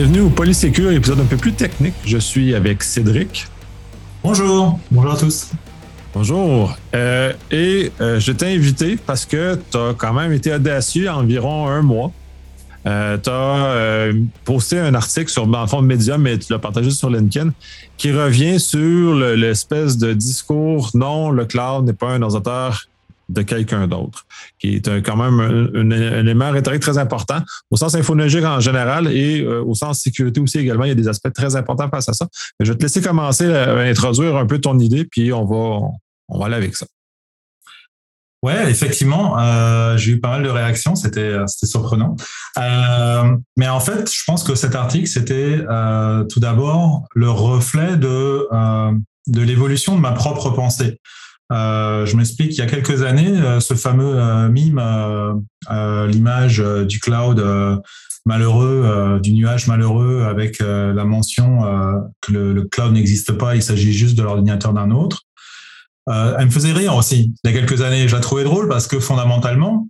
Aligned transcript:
Bienvenue 0.00 0.20
au 0.22 0.30
Polysécure, 0.30 0.92
épisode 0.92 1.20
un 1.20 1.26
peu 1.26 1.36
plus 1.36 1.52
technique. 1.52 1.92
Je 2.06 2.16
suis 2.16 2.54
avec 2.54 2.82
Cédric. 2.82 3.46
Bonjour, 4.24 4.80
bonjour 4.90 5.12
à 5.12 5.16
tous. 5.18 5.50
Bonjour. 6.14 6.74
Euh, 6.94 7.34
et 7.50 7.92
euh, 8.00 8.18
je 8.18 8.32
t'ai 8.32 8.46
invité 8.46 8.96
parce 8.96 9.26
que 9.26 9.60
tu 9.70 9.76
as 9.76 9.92
quand 9.92 10.14
même 10.14 10.32
été 10.32 10.54
audacieux 10.54 11.10
environ 11.10 11.68
un 11.68 11.82
mois. 11.82 12.12
Euh, 12.86 13.18
tu 13.18 13.28
as 13.28 14.10
posté 14.46 14.78
un 14.78 14.94
article 14.94 15.28
sur, 15.28 15.46
en 15.46 15.66
fond, 15.66 15.82
Medium, 15.82 16.22
mais 16.22 16.38
tu 16.38 16.50
l'as 16.50 16.58
partagé 16.58 16.90
sur 16.92 17.10
LinkedIn, 17.10 17.52
qui 17.98 18.10
revient 18.10 18.58
sur 18.58 19.14
l'espèce 19.16 19.98
de 19.98 20.14
discours 20.14 20.92
non, 20.94 21.30
le 21.30 21.44
cloud 21.44 21.84
n'est 21.84 21.92
pas 21.92 22.12
un 22.12 22.22
ordinateur 22.22 22.86
de 23.30 23.42
quelqu'un 23.42 23.86
d'autre, 23.86 24.26
qui 24.58 24.76
est 24.76 25.02
quand 25.02 25.16
même 25.16 25.40
un, 25.40 25.90
élément 25.90 26.50
rhétorique 26.50 26.82
très 26.82 26.98
important 26.98 27.40
au 27.70 27.76
sens 27.76 27.94
infonologique 27.94 28.44
en 28.44 28.60
général 28.60 29.08
et 29.08 29.40
euh, 29.42 29.62
au 29.62 29.74
sens 29.74 30.00
sécurité 30.00 30.40
aussi 30.40 30.58
également. 30.58 30.84
Il 30.84 30.88
y 30.88 30.92
a 30.92 30.96
des 30.96 31.08
aspects 31.08 31.32
très 31.32 31.56
importants 31.56 31.88
face 31.88 32.08
à 32.08 32.12
ça. 32.12 32.26
je 32.58 32.72
vais 32.72 32.76
te 32.76 32.82
laisser 32.82 33.00
commencer 33.00 33.52
à 33.52 33.74
introduire 33.78 34.36
un 34.36 34.46
peu 34.46 34.58
ton 34.58 34.78
idée, 34.78 35.04
puis 35.04 35.32
on 35.32 35.44
va, 35.44 35.88
on 36.28 36.38
va 36.38 36.46
aller 36.46 36.56
avec 36.56 36.76
ça. 36.76 36.86
Ouais, 38.42 38.70
effectivement, 38.70 39.38
euh, 39.38 39.98
j'ai 39.98 40.12
eu 40.12 40.20
pas 40.20 40.30
mal 40.30 40.42
de 40.42 40.48
réactions, 40.48 40.94
c'était 40.94 41.36
surprenant. 41.46 42.16
Euh, 42.58 43.36
mais 43.58 43.68
en 43.68 43.80
fait, 43.80 44.10
je 44.10 44.22
pense 44.26 44.42
que 44.42 44.54
cet 44.54 44.74
article, 44.74 45.06
c'était 45.06 45.58
tout 46.28 46.40
d'abord 46.40 47.04
le 47.14 47.30
reflet 47.30 47.96
de, 47.96 48.48
de 49.26 49.42
l'évolution 49.42 49.94
de 49.94 50.00
ma 50.00 50.12
propre 50.12 50.50
pensée. 50.50 50.98
Euh, 51.52 52.06
je 52.06 52.16
m'explique, 52.16 52.52
il 52.52 52.58
y 52.58 52.62
a 52.62 52.66
quelques 52.66 53.02
années, 53.02 53.36
euh, 53.40 53.58
ce 53.58 53.74
fameux 53.74 54.18
euh, 54.18 54.48
mime, 54.48 54.80
l'image 55.68 56.62
du 56.86 57.00
cloud 57.00 57.44
malheureux, 58.26 59.18
du 59.22 59.32
nuage 59.32 59.66
malheureux 59.66 60.24
avec 60.28 60.60
la 60.60 61.04
mention 61.04 61.62
que 62.20 62.32
le, 62.32 62.64
cloud 62.64 62.92
n'existe 62.92 63.32
pas, 63.32 63.56
il 63.56 63.62
s'agit 63.62 63.92
juste 63.92 64.16
de 64.16 64.22
l'ordinateur 64.22 64.72
d'un 64.72 64.90
autre. 64.90 65.22
elle 66.06 66.46
me 66.46 66.50
faisait 66.50 66.72
rire 66.72 66.94
aussi. 66.94 67.34
Il 67.42 67.50
y 67.50 67.56
a 67.56 67.58
quelques 67.58 67.82
années, 67.82 68.08
je 68.08 68.14
la 68.14 68.20
trouvais 68.20 68.44
drôle 68.44 68.68
parce 68.68 68.86
que 68.86 69.00
fondamentalement, 69.00 69.88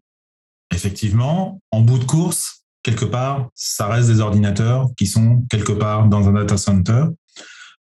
effectivement, 0.73 1.61
en 1.73 1.81
bout 1.81 1.99
de 1.99 2.05
course, 2.05 2.63
quelque 2.83 3.05
part, 3.05 3.49
ça 3.55 3.87
reste 3.89 4.09
des 4.09 4.21
ordinateurs 4.21 4.89
qui 4.97 5.07
sont 5.07 5.45
quelque 5.51 5.73
part 5.73 6.09
dans 6.09 6.29
un 6.29 6.33
data 6.33 6.57
center. 6.57 7.05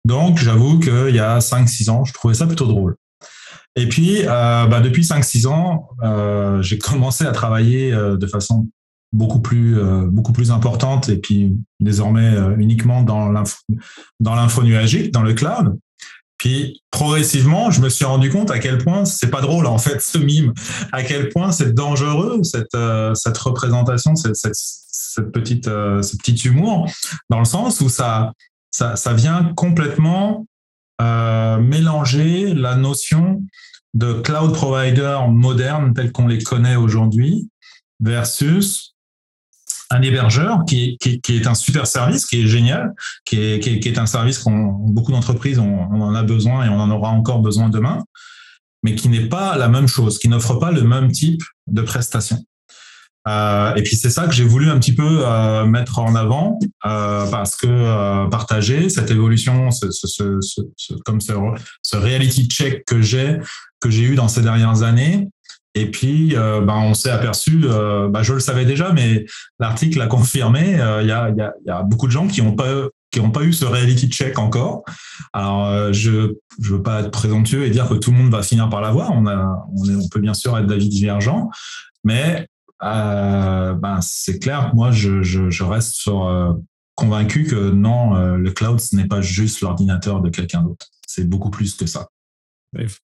Donc, 0.05 0.37
j'avoue 0.37 0.79
qu'il 0.79 1.15
y 1.15 1.19
a 1.19 1.39
5-6 1.39 1.89
ans, 1.89 2.03
je 2.03 2.13
trouvais 2.13 2.33
ça 2.33 2.45
plutôt 2.45 2.67
drôle. 2.67 2.95
Et 3.75 3.89
puis, 3.89 4.21
euh, 4.21 4.67
bah, 4.67 4.81
depuis 4.81 5.03
5-6 5.03 5.47
ans, 5.47 5.89
euh, 6.03 6.61
j'ai 6.61 6.77
commencé 6.79 7.25
à 7.25 7.31
travailler 7.31 7.91
euh, 7.91 8.17
de 8.17 8.27
façon 8.27 8.67
beaucoup 9.11 9.39
plus, 9.41 9.79
euh, 9.79 10.07
beaucoup 10.09 10.33
plus 10.33 10.51
importante 10.51 11.09
et 11.09 11.17
puis 11.17 11.55
désormais 11.79 12.35
euh, 12.35 12.55
uniquement 12.57 13.03
dans 13.03 13.29
l'info 13.29 14.63
nuagique, 14.63 15.11
dans 15.11 15.21
le 15.21 15.33
cloud. 15.33 15.77
Puis 16.37 16.81
progressivement, 16.91 17.71
je 17.71 17.79
me 17.79 17.89
suis 17.89 18.05
rendu 18.05 18.29
compte 18.29 18.51
à 18.51 18.59
quel 18.59 18.79
point 18.79 19.05
c'est 19.05 19.29
pas 19.29 19.39
drôle 19.39 19.65
en 19.65 19.77
fait 19.77 20.01
ce 20.01 20.17
mime, 20.17 20.51
à 20.91 21.03
quel 21.03 21.29
point 21.29 21.51
c'est 21.51 21.73
dangereux 21.73 22.41
cette 22.43 22.75
cette 23.13 23.37
représentation, 23.37 24.15
cette, 24.15 24.35
cette, 24.35 24.55
cette 24.55 25.31
petite 25.31 25.65
ce 25.65 26.17
petit 26.17 26.33
humour, 26.47 26.89
dans 27.29 27.39
le 27.39 27.45
sens 27.45 27.79
où 27.79 27.87
ça 27.87 28.33
ça, 28.71 28.97
ça 28.97 29.13
vient 29.13 29.53
complètement 29.55 30.45
euh, 31.01 31.57
mélanger 31.59 32.53
la 32.53 32.75
notion 32.75 33.43
de 33.93 34.13
cloud 34.13 34.53
provider 34.53 35.19
moderne 35.29 35.93
tel 35.93 36.11
qu'on 36.11 36.27
les 36.27 36.41
connaît 36.41 36.75
aujourd'hui 36.75 37.49
versus 37.99 38.93
un 39.89 40.01
hébergeur 40.01 40.65
qui, 40.65 40.97
est 41.03 41.47
un 41.47 41.53
super 41.53 41.85
service, 41.85 42.25
qui 42.25 42.41
est 42.41 42.47
génial, 42.47 42.93
qui 43.25 43.37
est, 43.37 43.97
un 43.97 44.05
service 44.05 44.39
qu'on 44.39 44.65
beaucoup 44.65 45.11
d'entreprises 45.11 45.59
on, 45.59 45.89
en 45.89 46.15
a 46.15 46.23
besoin 46.23 46.65
et 46.65 46.69
on 46.69 46.79
en 46.79 46.89
aura 46.89 47.09
encore 47.09 47.39
besoin 47.39 47.69
demain, 47.69 48.03
mais 48.81 48.95
qui 48.95 49.09
n'est 49.09 49.27
pas 49.27 49.55
la 49.57 49.69
même 49.69 49.87
chose, 49.87 50.17
qui 50.17 50.29
n'offre 50.29 50.55
pas 50.55 50.71
le 50.71 50.83
même 50.83 51.11
type 51.11 51.43
de 51.67 51.81
prestations. 51.81 52.43
Euh, 53.27 53.73
et 53.75 53.83
puis 53.83 53.95
c'est 53.95 54.09
ça 54.09 54.27
que 54.27 54.33
j'ai 54.33 54.43
voulu 54.43 54.69
un 54.69 54.77
petit 54.79 54.93
peu 54.93 55.21
euh, 55.25 55.65
mettre 55.65 55.99
en 55.99 56.13
avant 56.15 56.59
euh, 56.85 57.25
parce 57.29 57.55
que 57.55 57.67
euh, 57.67 58.27
partager 58.27 58.89
cette 58.89 59.11
évolution, 59.11 59.71
ce, 59.71 59.91
ce, 59.91 60.07
ce, 60.07 60.39
ce 60.75 60.93
comme 61.05 61.21
ce, 61.21 61.95
reality 61.95 62.47
check 62.47 62.83
que 62.85 63.01
j'ai 63.01 63.37
que 63.79 63.89
j'ai 63.89 64.03
eu 64.03 64.15
dans 64.15 64.27
ces 64.27 64.41
dernières 64.41 64.83
années. 64.83 65.29
Et 65.75 65.89
puis, 65.89 66.35
ben, 66.35 66.75
on 66.75 66.93
s'est 66.93 67.09
aperçu, 67.09 67.61
ben, 67.61 68.21
je 68.21 68.33
le 68.33 68.39
savais 68.39 68.63
déjà, 68.63 68.93
mais 68.93 69.25
l'article 69.59 69.97
l'a 69.97 70.05
confirmé. 70.05 70.73
Il 71.01 71.07
y 71.07 71.11
a, 71.11 71.29
y, 71.31 71.41
a, 71.41 71.51
y, 71.65 71.69
a, 71.71 71.81
beaucoup 71.81 72.05
de 72.05 72.11
gens 72.11 72.27
qui 72.27 72.43
n'ont 72.43 72.53
pas 72.53 72.67
qui 73.09 73.19
n'ont 73.19 73.31
pas 73.31 73.41
eu 73.41 73.53
ce 73.53 73.65
reality 73.65 74.07
check 74.07 74.37
encore. 74.37 74.83
Alors, 75.33 75.91
je 75.91 76.35
je 76.61 76.73
veux 76.75 76.83
pas 76.83 76.99
être 76.99 77.09
présomptueux 77.09 77.65
et 77.65 77.71
dire 77.71 77.89
que 77.89 77.95
tout 77.95 78.11
le 78.11 78.17
monde 78.17 78.31
va 78.31 78.43
finir 78.43 78.69
par 78.69 78.81
l'avoir. 78.81 79.11
On 79.13 79.25
a, 79.25 79.65
on, 79.75 79.99
on 79.99 80.07
peut 80.09 80.19
bien 80.19 80.35
sûr 80.35 80.55
être 80.59 80.67
d'avis 80.67 80.89
divergents, 80.89 81.49
mais 82.03 82.47
ben, 82.81 83.99
c'est 84.01 84.39
clair, 84.39 84.73
moi, 84.73 84.91
je, 84.91 85.63
reste 85.63 86.07
euh, 86.07 86.53
convaincu 86.95 87.45
que 87.45 87.71
non, 87.71 88.15
euh, 88.15 88.37
le 88.37 88.51
cloud, 88.51 88.79
ce 88.79 88.95
n'est 88.95 89.07
pas 89.07 89.21
juste 89.21 89.61
l'ordinateur 89.61 90.21
de 90.21 90.29
quelqu'un 90.29 90.61
d'autre. 90.61 90.87
C'est 91.07 91.27
beaucoup 91.27 91.49
plus 91.49 91.75
que 91.75 91.85
ça. 91.85 92.07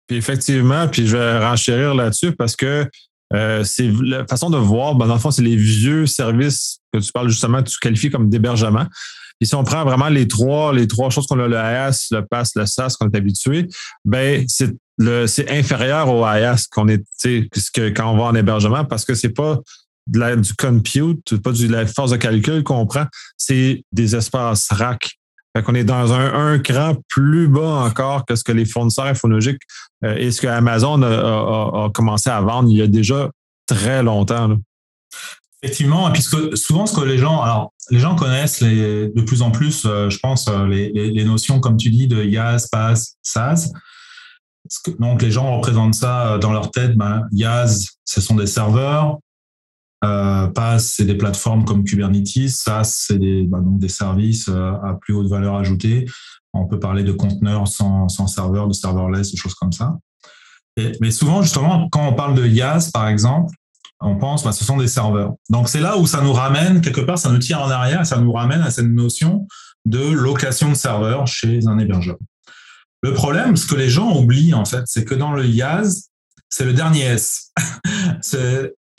Effectivement, 0.09 0.87
puis 0.87 1.05
je 1.05 1.15
vais 1.15 1.45
renchérir 1.45 1.93
là-dessus 1.93 2.31
parce 2.31 2.55
que 2.55 2.89
euh, 3.33 3.63
c'est 3.63 3.91
la 4.01 4.25
façon 4.25 4.49
de 4.49 4.57
voir, 4.57 4.95
ben, 4.95 5.07
dans 5.07 5.13
le 5.13 5.19
fond, 5.19 5.31
c'est 5.31 5.43
les 5.43 5.55
vieux 5.55 6.07
services 6.07 6.79
que 6.91 6.99
tu 6.99 7.11
parles 7.11 7.29
justement, 7.29 7.61
tu 7.61 7.77
qualifies 7.77 8.09
comme 8.09 8.29
d'hébergement. 8.29 8.87
Et 9.41 9.45
si 9.45 9.55
on 9.55 9.63
prend 9.63 9.83
vraiment 9.85 10.09
les 10.09 10.27
trois, 10.27 10.73
les 10.73 10.87
trois 10.87 11.09
choses 11.09 11.27
qu'on 11.27 11.39
a, 11.39 11.47
le 11.47 11.57
AS, 11.57 12.07
le 12.11 12.25
PAS, 12.25 12.51
le 12.55 12.65
SAS, 12.65 12.97
qu'on 12.97 13.09
est 13.09 13.15
habitué, 13.15 13.67
ben, 14.05 14.45
c'est 14.47 14.75
c'est 15.27 15.49
inférieur 15.49 16.09
au 16.09 16.25
IaaS 16.25 16.65
qu'on 16.69 16.89
est, 16.89 17.03
que 17.23 17.89
quand 17.89 18.11
on 18.11 18.17
va 18.17 18.25
en 18.25 18.35
hébergement 18.35 18.83
parce 18.83 19.05
que 19.05 19.15
c'est 19.15 19.29
pas 19.29 19.59
du 20.07 20.53
compute, 20.55 21.41
pas 21.41 21.51
de 21.51 21.67
la 21.67 21.85
force 21.85 22.11
de 22.11 22.17
calcul 22.17 22.63
qu'on 22.63 22.85
prend, 22.85 23.05
c'est 23.37 23.83
des 23.91 24.15
espaces 24.15 24.67
rack. 24.71 25.19
Fait 25.55 25.63
qu'on 25.63 25.75
est 25.75 25.83
dans 25.83 26.13
un, 26.13 26.53
un 26.53 26.59
cran 26.59 26.95
plus 27.07 27.47
bas 27.47 27.83
encore 27.85 28.25
que 28.25 28.35
ce 28.35 28.43
que 28.43 28.51
les 28.51 28.65
fournisseurs 28.65 29.05
infonologiques 29.05 29.61
euh, 30.03 30.15
et 30.15 30.31
ce 30.31 30.41
que 30.41 30.47
Amazon 30.47 31.01
a, 31.01 31.89
commencé 31.93 32.29
à 32.29 32.39
vendre 32.41 32.69
il 32.69 32.77
y 32.77 32.81
a 32.81 32.87
déjà 32.87 33.31
très 33.65 34.03
longtemps. 34.03 34.57
Effectivement, 35.61 36.09
puisque 36.11 36.55
souvent 36.57 36.85
ce 36.85 36.95
que 36.95 37.01
les 37.01 37.17
gens, 37.17 37.41
alors 37.41 37.73
les 37.89 37.99
gens 37.99 38.15
connaissent 38.15 38.63
de 38.63 39.21
plus 39.21 39.41
en 39.41 39.51
plus, 39.51 39.85
euh, 39.85 40.09
je 40.09 40.17
pense, 40.19 40.47
euh, 40.47 40.65
les, 40.67 40.89
les, 40.91 41.23
notions, 41.25 41.59
comme 41.59 41.75
tu 41.75 41.89
dis, 41.89 42.07
de 42.07 42.23
IaaS, 42.23 42.67
PaaS, 42.71 43.15
SaaS. 43.21 43.71
Donc, 44.99 45.21
les 45.21 45.31
gens 45.31 45.57
représentent 45.57 45.95
ça 45.95 46.33
euh, 46.33 46.37
dans 46.37 46.53
leur 46.53 46.71
tête. 46.71 46.95
Ben, 46.95 47.27
Yaz, 47.31 47.89
ce 48.05 48.21
sont 48.21 48.35
des 48.35 48.47
serveurs. 48.47 49.19
Euh, 50.05 50.47
PaaS, 50.47 50.79
c'est 50.79 51.05
des 51.05 51.15
plateformes 51.15 51.65
comme 51.65 51.83
Kubernetes. 51.83 52.49
SaaS, 52.49 53.05
c'est 53.07 53.17
des, 53.17 53.43
ben, 53.43 53.61
des 53.61 53.89
services 53.89 54.47
à 54.47 54.97
plus 55.01 55.13
haute 55.13 55.27
valeur 55.27 55.55
ajoutée. 55.55 56.05
On 56.53 56.67
peut 56.67 56.79
parler 56.79 57.03
de 57.03 57.11
conteneurs 57.11 57.67
sans, 57.67 58.07
sans 58.07 58.27
serveur, 58.27 58.67
de 58.67 58.73
serverless, 58.73 59.31
des 59.31 59.37
choses 59.37 59.55
comme 59.55 59.73
ça. 59.73 59.97
Et, 60.77 60.93
mais 61.01 61.11
souvent, 61.11 61.41
justement, 61.41 61.89
quand 61.89 62.07
on 62.07 62.13
parle 62.13 62.35
de 62.35 62.47
Yaz, 62.47 62.91
par 62.91 63.09
exemple, 63.09 63.53
on 64.01 64.15
pense, 64.15 64.43
ben, 64.43 64.51
ce 64.51 64.63
sont 64.63 64.77
des 64.77 64.87
serveurs. 64.87 65.33
Donc, 65.49 65.69
c'est 65.69 65.81
là 65.81 65.97
où 65.97 66.07
ça 66.07 66.21
nous 66.21 66.33
ramène, 66.33 66.81
quelque 66.81 67.01
part, 67.01 67.17
ça 67.17 67.29
nous 67.29 67.39
tire 67.39 67.61
en 67.61 67.69
arrière, 67.69 68.05
ça 68.05 68.17
nous 68.17 68.31
ramène 68.31 68.61
à 68.61 68.71
cette 68.71 68.87
notion 68.87 69.47
de 69.85 69.99
location 69.99 70.69
de 70.69 70.75
serveurs 70.75 71.27
chez 71.27 71.67
un 71.67 71.77
hébergeur. 71.79 72.17
Le 73.01 73.13
problème, 73.13 73.55
ce 73.55 73.65
que 73.65 73.75
les 73.75 73.89
gens 73.89 74.17
oublient, 74.17 74.53
en 74.53 74.65
fait, 74.65 74.83
c'est 74.85 75.05
que 75.05 75.15
dans 75.15 75.31
le 75.31 75.45
IaaS, 75.45 76.09
c'est 76.49 76.65
le 76.65 76.73
dernier 76.73 77.03
S. 77.03 77.51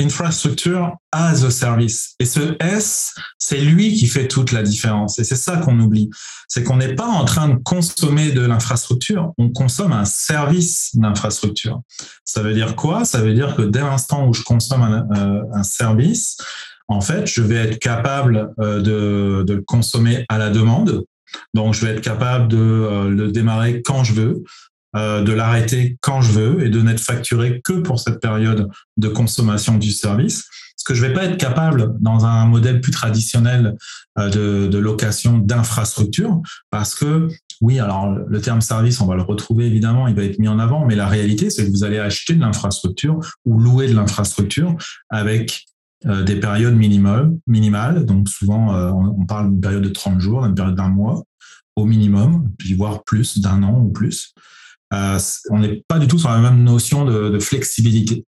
Infrastructure 0.00 0.97
as 1.12 1.44
a 1.44 1.50
Service. 1.50 2.14
Et 2.19 2.25
ce 2.25 2.56
S, 2.61 3.14
c'est 3.38 3.61
lui 3.61 3.94
qui 3.94 4.06
fait 4.06 4.29
toute 4.29 4.52
la 4.52 4.62
différence. 4.62 5.19
Et 5.19 5.25
c'est 5.25 5.37
ça 5.37 5.56
qu'on 5.58 5.79
oublie. 5.79 6.11
C'est 6.49 6.64
qu'on 6.64 6.76
n'est 6.76 6.94
pas 6.94 7.06
en 7.06 7.25
train 7.25 7.49
de 7.49 7.56
consommer 7.56 8.32
de 8.32 8.41
l'infrastructure, 8.41 9.32
on 9.38 9.50
consomme 9.50 9.93
un 9.93 10.05
service 10.05 10.91
d'infrastructure. 10.94 11.81
Ça 12.25 12.43
veut 12.43 12.55
dire 12.55 12.76
quoi? 12.76 13.05
Ça 13.05 13.20
veut 13.20 13.35
dire 13.35 13.55
que 13.56 13.62
dès 13.62 13.81
l'instant 13.81 14.26
où 14.26 14.32
je 14.32 14.43
consomme 14.43 14.82
un, 14.82 15.06
euh, 15.17 15.62
service, 15.62 16.38
en 16.88 17.00
fait, 17.00 17.26
je 17.26 17.43
vais 17.43 17.56
être 17.56 17.79
capable 17.79 18.52
euh, 18.61 18.81
de, 18.81 19.44
de 19.44 19.55
le 19.55 19.62
consommer 19.62 20.25
à 20.29 20.38
la 20.38 20.50
demande, 20.50 21.05
donc, 21.55 21.75
je 21.75 21.85
vais 21.85 21.93
être 21.93 22.00
capable 22.00 22.49
de 22.49 22.58
euh, 22.58 23.08
le 23.08 23.31
démarrer 23.31 23.82
quand 23.82 24.05
je 24.05 24.14
veux, 24.14 24.43
euh, 24.96 25.22
de 25.22 25.32
l'arrêter 25.32 25.98
quand 26.00 26.20
je 26.20 26.32
veux 26.32 26.66
et 26.66 26.69
de 26.69 26.81
n'être 26.81 26.98
facturé 26.98 27.60
que 27.62 27.75
pour 27.75 28.00
cette 28.00 28.19
période 28.19 28.69
de 28.96 29.06
consommation 29.06 29.78
du 29.78 29.92
service. 29.92 30.46
Ce 30.76 30.82
que 30.82 30.94
je 30.94 31.06
vais 31.06 31.12
pas 31.12 31.26
être 31.26 31.37
capable 31.37 31.94
dans 32.00 32.25
un 32.26 32.46
modèle 32.46 32.81
plus 32.81 32.90
traditionnel 32.90 33.76
euh, 34.19 34.66
de, 34.69 34.78
location 34.78 35.38
d'infrastructure, 35.38 36.42
parce 36.70 36.96
que 36.96 37.28
oui, 37.60 37.78
alors 37.78 38.08
le 38.08 38.40
terme 38.40 38.60
service, 38.60 39.00
on 39.00 39.06
va 39.06 39.14
le 39.14 39.22
retrouver 39.22 39.66
évidemment, 39.66 40.08
il 40.08 40.16
va 40.16 40.25
être 40.25 40.40
mis 40.40 40.48
en 40.48 40.58
avant, 40.58 40.84
mais 40.84 40.96
la 40.96 41.06
réalité, 41.06 41.50
c'est 41.50 41.66
que 41.66 41.70
vous 41.70 41.84
allez 41.84 42.00
acheter 42.00 42.34
de 42.34 42.40
l'infrastructure 42.40 43.20
ou 43.44 43.60
louer 43.60 43.87
de 43.87 43.94
l'infrastructure 43.94 44.75
avec 45.08 45.66
des 46.04 46.37
périodes 46.37 46.75
minimales. 46.75 48.06
Donc 48.06 48.31
souvent, 48.31 48.75
on, 48.75 49.26
parle 49.26 49.50
d'une 49.50 49.60
période 49.60 49.82
de 49.82 49.90
30 49.90 50.19
jours, 50.19 50.42
d'une 50.42 50.54
période 50.54 50.75
d'un 50.75 50.88
mois 50.88 51.22
au 51.76 51.84
minimum, 51.84 52.50
puis 52.58 52.75
voire 52.75 53.04
plus, 53.04 53.38
d'un 53.38 53.62
an 53.62 53.78
ou 53.78 53.90
plus. 53.90 54.34
On 54.92 55.58
n'est 55.58 55.82
pas 55.88 55.98
du 55.98 56.08
tout 56.08 56.19
sur 56.19 56.31
la 56.31 56.38
même 56.38 56.62
notion 56.62 57.04
de, 57.04 57.38
flexibilité. 57.38 58.25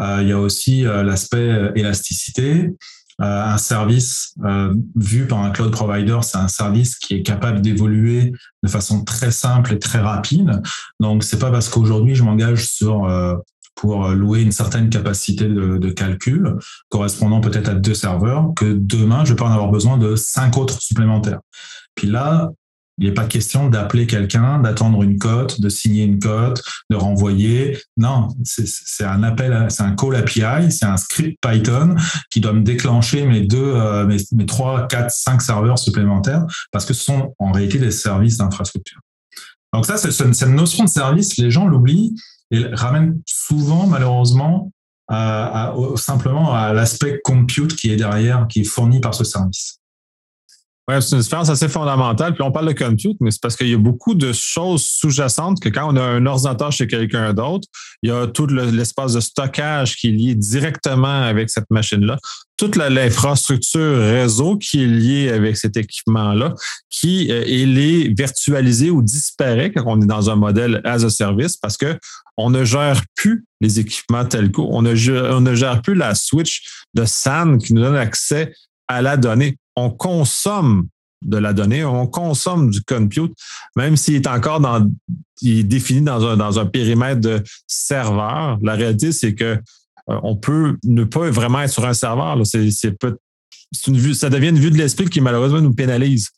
il 0.00 0.28
y 0.28 0.32
a 0.32 0.38
aussi 0.38 0.82
l'aspect 0.82 1.72
élasticité. 1.74 2.70
Euh, 3.20 3.44
un 3.44 3.58
service 3.58 4.34
euh, 4.44 4.74
vu 4.96 5.28
par 5.28 5.38
un 5.38 5.50
cloud 5.50 5.70
provider, 5.70 6.18
c'est 6.22 6.38
un 6.38 6.48
service 6.48 6.96
qui 6.96 7.14
est 7.14 7.22
capable 7.22 7.60
d'évoluer 7.60 8.32
de 8.64 8.68
façon 8.68 9.04
très 9.04 9.30
simple 9.30 9.72
et 9.72 9.78
très 9.78 10.00
rapide. 10.00 10.60
Donc, 10.98 11.22
c'est 11.22 11.38
pas 11.38 11.52
parce 11.52 11.68
qu'aujourd'hui 11.68 12.16
je 12.16 12.24
m'engage 12.24 12.66
sur 12.66 13.04
euh, 13.04 13.36
pour 13.76 14.08
louer 14.08 14.42
une 14.42 14.52
certaine 14.52 14.88
capacité 14.88 15.48
de, 15.48 15.90
calcul 15.90 16.54
correspondant 16.90 17.40
peut-être 17.40 17.68
à 17.68 17.74
deux 17.74 17.94
serveurs 17.94 18.52
que 18.54 18.72
demain 18.72 19.24
je 19.24 19.34
pas 19.34 19.46
en 19.46 19.50
avoir 19.50 19.70
besoin 19.72 19.98
de 19.98 20.14
cinq 20.14 20.56
autres 20.56 20.80
supplémentaires. 20.80 21.40
Puis 21.96 22.06
là, 22.06 22.52
il 22.98 23.08
n'est 23.08 23.14
pas 23.14 23.24
question 23.24 23.68
d'appeler 23.68 24.06
quelqu'un, 24.06 24.60
d'attendre 24.60 25.02
une 25.02 25.18
cote, 25.18 25.60
de 25.60 25.68
signer 25.68 26.04
une 26.04 26.18
cote, 26.18 26.62
de 26.90 26.96
renvoyer. 26.96 27.78
Non, 27.96 28.28
c'est 28.44 29.04
un 29.04 29.22
appel, 29.22 29.66
c'est 29.68 29.82
un 29.82 29.96
call 29.96 30.16
API, 30.16 30.70
c'est 30.70 30.86
un 30.86 30.96
script 30.96 31.38
Python 31.40 31.96
qui 32.30 32.40
doit 32.40 32.52
me 32.52 32.62
déclencher 32.62 33.26
mes 33.26 33.40
deux, 33.40 33.58
euh, 33.58 34.06
mes, 34.06 34.46
trois, 34.46 34.86
quatre, 34.86 35.10
cinq 35.10 35.42
serveurs 35.42 35.78
supplémentaires 35.78 36.44
parce 36.70 36.84
que 36.84 36.94
ce 36.94 37.04
sont 37.04 37.34
en 37.38 37.52
réalité 37.52 37.78
des 37.78 37.90
services 37.90 38.36
d'infrastructure. 38.36 39.00
Donc 39.72 39.86
ça, 39.86 39.96
cette 39.96 40.48
notion 40.48 40.84
de 40.84 40.88
service, 40.88 41.36
les 41.36 41.50
gens 41.50 41.66
l'oublient 41.66 42.14
et 42.52 42.64
ramènent 42.72 43.20
souvent, 43.26 43.88
malheureusement, 43.88 44.70
simplement 45.96 46.54
à 46.54 46.72
l'aspect 46.72 47.20
compute 47.24 47.74
qui 47.74 47.90
est 47.90 47.96
derrière, 47.96 48.46
qui 48.48 48.60
est 48.60 48.64
fourni 48.64 49.00
par 49.00 49.14
ce 49.14 49.24
service. 49.24 49.80
Oui, 50.86 50.96
c'est 51.00 51.16
une 51.16 51.22
différence 51.22 51.48
assez 51.48 51.68
fondamentale. 51.68 52.34
Puis 52.34 52.42
on 52.42 52.52
parle 52.52 52.68
de 52.68 52.78
compute, 52.78 53.16
mais 53.20 53.30
c'est 53.30 53.40
parce 53.40 53.56
qu'il 53.56 53.68
y 53.68 53.74
a 53.74 53.78
beaucoup 53.78 54.14
de 54.14 54.34
choses 54.34 54.84
sous-jacentes 54.84 55.58
que 55.58 55.70
quand 55.70 55.90
on 55.90 55.96
a 55.96 56.02
un 56.02 56.26
ordinateur 56.26 56.72
chez 56.72 56.86
quelqu'un 56.86 57.32
d'autre, 57.32 57.66
il 58.02 58.10
y 58.10 58.12
a 58.12 58.26
tout 58.26 58.46
l'espace 58.46 59.14
de 59.14 59.20
stockage 59.20 59.96
qui 59.96 60.08
est 60.08 60.12
lié 60.12 60.34
directement 60.34 61.22
avec 61.22 61.48
cette 61.48 61.70
machine-là, 61.70 62.18
toute 62.58 62.76
l'infrastructure 62.76 63.98
réseau 63.98 64.58
qui 64.58 64.82
est 64.82 64.86
liée 64.86 65.30
avec 65.30 65.56
cet 65.56 65.78
équipement-là, 65.78 66.52
qui 66.90 67.32
euh, 67.32 67.42
est 67.46 68.14
virtualisé 68.16 68.90
ou 68.90 69.02
disparaît 69.02 69.72
quand 69.72 69.84
on 69.86 70.02
est 70.02 70.06
dans 70.06 70.28
un 70.28 70.36
modèle 70.36 70.82
as 70.84 71.02
a 71.02 71.08
service 71.08 71.56
parce 71.56 71.78
que 71.78 71.98
on 72.36 72.50
ne 72.50 72.64
gère 72.64 73.00
plus 73.14 73.46
les 73.62 73.80
équipements 73.80 74.24
telco, 74.26 74.68
on 74.70 74.82
ne, 74.82 75.30
on 75.32 75.40
ne 75.40 75.54
gère 75.54 75.80
plus 75.80 75.94
la 75.94 76.14
switch 76.14 76.62
de 76.92 77.04
SAN 77.06 77.56
qui 77.58 77.72
nous 77.72 77.80
donne 77.80 77.96
accès 77.96 78.52
à 78.86 79.00
la 79.00 79.16
donnée 79.16 79.56
on 79.76 79.90
consomme 79.90 80.88
de 81.24 81.38
la 81.38 81.52
donnée, 81.52 81.84
on 81.84 82.06
consomme 82.06 82.70
du 82.70 82.82
compute, 82.82 83.34
même 83.76 83.96
s'il 83.96 84.16
est 84.16 84.26
encore 84.26 84.60
dans, 84.60 84.86
il 85.40 85.60
est 85.60 85.64
défini 85.64 86.02
dans 86.02 86.24
un, 86.26 86.36
dans 86.36 86.58
un 86.58 86.66
périmètre 86.66 87.20
de 87.20 87.42
serveur. 87.66 88.58
La 88.62 88.74
réalité, 88.74 89.12
c'est 89.12 89.34
que 89.34 89.58
euh, 90.10 90.20
on 90.22 90.36
peut 90.36 90.76
ne 90.84 91.04
pas 91.04 91.30
vraiment 91.30 91.62
être 91.62 91.72
sur 91.72 91.86
un 91.86 91.94
serveur. 91.94 92.38
C'est, 92.44 92.68
une 93.86 93.96
vue, 93.96 94.14
ça 94.14 94.30
devient 94.30 94.48
une 94.48 94.58
vue 94.58 94.70
de 94.70 94.76
l'esprit 94.76 95.08
qui 95.08 95.20
malheureusement 95.20 95.60
nous 95.60 95.74
pénalise. 95.74 96.30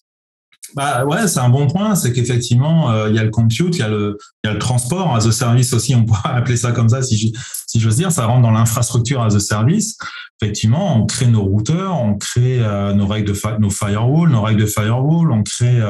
Bah 0.74 1.04
ouais, 1.04 1.28
c'est 1.28 1.40
un 1.40 1.48
bon 1.48 1.66
point. 1.66 1.94
C'est 1.94 2.12
qu'effectivement, 2.12 2.90
euh, 2.90 3.08
il 3.08 3.14
y 3.14 3.18
a 3.18 3.24
le 3.24 3.30
compute, 3.30 3.76
il 3.76 3.80
y 3.80 3.82
a 3.82 3.88
le, 3.88 4.18
transport 4.58 5.14
as 5.14 5.26
a 5.26 5.32
service 5.32 5.72
aussi. 5.72 5.94
On 5.94 6.04
pourrait 6.04 6.20
appeler 6.24 6.56
ça 6.56 6.72
comme 6.72 6.88
ça, 6.88 7.02
si 7.02 7.32
si 7.66 7.80
j'ose 7.80 7.96
dire. 7.96 8.12
Ça 8.12 8.26
rentre 8.26 8.42
dans 8.42 8.50
l'infrastructure 8.50 9.22
as 9.22 9.34
a 9.34 9.40
service. 9.40 9.96
Effectivement, 10.40 11.00
on 11.00 11.06
crée 11.06 11.26
nos 11.26 11.42
routeurs, 11.42 11.98
on 11.98 12.14
crée 12.14 12.60
euh, 12.60 12.92
nos 12.92 13.06
règles 13.06 13.32
de 13.32 13.58
nos 13.58 13.70
firewalls, 13.70 14.30
nos 14.30 14.42
règles 14.42 14.62
de 14.62 14.66
firewall, 14.66 15.32
on 15.32 15.42
crée 15.42 15.80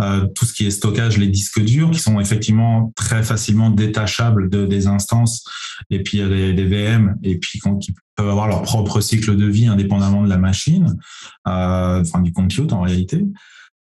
euh, 0.00 0.26
tout 0.34 0.46
ce 0.46 0.54
qui 0.54 0.66
est 0.66 0.70
stockage, 0.70 1.18
les 1.18 1.26
disques 1.26 1.60
durs, 1.60 1.90
qui 1.90 2.00
sont 2.00 2.18
effectivement 2.18 2.92
très 2.96 3.22
facilement 3.22 3.70
détachables 3.70 4.48
de, 4.48 4.64
des 4.64 4.86
instances, 4.86 5.44
et 5.90 6.02
puis 6.02 6.18
il 6.18 6.20
y 6.20 6.24
a 6.24 6.52
des, 6.52 6.64
VM, 6.64 7.16
et 7.22 7.38
puis 7.38 7.60
qui 7.80 7.94
peuvent 8.16 8.30
avoir 8.30 8.48
leur 8.48 8.62
propre 8.62 9.00
cycle 9.00 9.36
de 9.36 9.46
vie 9.46 9.66
indépendamment 9.66 10.22
de 10.22 10.28
la 10.28 10.38
machine, 10.38 10.96
enfin 11.44 12.22
du 12.22 12.32
compute 12.32 12.72
en 12.72 12.80
réalité 12.80 13.24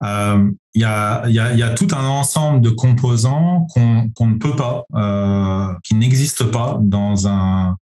euh, 0.03 0.51
y, 0.75 0.85
a, 0.85 1.75
tout 1.77 1.89
un 1.93 2.07
ensemble 2.07 2.61
de 2.61 2.71
composants 2.71 3.67
qu'on 3.75 4.27
ne 4.27 4.39
peut 4.39 4.57
pas, 4.57 4.85
euh, 4.95 5.73
qui 5.85 5.95
n'existent 5.95 6.49
pas 6.49 6.79
dans 6.81 7.29
un, 7.29 7.77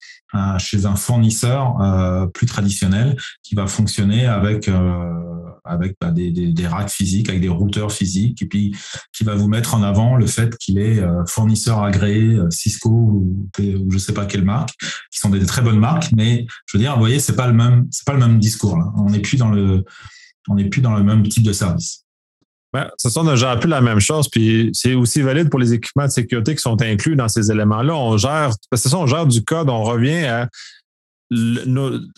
chez 0.58 0.86
un 0.86 0.96
fournisseur 0.96 1.80
euh, 1.82 2.28
plus 2.28 2.48
traditionnel 2.48 3.16
qui 3.44 3.56
va 3.56 3.68
fonctionner 3.68 4.26
avec 4.26 4.68
euh, 4.68 5.14
bah, 5.66 6.12
des, 6.12 6.68
racks 6.68 6.90
physiques, 6.90 7.30
avec 7.30 7.42
des 7.42 7.50
routeurs 7.50 7.92
physiques, 7.92 8.42
et 8.42 8.48
puis 8.48 8.76
qui 9.14 9.24
va 9.24 9.36
vous 9.36 9.48
mettre 9.48 9.76
en 9.76 9.84
avant 9.84 10.16
le 10.16 10.26
fait 10.26 10.58
qu'il 10.58 10.80
est 10.80 11.02
fournisseur 11.28 11.84
agréé 11.84 12.40
Cisco 12.50 12.90
ou, 12.90 13.50
ou 13.60 13.92
je 13.92 13.98
sais 13.98 14.14
pas 14.14 14.26
quelle 14.26 14.44
marque, 14.44 14.72
qui 15.12 15.20
sont 15.20 15.30
des, 15.30 15.46
très 15.46 15.62
bonnes 15.62 15.80
marques, 15.80 16.12
mais 16.16 16.48
je 16.66 16.78
veux 16.78 16.84
dire, 16.84 16.94
vous 16.94 17.00
voyez, 17.00 17.20
c'est 17.20 17.36
pas 17.36 17.50
pas 17.50 18.14
le 18.14 18.20
même 18.20 18.40
discours. 18.40 18.78
On 18.98 19.10
n'est 19.10 19.20
plus 19.20 19.38
dans 19.38 19.50
le 19.50 19.86
on 20.50 20.56
n'est 20.56 20.70
plus 20.70 20.82
dans 20.82 20.96
le 20.96 21.04
même 21.04 21.28
type 21.28 21.44
de 21.44 21.54
service. 21.54 22.06
Ben, 22.72 22.88
ce 22.98 23.10
sont, 23.10 23.22
on 23.22 23.24
ne 23.24 23.36
gère 23.36 23.60
plus 23.60 23.70
la 23.70 23.82
même 23.82 24.00
chose. 24.00 24.30
Puis 24.30 24.70
c'est 24.74 24.94
aussi 24.94 25.22
valide 25.22 25.50
pour 25.50 25.60
les 25.60 25.74
équipements 25.74 26.06
de 26.06 26.12
sécurité 26.12 26.56
qui 26.56 26.62
sont 26.62 26.82
inclus 26.82 27.16
dans 27.16 27.28
ces 27.28 27.52
éléments-là. 27.52 27.96
On 27.96 28.18
gère, 28.18 28.52
parce 28.70 28.84
que 28.84 28.90
ça, 28.90 28.98
on 28.98 29.08
gère 29.08 29.26
du 29.26 29.44
code, 29.44 29.70
on 29.70 29.84
revient 29.84 30.26
à 30.26 30.48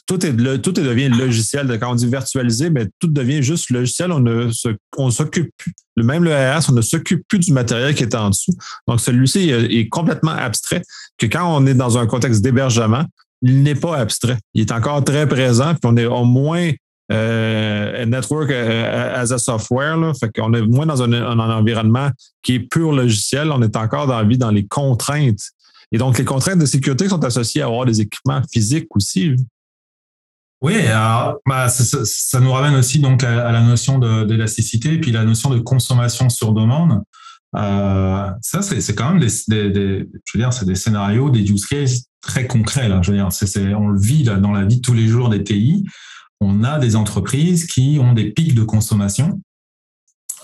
tout, 0.07 0.25
est, 0.25 0.61
tout 0.61 0.71
devient 0.71 1.09
logiciel. 1.09 1.77
Quand 1.79 1.91
on 1.91 1.95
dit 1.95 2.07
virtualisé, 2.07 2.69
mais 2.69 2.85
ben, 2.85 2.91
tout 2.99 3.07
devient 3.07 3.43
juste 3.43 3.69
logiciel. 3.69 4.11
On 4.11 4.19
ne 4.19 5.11
s'occupe 5.11 5.51
plus. 5.57 5.73
Même 5.97 6.23
le 6.23 6.33
RS, 6.33 6.69
on 6.69 6.73
ne 6.73 6.81
s'occupe 6.81 7.27
plus 7.27 7.39
du 7.39 7.51
matériel 7.51 7.93
qui 7.93 8.03
est 8.03 8.15
en 8.15 8.29
dessous. 8.29 8.53
Donc, 8.87 9.01
celui-ci 9.01 9.49
est 9.49 9.89
complètement 9.89 10.31
abstrait. 10.31 10.81
Que 11.17 11.25
quand 11.25 11.45
on 11.45 11.65
est 11.65 11.73
dans 11.73 11.97
un 11.97 12.07
contexte 12.07 12.41
d'hébergement, 12.41 13.05
il 13.41 13.63
n'est 13.63 13.75
pas 13.75 13.97
abstrait. 13.97 14.37
Il 14.53 14.61
est 14.61 14.71
encore 14.71 15.03
très 15.03 15.27
présent, 15.27 15.73
puis 15.73 15.81
on 15.83 15.97
est 15.97 16.05
au 16.05 16.23
moins 16.23 16.71
euh, 17.11 18.05
network 18.05 18.51
euh, 18.51 19.21
as 19.21 19.31
a 19.31 19.37
software. 19.37 19.97
Là, 19.97 20.13
fait 20.13 20.31
qu'on 20.31 20.53
est 20.53 20.61
moins 20.61 20.85
dans 20.85 21.01
un, 21.03 21.39
environnement 21.39 22.09
qui 22.41 22.55
est 22.55 22.59
pur 22.59 22.91
logiciel. 22.91 23.51
On 23.51 23.61
est 23.61 23.75
encore 23.75 24.07
dans 24.07 24.17
la 24.17 24.23
vie 24.23 24.37
dans 24.37 24.51
les 24.51 24.65
contraintes. 24.65 25.41
Et 25.91 25.97
donc, 25.97 26.17
les 26.17 26.25
contraintes 26.25 26.59
de 26.59 26.65
sécurité 26.65 27.09
sont 27.09 27.23
associées 27.23 27.61
à 27.61 27.65
avoir 27.65 27.85
des 27.85 28.01
équipements 28.01 28.41
physiques 28.51 28.95
aussi. 28.95 29.35
Oui, 30.61 30.75
bah, 31.45 31.69
ça, 31.69 32.39
nous 32.39 32.51
ramène 32.51 32.75
aussi 32.75 32.99
donc 32.99 33.23
à, 33.23 33.51
la 33.51 33.61
notion 33.61 33.97
d'élasticité 34.25 34.93
et 34.93 35.01
puis 35.01 35.11
la 35.11 35.25
notion 35.25 35.49
de 35.49 35.59
consommation 35.59 36.29
sur 36.29 36.53
demande. 36.53 37.01
Euh, 37.57 38.29
ça, 38.41 38.61
c'est 38.61 38.95
quand 38.95 39.11
même 39.11 39.19
des, 39.19 39.27
je 39.27 40.31
veux 40.33 40.39
dire, 40.39 40.53
c'est 40.53 40.65
des 40.65 40.75
scénarios, 40.75 41.29
des 41.29 41.41
use 41.41 41.65
cases 41.65 42.03
très 42.21 42.47
concrets. 42.47 42.87
Là. 42.87 43.01
Je 43.01 43.11
veux 43.11 43.17
dire, 43.17 43.27
on 43.77 43.89
le 43.89 43.99
vit 43.99 44.23
dans 44.23 44.51
la 44.51 44.63
vie 44.63 44.81
tous 44.81 44.93
les 44.93 45.07
jours 45.07 45.29
des 45.29 45.43
TI 45.43 45.83
on 46.41 46.63
a 46.63 46.79
des 46.79 46.95
entreprises 46.95 47.67
qui 47.67 47.99
ont 48.01 48.13
des 48.13 48.31
pics 48.31 48.55
de 48.55 48.63
consommation 48.63 49.39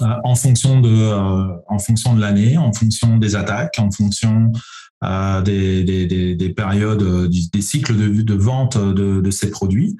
euh, 0.01 0.05
en 0.23 0.35
fonction 0.35 0.79
de 0.79 0.89
euh, 0.89 1.55
en 1.67 1.79
fonction 1.79 2.15
de 2.15 2.21
l'année, 2.21 2.57
en 2.57 2.71
fonction 2.71 3.17
des 3.17 3.35
attaques, 3.35 3.77
en 3.79 3.89
fonction 3.89 4.51
euh, 5.03 5.41
des, 5.41 5.83
des, 5.83 6.49
périodes, 6.49 7.29
des 7.29 7.61
cycles 7.61 7.97
de, 7.97 8.21
de 8.21 8.33
vente 8.35 8.77
de, 8.77 9.31
ces 9.31 9.49
produits. 9.49 9.97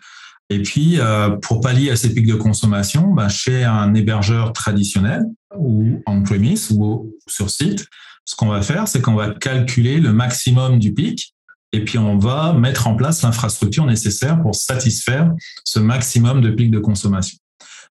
Et 0.50 0.62
puis, 0.62 0.98
pour 1.42 1.60
pallier 1.60 1.92
à 1.92 1.96
ces 1.98 2.14
pics 2.14 2.26
de 2.26 2.36
consommation, 2.36 3.14
ben, 3.14 3.28
chez 3.28 3.66
un 3.66 3.94
hébergeur 3.94 4.54
traditionnel 4.54 5.26
ou 5.58 6.02
on-premise 6.06 6.72
ou 6.72 7.14
sur 7.28 7.50
site, 7.50 7.86
ce 8.24 8.36
qu'on 8.36 8.48
va 8.48 8.62
faire, 8.62 8.88
c'est 8.88 9.02
qu'on 9.02 9.16
va 9.16 9.32
calculer 9.32 10.00
le 10.00 10.14
maximum 10.14 10.80
du 10.80 10.94
pic 10.94 11.36
et 11.78 11.86
puis 11.86 12.00
on 12.00 12.18
va 12.18 12.54
mettre 12.54 12.88
en 12.88 12.96
place 12.96 13.22
l'infrastructure 13.22 13.86
nécessaire 13.86 14.42
pour 14.42 14.56
satisfaire 14.56 15.32
ce 15.64 15.80
maximum 15.80 16.42
de 16.42 16.50
pics 16.50 16.72
de 16.72 16.80
consommation. 16.80 17.38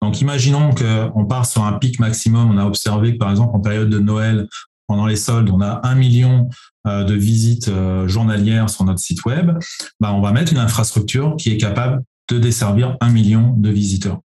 Donc 0.03 0.21
imaginons 0.21 0.69
qu'on 0.73 1.25
part 1.25 1.45
sur 1.45 1.63
un 1.63 1.73
pic 1.73 1.99
maximum, 1.99 2.51
on 2.51 2.57
a 2.57 2.65
observé 2.65 3.13
que 3.13 3.17
par 3.17 3.31
exemple 3.31 3.55
en 3.55 3.59
période 3.59 3.89
de 3.89 3.99
Noël, 3.99 4.47
pendant 4.87 5.07
les 5.07 5.15
soldes, 5.15 5.49
on 5.49 5.61
a 5.61 5.81
un 5.83 5.95
million 5.95 6.49
euh, 6.87 7.03
de 7.03 7.15
visites 7.15 7.69
euh, 7.69 8.07
journalières 8.07 8.69
sur 8.69 8.83
notre 8.83 8.99
site 8.99 9.25
web, 9.25 9.51
bah, 9.99 10.13
on 10.13 10.21
va 10.21 10.31
mettre 10.31 10.51
une 10.51 10.59
infrastructure 10.59 11.35
qui 11.37 11.51
est 11.51 11.57
capable 11.57 12.03
de 12.29 12.37
desservir 12.37 12.97
un 13.01 13.09
million 13.09 13.53
de 13.57 13.69
visiteurs. 13.69 14.19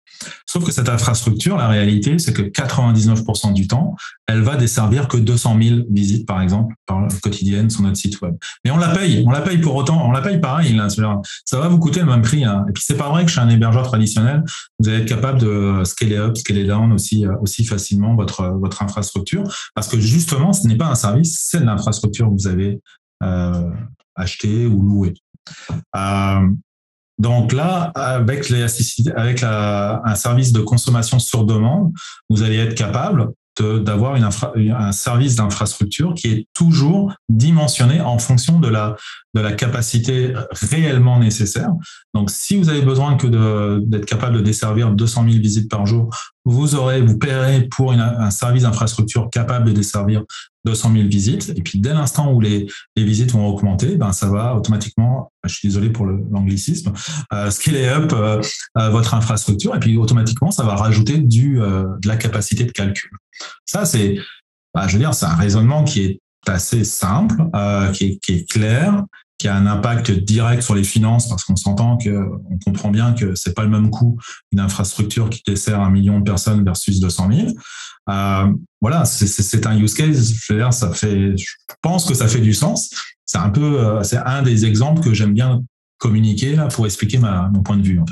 Sauf 0.47 0.65
que 0.65 0.73
cette 0.73 0.89
infrastructure, 0.89 1.57
la 1.57 1.69
réalité, 1.69 2.19
c'est 2.19 2.33
que 2.33 2.43
99% 2.43 3.53
du 3.53 3.67
temps, 3.67 3.95
elle 4.27 4.43
va 4.43 4.57
desservir 4.57 5.09
que 5.09 5.17
200 5.17 5.59
000 5.63 5.81
visites, 5.91 6.27
par 6.27 6.41
exemple, 6.41 6.75
par 6.87 7.07
quotidienne 7.23 7.71
sur 7.71 7.83
notre 7.83 7.97
site 7.97 8.21
web. 8.21 8.35
Mais 8.65 8.71
on 8.71 8.77
la 8.77 8.89
paye, 8.89 9.25
on 9.27 9.31
la 9.31 9.41
paye 9.41 9.59
pour 9.59 9.75
autant, 9.77 10.07
on 10.07 10.13
la 10.13 10.21
paye 10.21 10.41
pareil. 10.41 10.79
Ça 11.45 11.59
va 11.59 11.69
vous 11.69 11.79
coûter 11.79 12.01
le 12.01 12.07
même 12.07 12.23
prix. 12.23 12.45
Hein. 12.45 12.65
Et 12.69 12.73
puis 12.73 12.83
c'est 12.87 12.97
pas 12.97 13.09
vrai 13.09 13.25
que 13.25 13.31
chez 13.31 13.41
un 13.41 13.49
hébergeur 13.49 13.87
traditionnel, 13.87 14.43
vous 14.79 14.89
allez 14.89 14.99
être 14.99 15.09
capable 15.09 15.39
de 15.39 15.83
scaler 15.85 16.17
up, 16.17 16.37
scaler 16.37 16.65
down 16.65 16.93
aussi 16.93 17.27
euh, 17.27 17.33
aussi 17.41 17.65
facilement 17.65 18.15
votre 18.15 18.45
votre 18.61 18.83
infrastructure, 18.83 19.45
parce 19.75 19.89
que 19.89 19.99
justement, 19.99 20.53
ce 20.53 20.67
n'est 20.67 20.77
pas 20.77 20.87
un 20.87 20.95
service, 20.95 21.47
c'est 21.51 21.61
l'infrastructure 21.61 22.27
que 22.27 22.33
vous 22.33 22.47
avez 22.47 22.81
euh, 23.23 23.71
acheté 24.15 24.67
ou 24.67 24.83
loué. 24.83 25.15
Euh, 25.97 26.49
Donc 27.19 27.53
là, 27.53 27.93
avec, 27.95 28.49
les, 28.49 28.67
avec 29.15 29.43
un 29.43 30.15
service 30.15 30.53
de 30.53 30.61
consommation 30.61 31.19
sur 31.19 31.45
demande, 31.45 31.93
vous 32.29 32.43
allez 32.43 32.57
être 32.57 32.75
capable 32.75 33.33
d'avoir 33.61 34.15
un 34.15 34.93
service 34.93 35.37
d'infrastructure 35.37 36.15
qui 36.15 36.29
est 36.29 36.47
toujours 36.55 37.15
dimensionné 37.29 38.01
en 38.01 38.19
fonction 38.19 38.59
de 38.61 38.69
la, 38.69 38.97
de 39.35 39.41
la 39.41 39.53
capacité 39.53 40.33
réellement 40.53 41.19
nécessaire. 41.19 41.71
Donc, 42.15 42.31
si 42.31 42.57
vous 42.57 42.69
avez 42.69 42.83
besoin 42.83 43.17
que 43.17 43.79
d'être 43.79 44.07
capable 44.07 44.37
de 44.37 44.43
desservir 44.43 44.93
200 44.93 45.25
000 45.29 45.43
visites 45.43 45.71
par 45.71 45.87
jour, 45.87 46.15
vous 46.45 46.75
aurez, 46.75 47.01
vous 47.03 47.19
paierez 47.19 47.69
pour 47.71 47.93
un 47.93 48.31
service 48.31 48.63
d'infrastructure 48.65 49.31
capable 49.31 49.67
de 49.67 49.73
desservir 49.73 50.25
200 50.65 50.93
000 50.93 51.09
visites. 51.09 51.53
Et 51.57 51.63
puis, 51.63 51.81
dès 51.81 51.93
l'instant 51.93 52.33
où 52.33 52.41
les, 52.41 52.67
les, 52.97 53.05
visites 53.05 53.33
vont 53.33 53.47
augmenter, 53.47 53.97
ben, 53.97 54.13
ça 54.13 54.29
va 54.29 54.55
automatiquement, 54.55 55.33
je 55.45 55.55
suis 55.55 55.69
désolé 55.69 55.91
pour 55.91 56.07
l'anglicisme, 56.07 56.93
euh, 57.33 57.51
scaler 57.51 57.87
up 57.87 58.13
euh, 58.13 58.41
euh, 58.79 58.91
votre 58.91 59.15
infrastructure. 59.15 59.75
Et 59.75 59.81
puis, 59.81 59.97
automatiquement, 59.97 60.51
ça 60.51 60.65
va 60.65 60.75
rajouter 60.75 61.19
du, 61.19 61.61
euh, 61.61 61.85
de 62.03 62.09
la 62.09 62.17
capacité 62.17 62.65
de 62.65 62.73
calcul. 62.73 63.11
Ça, 63.65 63.85
c'est, 63.85 64.19
bah, 64.75 64.87
je 64.89 64.95
veux 64.95 64.99
dire, 64.99 65.15
c'est 65.15 65.27
un 65.27 65.35
raisonnement 65.35 65.85
qui 65.85 66.03
est 66.03 66.21
assez 66.47 66.85
simple, 66.85 67.37
euh, 67.55 67.91
qui, 67.93 68.21
est, 68.29 68.51
clair, 68.51 69.05
qui 69.39 69.49
a 69.49 69.55
un 69.55 69.67
impact 69.67 70.11
direct 70.11 70.63
sur 70.63 70.75
les 70.75 70.85
finances 70.85 71.29
parce 71.29 71.45
qu'on 71.45 71.57
s'entend 71.57 71.97
que 71.97 72.29
on 72.51 72.59
comprend 72.65 72.91
bien 72.91 73.13
que 73.13 73.35
c'est 73.35 73.55
pas 73.55 73.63
le 73.63 73.69
même 73.69 73.91
coût 73.91 74.19
une 74.51 74.61
infrastructure 74.61 75.31
qui 75.31 75.43
dessert 75.47 75.81
un 75.81 75.91
million 75.91 76.19
de 76.19 76.25
personnes 76.25 76.65
versus 76.65 77.01
200 77.01 77.29
000. 77.33 77.49
Euh, 78.09 78.53
voilà, 78.81 79.05
c'est 79.05 79.67
un 79.67 79.79
use 79.79 79.95
case. 79.95 80.35
Je 80.35 80.71
ça 80.71 80.93
fait, 80.93 81.37
je 81.37 81.55
pense 81.81 82.05
que 82.05 82.15
ça 82.15 82.27
fait 82.27 82.41
du 82.41 82.55
sens. 82.55 82.91
C'est 83.25 83.39
un 83.39 83.51
peu, 83.51 83.81
euh, 83.81 84.03
c'est 84.03 84.19
un 84.19 84.43
des 84.43 84.67
exemples 84.67 85.01
que 85.01 85.15
j'aime 85.15 85.33
bien 85.33 85.63
communiquer 85.99 86.57
pour 86.73 86.87
expliquer 86.87 87.19
mon 87.19 87.63
point 87.63 87.77
de 87.77 87.83
vue 87.83 88.01
en. 88.01 88.05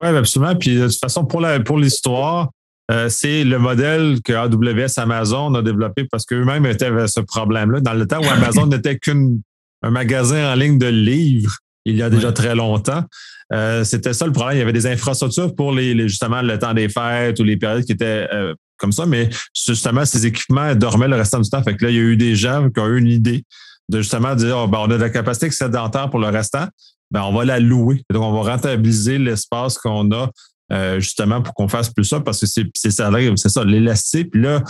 Oui, 0.00 0.08
absolument. 0.16 0.54
Puis 0.54 0.76
de 0.76 0.86
toute 0.86 1.00
façon, 1.00 1.24
pour 1.24 1.40
la, 1.40 1.58
pour 1.58 1.78
l'histoire, 1.78 2.50
euh, 2.90 3.08
c'est 3.08 3.44
le 3.44 3.58
modèle 3.58 4.20
que 4.24 4.32
AWS 4.32 4.98
Amazon 4.98 5.54
a 5.54 5.62
développé 5.62 6.04
parce 6.10 6.24
qu'eux-mêmes 6.24 6.64
étaient 6.66 6.86
avec 6.86 7.08
ce 7.08 7.20
problème-là. 7.20 7.80
Dans 7.80 7.92
le 7.92 8.06
temps 8.06 8.20
où 8.20 8.28
Amazon 8.28 8.66
n'était 8.68 8.98
qu'un 8.98 9.36
magasin 9.82 10.52
en 10.52 10.54
ligne 10.54 10.78
de 10.78 10.86
livres, 10.86 11.56
il 11.84 11.96
y 11.96 12.02
a 12.02 12.10
déjà 12.10 12.32
très 12.32 12.54
longtemps. 12.54 13.04
Euh, 13.52 13.84
c'était 13.84 14.12
ça 14.12 14.26
le 14.26 14.32
problème. 14.32 14.56
Il 14.56 14.60
y 14.60 14.62
avait 14.62 14.72
des 14.72 14.86
infrastructures 14.86 15.54
pour 15.54 15.72
les, 15.72 16.08
justement 16.08 16.42
le 16.42 16.58
temps 16.58 16.74
des 16.74 16.88
fêtes 16.88 17.38
ou 17.40 17.44
les 17.44 17.56
périodes 17.56 17.84
qui 17.84 17.92
étaient 17.92 18.28
euh, 18.32 18.54
comme 18.78 18.92
ça, 18.92 19.06
mais 19.06 19.28
justement, 19.54 20.04
ces 20.04 20.26
équipements 20.26 20.74
dormaient 20.74 21.08
le 21.08 21.16
restant 21.16 21.40
du 21.40 21.50
temps. 21.50 21.62
Fait 21.62 21.76
que 21.76 21.84
là, 21.84 21.90
il 21.90 21.96
y 21.96 21.98
a 21.98 22.02
eu 22.02 22.16
des 22.16 22.36
gens 22.36 22.70
qui 22.70 22.80
ont 22.80 22.86
eu 22.86 22.98
une 22.98 23.08
idée 23.08 23.44
de 23.88 23.98
justement 23.98 24.34
dire 24.34 24.56
oh, 24.56 24.68
ben, 24.68 24.78
on 24.78 24.90
a 24.90 24.96
de 24.96 25.02
la 25.02 25.10
capacité 25.10 25.46
excédentaire 25.46 26.10
pour 26.10 26.20
le 26.20 26.28
restant, 26.28 26.66
ben, 27.10 27.22
on 27.22 27.32
va 27.32 27.44
la 27.44 27.58
louer. 27.58 28.02
Donc, 28.10 28.22
on 28.22 28.42
va 28.42 28.52
rentabiliser 28.52 29.18
l'espace 29.18 29.78
qu'on 29.78 30.10
a 30.12 30.30
euh, 30.70 31.00
justement 31.00 31.40
pour 31.40 31.54
qu'on 31.54 31.68
fasse 31.68 31.88
plus 31.88 32.04
ça 32.04 32.20
parce 32.20 32.40
que 32.40 32.46
c'est 32.46 32.90
ça, 32.90 33.10
c'est 33.36 33.48
ça 33.48 33.64
l'élastique. 33.64 34.32
Puis 34.32 34.42
là, 34.42 34.62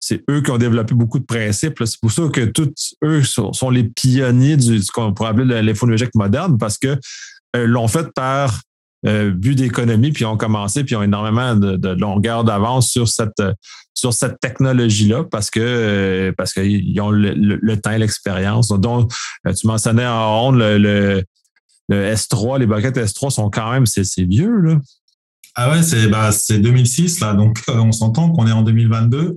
c'est 0.00 0.24
eux 0.28 0.42
qui 0.42 0.50
ont 0.50 0.58
développé 0.58 0.94
beaucoup 0.94 1.20
de 1.20 1.24
principes. 1.24 1.80
C'est 1.84 2.00
pour 2.00 2.10
ça 2.10 2.22
que 2.32 2.44
tous 2.44 2.96
eux 3.04 3.22
sont, 3.22 3.70
les 3.70 3.84
pionniers 3.84 4.56
du 4.56 4.82
ce 4.82 4.90
qu'on 4.90 5.14
pourrait 5.14 5.30
appeler 5.30 5.62
l'infonuagique 5.62 6.14
moderne 6.14 6.58
parce 6.58 6.76
que 6.76 6.98
euh, 7.56 7.66
l'ont 7.66 7.86
fait 7.86 8.12
par 8.14 8.60
euh, 9.06 9.30
but 9.30 9.54
d'économie, 9.54 10.10
puis 10.10 10.24
ont 10.24 10.36
commencé, 10.36 10.82
puis 10.82 10.96
ont 10.96 11.02
énormément 11.02 11.54
de, 11.54 11.88
longueur 11.90 12.42
d'avance 12.42 12.88
sur 12.88 13.06
cette 13.06 13.42
sur 13.92 14.12
cette 14.12 14.40
technologie-là 14.40 15.24
parce 15.24 15.50
que 15.50 16.34
parce 16.36 16.52
qu'ils 16.52 17.00
ont 17.00 17.10
le, 17.10 17.76
temps 17.76 17.92
et 17.92 17.98
l'expérience. 17.98 18.68
Donc, 18.68 19.12
tu 19.56 19.66
mentionnais 19.68 20.06
en 20.06 20.48
honte 20.48 20.56
le, 20.56 20.78
le, 20.78 21.22
le, 21.88 22.12
S3, 22.12 22.58
les 22.58 22.66
buckets 22.66 22.96
S3 22.96 23.30
sont 23.30 23.50
quand 23.50 23.70
même, 23.70 23.86
c'est 23.86 24.24
vieux, 24.24 24.58
là. 24.58 24.80
Ah 25.56 25.70
ouais, 25.70 25.82
c'est 25.82 26.08
bah, 26.08 26.30
2006 26.50 27.20
là, 27.20 27.34
donc 27.34 27.62
euh, 27.68 27.76
on 27.76 27.92
s'entend 27.92 28.30
qu'on 28.32 28.46
est 28.46 28.52
en 28.52 28.62
2022. 28.62 29.36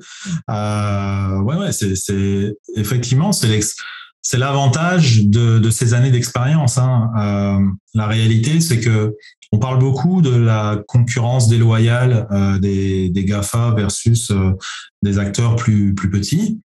Euh, 0.49 1.39
ouais, 1.41 1.55
ouais, 1.55 1.71
c'est 1.71 2.55
effectivement 2.75 3.31
c'est 3.31 4.37
l'avantage 4.37 5.25
de, 5.25 5.59
de, 5.59 5.69
ces 5.69 5.93
années 5.93 6.11
d'expérience. 6.11 6.77
Hein. 6.77 7.11
Euh, 7.19 7.65
la 7.93 8.07
réalité, 8.07 8.59
c'est 8.61 8.79
que 8.79 9.15
on 9.51 9.59
parle 9.59 9.79
beaucoup 9.79 10.21
de 10.21 10.35
la 10.35 10.81
concurrence 10.87 11.47
déloyale 11.47 12.27
euh, 12.31 12.59
des, 12.59 13.09
des 13.09 13.23
GAFA 13.23 13.71
versus 13.75 14.31
euh, 14.31 14.51
des 15.03 15.19
acteurs 15.19 15.55
plus 15.55 15.93
plus 15.93 16.09
petits. 16.09 16.59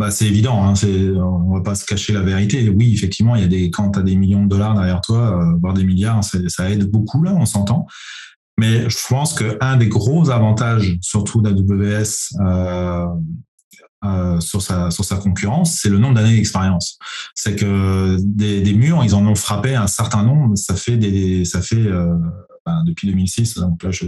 Bah, 0.00 0.10
c'est 0.10 0.24
évident, 0.24 0.64
hein, 0.64 0.72
on 0.82 1.52
va 1.52 1.60
pas 1.60 1.74
se 1.74 1.84
cacher 1.84 2.14
la 2.14 2.22
vérité. 2.22 2.70
Oui, 2.70 2.94
effectivement, 2.94 3.36
il 3.36 3.42
y 3.42 3.44
a 3.44 3.48
des 3.48 3.70
quand 3.70 3.90
tu 3.90 3.98
as 3.98 4.02
des 4.02 4.16
millions 4.16 4.44
de 4.44 4.48
dollars 4.48 4.74
derrière 4.74 5.02
toi, 5.02 5.38
euh, 5.38 5.58
voire 5.60 5.74
des 5.74 5.84
milliards, 5.84 6.24
ça 6.24 6.70
aide 6.70 6.90
beaucoup 6.90 7.22
là, 7.22 7.34
on 7.34 7.44
s'entend. 7.44 7.86
Mais 8.60 8.90
je 8.90 8.96
pense 9.08 9.32
qu'un 9.32 9.78
des 9.78 9.88
gros 9.88 10.28
avantages, 10.28 10.98
surtout 11.00 11.40
d'AWS 11.40 12.36
euh, 12.40 13.06
euh, 14.04 14.38
sur, 14.40 14.60
sa, 14.60 15.16
concurrence, 15.16 15.78
c'est 15.80 15.88
le 15.88 15.96
nombre 15.96 16.16
d'années 16.16 16.36
d'expérience. 16.36 16.98
C'est 17.34 17.56
que 17.56 18.18
des, 18.20 18.74
murs, 18.74 19.02
ils 19.02 19.14
en 19.14 19.26
ont 19.26 19.34
frappé 19.34 19.76
un 19.76 19.86
certain 19.86 20.24
nombre. 20.24 20.56
Ça 20.56 20.74
fait, 20.74 20.98
des, 20.98 21.46
ça 21.46 21.62
fait 21.62 21.86
euh, 21.86 22.14
ben, 22.66 22.84
depuis 22.84 23.08
2006, 23.08 23.54
donc 23.54 23.82
là, 23.82 23.90
je, 23.90 24.04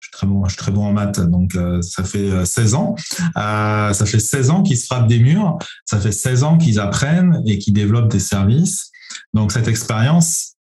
suis 0.00 0.10
très 0.12 0.26
bon, 0.72 0.86
en 0.86 0.92
maths, 0.94 1.20
donc 1.20 1.52
ça 1.82 2.04
fait 2.04 2.46
16 2.46 2.72
euh, 2.72 2.76
ans. 2.78 2.94
Ça 3.34 4.06
fait 4.06 4.18
16 4.18 4.48
ans 4.48 4.62
qu'ils 4.62 4.78
se 4.78 4.86
frappent 4.86 5.08
des 5.08 5.18
murs, 5.18 5.58
ça 5.84 6.00
fait 6.00 6.12
16 6.12 6.42
ans 6.42 6.56
qu'ils 6.56 6.80
apprennent 6.80 7.42
et 7.44 7.58
qu'ils 7.58 7.74
développent 7.74 8.10
des 8.10 8.18
services. 8.18 8.92
Donc 9.34 9.52
cette 9.52 9.68
expérience, 9.68 10.53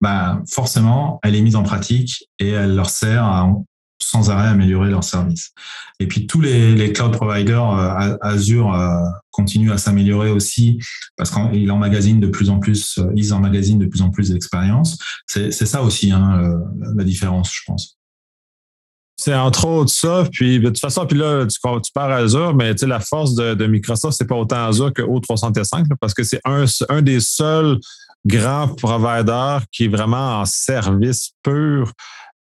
bah, 0.00 0.40
forcément, 0.48 1.20
elle 1.22 1.34
est 1.34 1.42
mise 1.42 1.56
en 1.56 1.62
pratique 1.62 2.28
et 2.38 2.48
elle 2.50 2.74
leur 2.74 2.90
sert 2.90 3.24
à 3.24 3.50
sans 4.02 4.30
arrêt 4.30 4.48
améliorer 4.48 4.90
leur 4.90 5.04
service. 5.04 5.52
Et 6.00 6.06
puis 6.06 6.26
tous 6.26 6.40
les, 6.40 6.74
les 6.74 6.92
cloud 6.92 7.12
providers, 7.12 7.70
euh, 7.70 8.16
Azure 8.22 8.74
euh, 8.74 8.96
continue 9.30 9.70
à 9.70 9.78
s'améliorer 9.78 10.30
aussi 10.30 10.78
parce 11.16 11.30
qu'il 11.30 11.70
emmagasine 11.70 12.18
de 12.18 12.26
plus 12.26 12.50
en 12.50 12.58
plus, 12.58 12.98
euh, 12.98 13.12
ils 13.14 13.32
emmagasinent 13.32 13.78
de 13.78 13.86
plus 13.86 14.02
en 14.02 14.10
plus 14.10 14.30
d'expérience. 14.30 14.98
C'est 15.26 15.52
ça 15.52 15.82
aussi 15.82 16.10
hein, 16.10 16.58
la 16.96 17.04
différence, 17.04 17.52
je 17.52 17.60
pense. 17.66 17.96
C'est 19.16 19.34
entre 19.34 19.66
autres 19.66 19.92
ça. 19.92 20.24
Puis 20.32 20.60
de 20.60 20.68
toute 20.68 20.80
façon, 20.80 21.06
puis 21.06 21.18
là, 21.18 21.46
tu, 21.46 21.58
pars 21.92 22.10
Azure, 22.10 22.54
mais 22.54 22.72
la 22.72 23.00
force 23.00 23.34
de, 23.34 23.52
de 23.52 23.66
Microsoft, 23.66 24.16
c'est 24.16 24.26
pas 24.26 24.34
autant 24.34 24.66
Azure 24.66 24.94
que 24.94 25.02
O365 25.02 25.84
parce 26.00 26.14
que 26.14 26.22
c'est 26.22 26.40
un, 26.46 26.64
un 26.88 27.02
des 27.02 27.20
seuls 27.20 27.78
grand 28.26 28.68
provider 28.68 29.58
qui 29.72 29.84
est 29.84 29.88
vraiment 29.88 30.40
en 30.40 30.44
service 30.44 31.30
pur, 31.42 31.92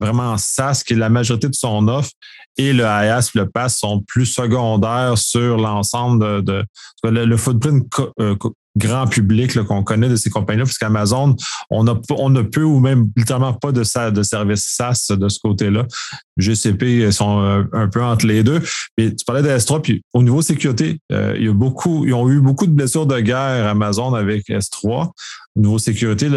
vraiment 0.00 0.32
en 0.32 0.38
SaaS, 0.38 0.82
qui 0.86 0.94
est 0.94 0.96
la 0.96 1.08
majorité 1.08 1.48
de 1.48 1.54
son 1.54 1.88
offre, 1.88 2.10
et 2.56 2.72
le 2.72 2.82
IaaS, 2.82 3.30
le 3.34 3.48
PaaS 3.48 3.70
sont 3.70 4.02
plus 4.06 4.26
secondaires 4.26 5.16
sur 5.16 5.56
l'ensemble 5.56 6.42
de, 6.42 6.64
le, 7.04 7.36
footprint 7.36 7.86
euh, 8.20 8.36
grand 8.78 9.06
public 9.06 9.62
qu'on 9.64 9.82
connaît 9.82 10.08
de 10.08 10.16
ces 10.16 10.30
compagnies-là, 10.30 10.64
parce 10.64 10.78
qu'Amazon, 10.78 11.36
on, 11.70 11.86
a, 11.86 12.00
on 12.10 12.34
ou 12.34 12.80
même 12.80 13.08
littéralement 13.16 13.52
pas 13.52 13.72
de, 13.72 13.82
de 14.10 14.22
service 14.22 14.64
SaaS 14.64 15.08
de 15.10 15.28
ce 15.28 15.38
côté-là. 15.40 15.86
GCP 16.38 17.10
sont 17.10 17.40
euh, 17.40 17.64
un, 17.72 17.88
peu 17.88 18.02
entre 18.02 18.26
les 18.26 18.42
deux. 18.42 18.62
Mais 18.96 19.14
tu 19.14 19.24
parlais 19.24 19.42
de 19.42 19.48
S3, 19.48 19.82
puis 19.82 20.02
au 20.12 20.22
niveau 20.22 20.40
sécurité, 20.40 20.98
euh, 21.12 21.34
il 21.36 21.46
y 21.46 21.48
a 21.48 21.52
beaucoup, 21.52 22.06
ils 22.06 22.14
ont 22.14 22.30
eu 22.30 22.40
beaucoup 22.40 22.66
de 22.66 22.72
blessures 22.72 23.06
de 23.06 23.18
guerre 23.20 23.66
Amazon 23.66 24.14
avec 24.14 24.48
S3. 24.48 25.10
Au 25.56 25.60
niveau 25.60 25.78
sécurité, 25.78 26.28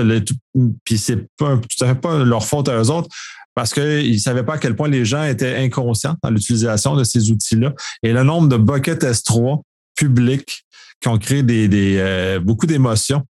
puis 0.83 0.97
c'est 0.97 1.27
pas 1.37 1.59
pas 2.01 2.23
leur 2.23 2.43
faute 2.43 2.69
à 2.69 2.81
eux 2.81 2.89
autres 2.89 3.09
parce 3.53 3.73
qu'ils 3.73 4.13
ne 4.13 4.17
savaient 4.17 4.43
pas 4.43 4.55
à 4.55 4.57
quel 4.57 4.75
point 4.75 4.87
les 4.87 5.05
gens 5.05 5.23
étaient 5.23 5.57
inconscients 5.57 6.15
dans 6.23 6.29
l'utilisation 6.29 6.95
de 6.95 7.03
ces 7.03 7.31
outils-là. 7.31 7.73
Et 8.01 8.13
le 8.13 8.23
nombre 8.23 8.47
de 8.47 8.57
buckets 8.57 9.03
S3 9.03 9.61
publics 9.95 10.63
qui 11.01 11.07
ont 11.09 11.17
créé 11.17 11.43
des, 11.43 11.67
des 11.67 11.97
euh, 11.97 12.39
beaucoup 12.39 12.67
d'émotions. 12.67 13.23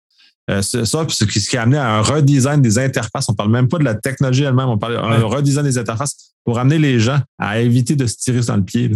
Euh, 0.51 0.63
ça, 0.63 0.85
ce 0.85 1.25
qui 1.25 1.57
a 1.59 1.63
amené 1.63 1.77
à 1.77 1.99
un 1.99 2.01
redesign 2.01 2.63
des 2.63 2.79
interfaces. 2.79 3.29
On 3.29 3.35
parle 3.35 3.51
même 3.51 3.69
pas 3.69 3.79
de 3.79 3.85
la 3.85 3.95
technologie 3.95 4.45
elle-même, 4.45 4.69
on 4.69 4.79
parle 4.79 4.95
d'un 4.95 5.27
redesign 5.27 5.65
des 5.65 5.77
interfaces 5.77 6.33
pour 6.45 6.59
amener 6.59 6.79
les 6.79 6.99
gens 6.99 7.21
à 7.39 7.61
éviter 7.61 7.97
de 7.97 8.07
se 8.07 8.17
tirer 8.17 8.41
dans 8.41 8.57
le 8.57 8.65
pied. 8.65 8.91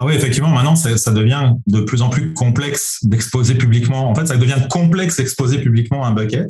Ah 0.00 0.06
oui, 0.06 0.14
effectivement, 0.14 0.48
maintenant, 0.48 0.76
ça 0.76 1.12
devient 1.12 1.54
de 1.66 1.80
plus 1.80 2.02
en 2.02 2.08
plus 2.08 2.32
complexe 2.32 3.00
d'exposer 3.02 3.56
publiquement. 3.56 4.08
En 4.08 4.14
fait, 4.14 4.26
ça 4.26 4.36
devient 4.36 4.56
complexe 4.70 5.16
d'exposer 5.16 5.58
publiquement 5.58 6.06
un 6.06 6.12
bucket. 6.12 6.48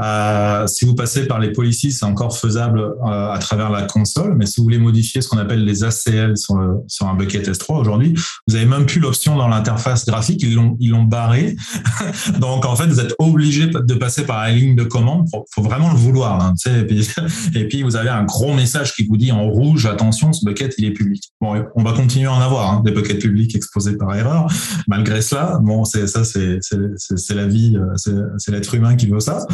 Euh, 0.00 0.66
si 0.66 0.84
vous 0.84 0.94
passez 0.94 1.26
par 1.26 1.38
les 1.38 1.52
policies, 1.52 1.92
c'est 1.92 2.04
encore 2.04 2.36
faisable 2.36 2.80
euh, 2.80 3.30
à 3.32 3.38
travers 3.38 3.70
la 3.70 3.82
console, 3.82 4.34
mais 4.36 4.46
si 4.46 4.56
vous 4.58 4.64
voulez 4.64 4.78
modifier 4.78 5.20
ce 5.20 5.28
qu'on 5.28 5.38
appelle 5.38 5.64
les 5.64 5.84
ACL 5.84 6.36
sur, 6.36 6.56
le, 6.56 6.78
sur 6.88 7.06
un 7.06 7.14
bucket 7.14 7.48
S3 7.48 7.78
aujourd'hui, 7.78 8.14
vous 8.48 8.56
avez 8.56 8.66
même 8.66 8.86
plus 8.86 8.98
l'option 8.98 9.36
dans 9.36 9.46
l'interface 9.46 10.04
graphique, 10.04 10.42
ils 10.42 10.54
l'ont 10.54 10.76
ils 10.80 10.90
l'ont 10.90 11.04
barré. 11.04 11.54
Donc 12.40 12.64
en 12.64 12.74
fait, 12.74 12.86
vous 12.86 12.98
êtes 12.98 13.14
obligé 13.18 13.68
de 13.68 13.94
passer 13.94 14.24
par 14.24 14.42
la 14.42 14.50
ligne 14.50 14.74
de 14.74 14.82
commande. 14.82 15.28
Faut, 15.30 15.44
faut 15.54 15.62
vraiment 15.62 15.90
le 15.90 15.96
vouloir. 15.96 16.42
Hein, 16.42 16.54
et, 16.66 16.84
puis, 16.84 17.08
et 17.54 17.68
puis 17.68 17.82
vous 17.82 17.94
avez 17.94 18.08
un 18.08 18.24
gros 18.24 18.52
message 18.52 18.94
qui 18.94 19.06
vous 19.06 19.16
dit 19.16 19.30
en 19.30 19.48
rouge 19.48 19.86
attention, 19.86 20.32
ce 20.32 20.44
bucket 20.44 20.74
il 20.78 20.86
est 20.86 20.92
public. 20.92 21.22
Bon, 21.40 21.64
on 21.76 21.82
va 21.84 21.92
continuer 21.92 22.26
à 22.26 22.32
en 22.32 22.40
avoir 22.40 22.72
hein, 22.72 22.82
des 22.84 22.90
buckets 22.90 23.20
publics 23.20 23.54
exposés 23.54 23.96
par 23.96 24.14
erreur. 24.14 24.48
Malgré 24.88 25.22
cela, 25.22 25.58
bon, 25.62 25.84
c'est 25.84 26.08
ça, 26.08 26.24
c'est 26.24 26.58
c'est 26.60 27.34
la 27.34 27.46
vie, 27.46 27.76
euh, 27.76 28.32
c'est 28.38 28.50
l'être 28.50 28.74
humain 28.74 28.96
qui 28.96 29.06
veut 29.06 29.20
ça. 29.20 29.46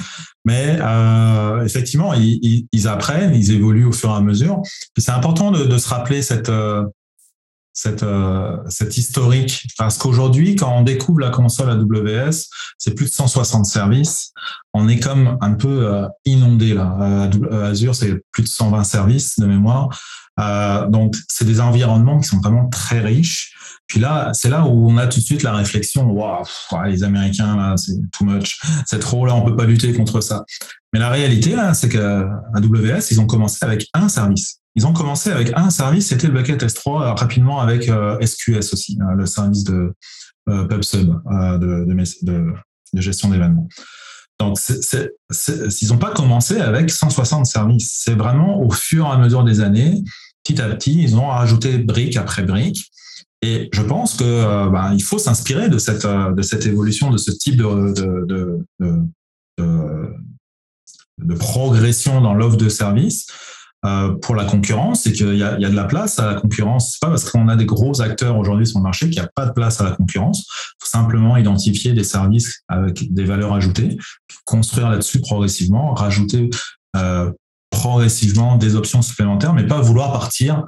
Mais 0.44 0.78
euh, 0.80 1.64
effectivement, 1.64 2.14
ils, 2.14 2.88
apprennent, 2.88 3.34
ils 3.34 3.52
évoluent 3.52 3.86
au 3.86 3.92
fur 3.92 4.10
et 4.10 4.14
à 4.14 4.20
mesure. 4.20 4.62
c'est 4.96 5.10
important 5.10 5.50
de, 5.50 5.78
se 5.78 5.88
rappeler 5.88 6.22
cette, 6.22 6.48
euh, 6.48 6.84
euh, 7.86 8.56
cette 8.68 8.96
historique. 8.96 9.66
Parce 9.76 9.98
qu'aujourd'hui, 9.98 10.56
quand 10.56 10.74
on 10.74 10.82
découvre 10.82 11.20
la 11.20 11.30
console 11.30 11.70
AWS, 11.70 12.46
c'est 12.78 12.94
plus 12.94 13.06
de 13.06 13.10
160 13.10 13.66
services. 13.66 14.32
On 14.72 14.88
est 14.88 14.98
comme 14.98 15.36
un 15.40 15.54
peu 15.54 16.06
inondé 16.24 16.72
là. 16.72 17.28
Azure, 17.64 17.94
c'est 17.94 18.22
plus 18.32 18.44
de 18.44 18.48
120 18.48 18.84
services 18.84 19.38
de 19.38 19.46
mémoire. 19.46 19.88
Donc, 20.88 21.16
c'est 21.28 21.44
des 21.44 21.60
environnements 21.60 22.18
qui 22.18 22.28
sont 22.28 22.38
vraiment 22.38 22.68
très 22.68 23.00
riches. 23.00 23.54
Puis 23.90 23.98
là, 23.98 24.30
c'est 24.34 24.48
là 24.48 24.64
où 24.64 24.88
on 24.88 24.96
a 24.98 25.08
tout 25.08 25.18
de 25.18 25.24
suite 25.24 25.42
la 25.42 25.52
réflexion, 25.52 26.08
waouh, 26.08 26.44
les 26.86 27.02
Américains, 27.02 27.56
là, 27.56 27.76
c'est 27.76 27.96
too 28.12 28.24
much, 28.24 28.60
c'est 28.86 29.00
trop, 29.00 29.26
là, 29.26 29.34
on 29.34 29.44
peut 29.44 29.56
pas 29.56 29.64
lutter 29.64 29.92
contre 29.92 30.20
ça. 30.20 30.44
Mais 30.92 31.00
la 31.00 31.10
réalité, 31.10 31.56
c'est 31.74 31.88
qu'à 31.88 32.20
AWS, 32.54 33.10
ils 33.10 33.20
ont 33.20 33.26
commencé 33.26 33.58
avec 33.62 33.88
un 33.92 34.08
service. 34.08 34.60
Ils 34.76 34.86
ont 34.86 34.92
commencé 34.92 35.30
avec 35.32 35.52
un 35.56 35.70
service, 35.70 36.06
c'était 36.06 36.28
le 36.28 36.34
bucket 36.34 36.62
S3, 36.62 37.02
euh, 37.02 37.12
rapidement 37.14 37.60
avec 37.60 37.88
euh, 37.88 38.16
SQS 38.24 38.72
aussi, 38.72 38.96
hein, 39.00 39.14
le 39.16 39.26
service 39.26 39.64
de 39.64 39.92
euh, 40.48 40.64
PubSub, 40.68 41.08
de, 41.58 41.84
de, 42.22 43.00
gestion 43.00 43.28
d'événements. 43.28 43.66
Donc, 44.38 44.56
ils 44.68 45.88
n'ont 45.88 45.98
pas 45.98 46.12
commencé 46.12 46.60
avec 46.60 46.90
160 46.90 47.44
services. 47.44 48.02
C'est 48.04 48.14
vraiment 48.14 48.60
au 48.60 48.70
fur 48.70 49.06
et 49.06 49.10
à 49.10 49.16
mesure 49.16 49.42
des 49.42 49.60
années, 49.60 50.04
petit 50.44 50.62
à 50.62 50.68
petit, 50.68 51.02
ils 51.02 51.16
ont 51.16 51.26
rajouté 51.26 51.78
brique 51.78 52.16
après 52.16 52.44
brique. 52.44 52.88
Et 53.42 53.68
je 53.72 53.82
pense 53.82 54.16
que 54.16 54.70
ben, 54.70 54.92
il 54.94 55.02
faut 55.02 55.18
s'inspirer 55.18 55.68
de 55.68 55.78
cette, 55.78 56.06
de 56.06 56.42
cette 56.42 56.66
évolution, 56.66 57.10
de 57.10 57.16
ce 57.16 57.30
type 57.30 57.56
de, 57.56 58.64
de, 58.78 58.94
progression 61.38 62.20
dans 62.20 62.34
l'offre 62.34 62.56
de 62.56 62.68
service 62.68 63.26
euh, 63.86 64.10
pour 64.20 64.34
la 64.34 64.44
concurrence, 64.44 65.02
c'est 65.02 65.12
qu'il 65.12 65.34
y, 65.34 65.38
y, 65.38 65.42
a 65.42 65.56
de 65.56 65.76
la 65.76 65.84
place 65.84 66.18
à 66.18 66.26
la 66.26 66.34
concurrence. 66.34 66.92
C'est 66.92 67.00
pas 67.00 67.08
parce 67.08 67.30
qu'on 67.30 67.48
a 67.48 67.56
des 67.56 67.64
gros 67.64 68.02
acteurs 68.02 68.36
aujourd'hui 68.36 68.66
sur 68.66 68.78
le 68.78 68.82
marché 68.82 69.08
qu'il 69.08 69.20
n'y 69.20 69.26
a 69.26 69.30
pas 69.34 69.46
de 69.46 69.52
place 69.52 69.80
à 69.80 69.84
la 69.84 69.92
concurrence. 69.92 70.40
Il 70.40 70.84
faut 70.84 70.90
simplement 70.90 71.36
identifier 71.38 71.94
des 71.94 72.04
services 72.04 72.60
avec 72.68 73.12
des 73.12 73.24
valeurs 73.24 73.54
ajoutées, 73.54 73.96
construire 74.44 74.90
là-dessus 74.90 75.20
progressivement, 75.20 75.94
rajouter 75.94 76.50
euh, 76.96 77.30
progressivement 77.70 78.56
des 78.56 78.76
options 78.76 79.00
supplémentaires, 79.00 79.54
mais 79.54 79.66
pas 79.66 79.80
vouloir 79.80 80.12
partir 80.12 80.64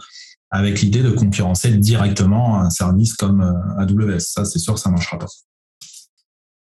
avec 0.53 0.83
l'idée 0.83 1.03
de 1.03 1.11
concurrencer 1.11 1.71
directement 1.73 2.61
un 2.61 2.71
service 2.71 3.15
comme 3.15 3.41
euh, 3.41 3.83
AWS. 3.83 4.21
Ça, 4.21 4.45
c'est 4.45 4.59
sûr 4.59 4.75
que 4.75 4.81
ça 4.81 4.91
ne 4.91 4.95
marchera 4.95 5.19
pas. 5.19 5.27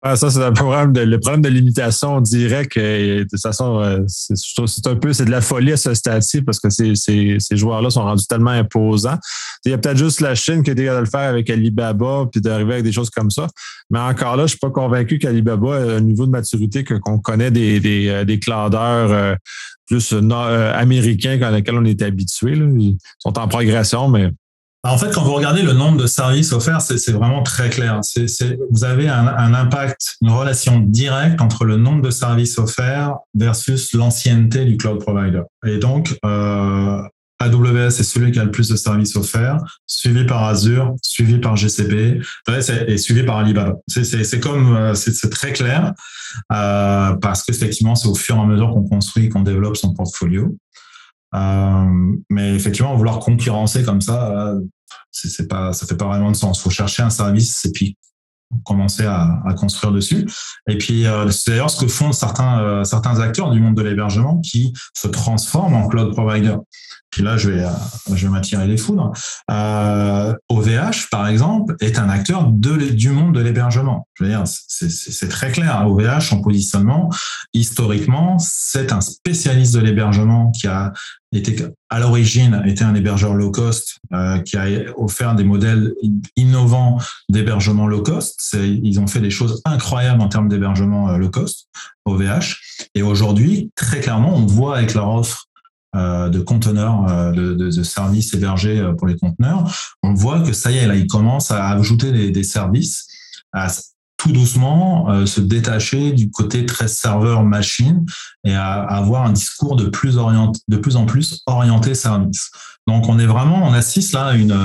Ah, 0.06 0.18
ça, 0.18 0.30
c'est 0.30 0.44
un 0.44 0.52
problème 0.52 0.92
de, 0.92 1.00
le 1.00 1.18
problème 1.18 1.42
de 1.42 1.48
limitation 1.48 2.20
directe. 2.20 2.78
de 2.78 3.24
toute 3.24 3.40
façon, 3.40 3.80
euh, 3.80 4.02
c'est 4.08 4.86
un 4.86 4.98
peu, 4.98 5.14
c'est 5.14 5.24
de 5.24 5.32
la 5.32 5.40
folie 5.40 5.72
à 5.72 5.78
ce 5.78 5.94
stade-ci 5.94 6.42
parce 6.42 6.60
que 6.60 6.70
ces, 6.70 7.40
joueurs-là 7.52 7.90
sont 7.90 8.04
rendus 8.04 8.28
tellement 8.28 8.52
imposants. 8.52 9.18
Il 9.64 9.72
y 9.72 9.74
a 9.74 9.78
peut-être 9.78 9.98
juste 9.98 10.20
la 10.20 10.36
Chine 10.36 10.62
qui 10.62 10.72
a 10.72 10.74
été 10.74 10.84
de 10.84 10.90
le 10.92 11.06
faire 11.06 11.30
avec 11.30 11.50
Alibaba 11.50 12.26
puis 12.30 12.42
d'arriver 12.42 12.74
avec 12.74 12.84
des 12.84 12.92
choses 12.92 13.10
comme 13.12 13.32
ça. 13.32 13.48
Mais 13.90 14.00
encore 14.00 14.36
là, 14.36 14.44
je 14.44 14.50
suis 14.50 14.58
pas 14.58 14.72
convaincu 14.72 15.20
qu'Alibaba 15.20 15.78
a 15.78 15.96
un 15.96 16.02
niveau 16.02 16.26
de 16.26 16.32
maturité 16.32 16.84
qu'on 16.84 17.20
connaît 17.20 17.52
des, 17.52 17.80
des, 17.80 18.10
euh, 18.10 18.26
des 18.26 18.40
cloudeurs 18.40 19.10
euh, 19.10 19.36
plus 19.88 20.14
américains 20.14 21.42
à 21.42 21.52
lesquels 21.52 21.76
on 21.76 21.86
est 21.86 22.02
habitué. 22.02 22.56
Ils 22.58 22.98
sont 23.20 23.40
en 23.40 23.48
progression, 23.48 24.10
mais 24.10 24.32
en 24.86 24.98
fait, 24.98 25.14
quand 25.14 25.24
vous 25.24 25.34
regardez 25.34 25.62
le 25.62 25.72
nombre 25.72 25.98
de 25.98 26.08
services 26.08 26.52
offerts, 26.52 26.82
c'est 26.82 27.12
vraiment 27.12 27.42
très 27.42 27.70
clair. 27.70 28.02
Vous 28.70 28.84
avez 28.84 29.08
un, 29.08 29.28
un, 29.28 29.54
impact, 29.54 30.18
une 30.22 30.32
relation 30.32 30.80
directe 30.80 31.40
entre 31.40 31.64
le 31.64 31.78
nombre 31.78 32.02
de 32.02 32.12
services 32.12 32.58
offerts 32.58 33.16
versus 33.34 33.94
l'ancienneté 33.94 34.66
du 34.66 34.76
cloud 34.76 35.00
provider. 35.00 35.44
Et 35.66 35.78
donc, 35.78 36.18
euh, 36.26 37.02
AWS 37.40 38.00
est 38.00 38.04
celui 38.04 38.32
qui 38.32 38.40
a 38.40 38.44
le 38.44 38.52
plus 38.52 38.70
de 38.70 38.76
services 38.76 39.16
offerts, 39.16 39.58
suivi 39.88 40.26
par 40.26 40.44
Azure, 40.44 40.96
suivi 41.02 41.40
par 41.40 41.56
GCP, 41.56 42.22
et 42.88 42.98
suivi 42.98 43.24
par 43.24 43.38
Alibaba. 43.38 43.76
C'est 43.88 44.40
comme, 44.40 44.76
euh, 44.76 44.94
c'est 44.96 45.30
très 45.30 45.54
clair, 45.54 45.94
euh, 46.52 47.14
parce 47.22 47.44
qu'effectivement, 47.44 47.96
c'est 47.96 48.08
au 48.08 48.16
fur 48.16 48.36
et 48.36 48.40
à 48.40 48.46
mesure 48.46 48.70
qu'on 48.72 48.84
construit, 48.84 49.30
qu'on 49.30 49.42
développe 49.42 49.78
son 49.78 49.94
portfolio. 49.94 50.58
Euh, 51.36 52.16
mais 52.30 52.56
effectivement, 52.56 52.96
vouloir 52.96 53.20
concurrencer 53.20 53.84
comme 53.84 54.02
ça, 54.02 54.32
euh, 54.32 54.60
c'est 55.12 55.48
pas, 55.48 55.74
ça 55.74 55.86
fait 55.86 55.98
pas 55.98 56.06
vraiment 56.06 56.32
de 56.32 56.36
sens. 56.36 56.62
Faut 56.62 56.70
chercher 56.70 57.04
un 57.04 57.10
service 57.10 57.66
et 57.66 57.72
puis 57.72 57.98
commencer 58.66 59.06
à, 59.06 59.42
à 59.46 59.54
construire 59.54 59.92
dessus. 59.92 60.28
Et 60.68 60.78
puis, 60.78 61.08
euh, 61.08 61.30
c'est 61.32 61.52
d'ailleurs 61.52 61.72
ce 61.72 61.84
que 61.84 61.88
font 61.88 62.12
certains, 62.12 62.84
certains 62.84 63.20
acteurs 63.20 63.50
du 63.52 63.60
monde 63.60 63.76
de 63.76 63.82
l'hébergement 63.82 64.40
qui 64.42 64.74
se 64.94 65.08
transforment 65.08 65.76
en 65.76 65.88
cloud 65.88 66.14
provider. 66.14 66.56
Puis 67.14 67.22
là, 67.22 67.38
je 67.38 67.52
vais, 67.52 67.64
je 68.12 68.26
vais 68.26 68.32
m'attirer 68.32 68.68
les 68.68 68.78
foudres. 68.78 69.12
Euh, 69.52 70.34
OVH, 70.50 71.10
par 71.12 71.28
exemple, 71.28 71.76
est 71.80 72.00
un 72.00 72.10
acteur 72.10 72.48
du 72.48 73.10
monde 73.12 73.36
de 73.36 73.40
l'hébergement. 73.40 74.08
Je 74.16 74.24
veux 74.24 74.30
dire, 74.32 74.44
c'est 74.48 75.30
très 75.30 75.52
clair. 75.52 75.86
OVH, 75.88 76.34
en 76.34 76.42
positionnement, 76.42 77.12
historiquement, 77.54 78.40
c'est 78.40 78.92
un 78.92 79.02
spécialiste 79.02 79.76
de 79.76 79.80
l'hébergement 79.82 80.52
qui 80.52 80.68
a 80.68 80.92
était 81.38 81.68
à 81.90 82.00
l'origine 82.00 82.62
était 82.66 82.84
un 82.84 82.96
hébergeur 82.96 83.34
low 83.34 83.52
cost 83.52 84.00
euh, 84.14 84.40
qui 84.40 84.58
a 84.58 84.68
offert 84.98 85.36
des 85.36 85.44
modèles 85.44 85.94
innovants 86.36 87.00
d'hébergement 87.30 87.88
low 87.88 88.02
cost. 88.02 88.56
Ils 88.56 89.00
ont 89.00 89.08
fait 89.08 89.20
des 89.20 89.30
choses 89.30 89.62
incroyables 89.66 90.22
en 90.22 90.30
termes 90.30 90.48
d'hébergement 90.48 91.10
euh, 91.10 91.18
low 91.18 91.30
cost, 91.30 91.68
OVH. 92.06 92.88
Et 92.96 93.04
aujourd'hui, 93.04 93.72
très 93.76 94.00
clairement, 94.00 94.36
on 94.36 94.46
voit 94.46 94.78
avec 94.78 94.94
leur 94.94 95.10
offre 95.10 95.46
euh, 95.48 95.53
de 95.94 96.40
conteneurs, 96.40 97.06
euh, 97.10 97.32
de, 97.32 97.84
services 97.84 98.34
hébergés 98.34 98.80
euh, 98.80 98.94
pour 98.94 99.08
les 99.08 99.16
conteneurs, 99.16 99.72
on 100.02 100.14
voit 100.14 100.42
que 100.42 100.54
ça 100.54 100.72
y 100.72 100.78
est, 100.78 100.88
là, 100.88 100.96
ils 100.96 101.08
commencent 101.08 101.52
à 101.52 101.70
ajouter 101.70 102.32
des, 102.32 102.44
services, 102.44 103.08
à 103.52 103.68
tout 104.18 104.32
doucement 104.32 105.12
euh, 105.12 105.26
se 105.26 105.42
détacher 105.42 106.12
du 106.12 106.32
côté 106.32 106.66
très 106.66 106.88
serveur-machine 106.88 108.06
et 108.44 108.56
à, 108.56 108.82
avoir 108.82 109.26
un 109.26 109.34
discours 109.34 109.76
de 109.76 109.86
plus, 109.86 110.18
orienté, 110.18 110.60
de 110.68 110.78
plus 110.78 110.96
en 110.96 111.06
plus 111.06 111.42
orienté 111.46 111.94
service. 111.94 112.50
Donc, 112.88 113.08
on 113.08 113.20
est 113.20 113.28
vraiment, 113.28 113.64
on 113.64 113.74
assiste 113.74 114.14
là 114.14 114.28
à 114.28 114.34
une, 114.34 114.58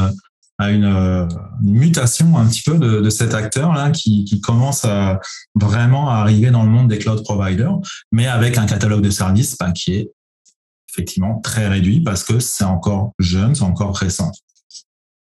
à 0.58 0.70
une, 0.70 1.28
mutation 1.62 2.38
un 2.38 2.46
petit 2.46 2.62
peu 2.62 2.78
de, 2.78 3.10
cet 3.10 3.34
acteur 3.34 3.74
là 3.74 3.90
qui, 3.90 4.24
qui, 4.24 4.40
commence 4.40 4.84
à 4.84 5.20
vraiment 5.54 6.08
à 6.10 6.14
arriver 6.16 6.50
dans 6.50 6.62
le 6.62 6.70
monde 6.70 6.88
des 6.88 6.98
cloud 6.98 7.22
providers, 7.22 7.78
mais 8.12 8.26
avec 8.26 8.58
un 8.58 8.66
catalogue 8.66 9.02
de 9.02 9.10
services 9.10 9.56
bah, 9.58 9.72
qui 9.72 9.94
est 9.94 10.10
effectivement 10.98 11.40
très 11.40 11.68
réduit 11.68 12.00
parce 12.00 12.24
que 12.24 12.40
c'est 12.40 12.64
encore 12.64 13.12
jeune, 13.18 13.54
c'est 13.54 13.62
encore 13.62 13.96
récent. 13.96 14.30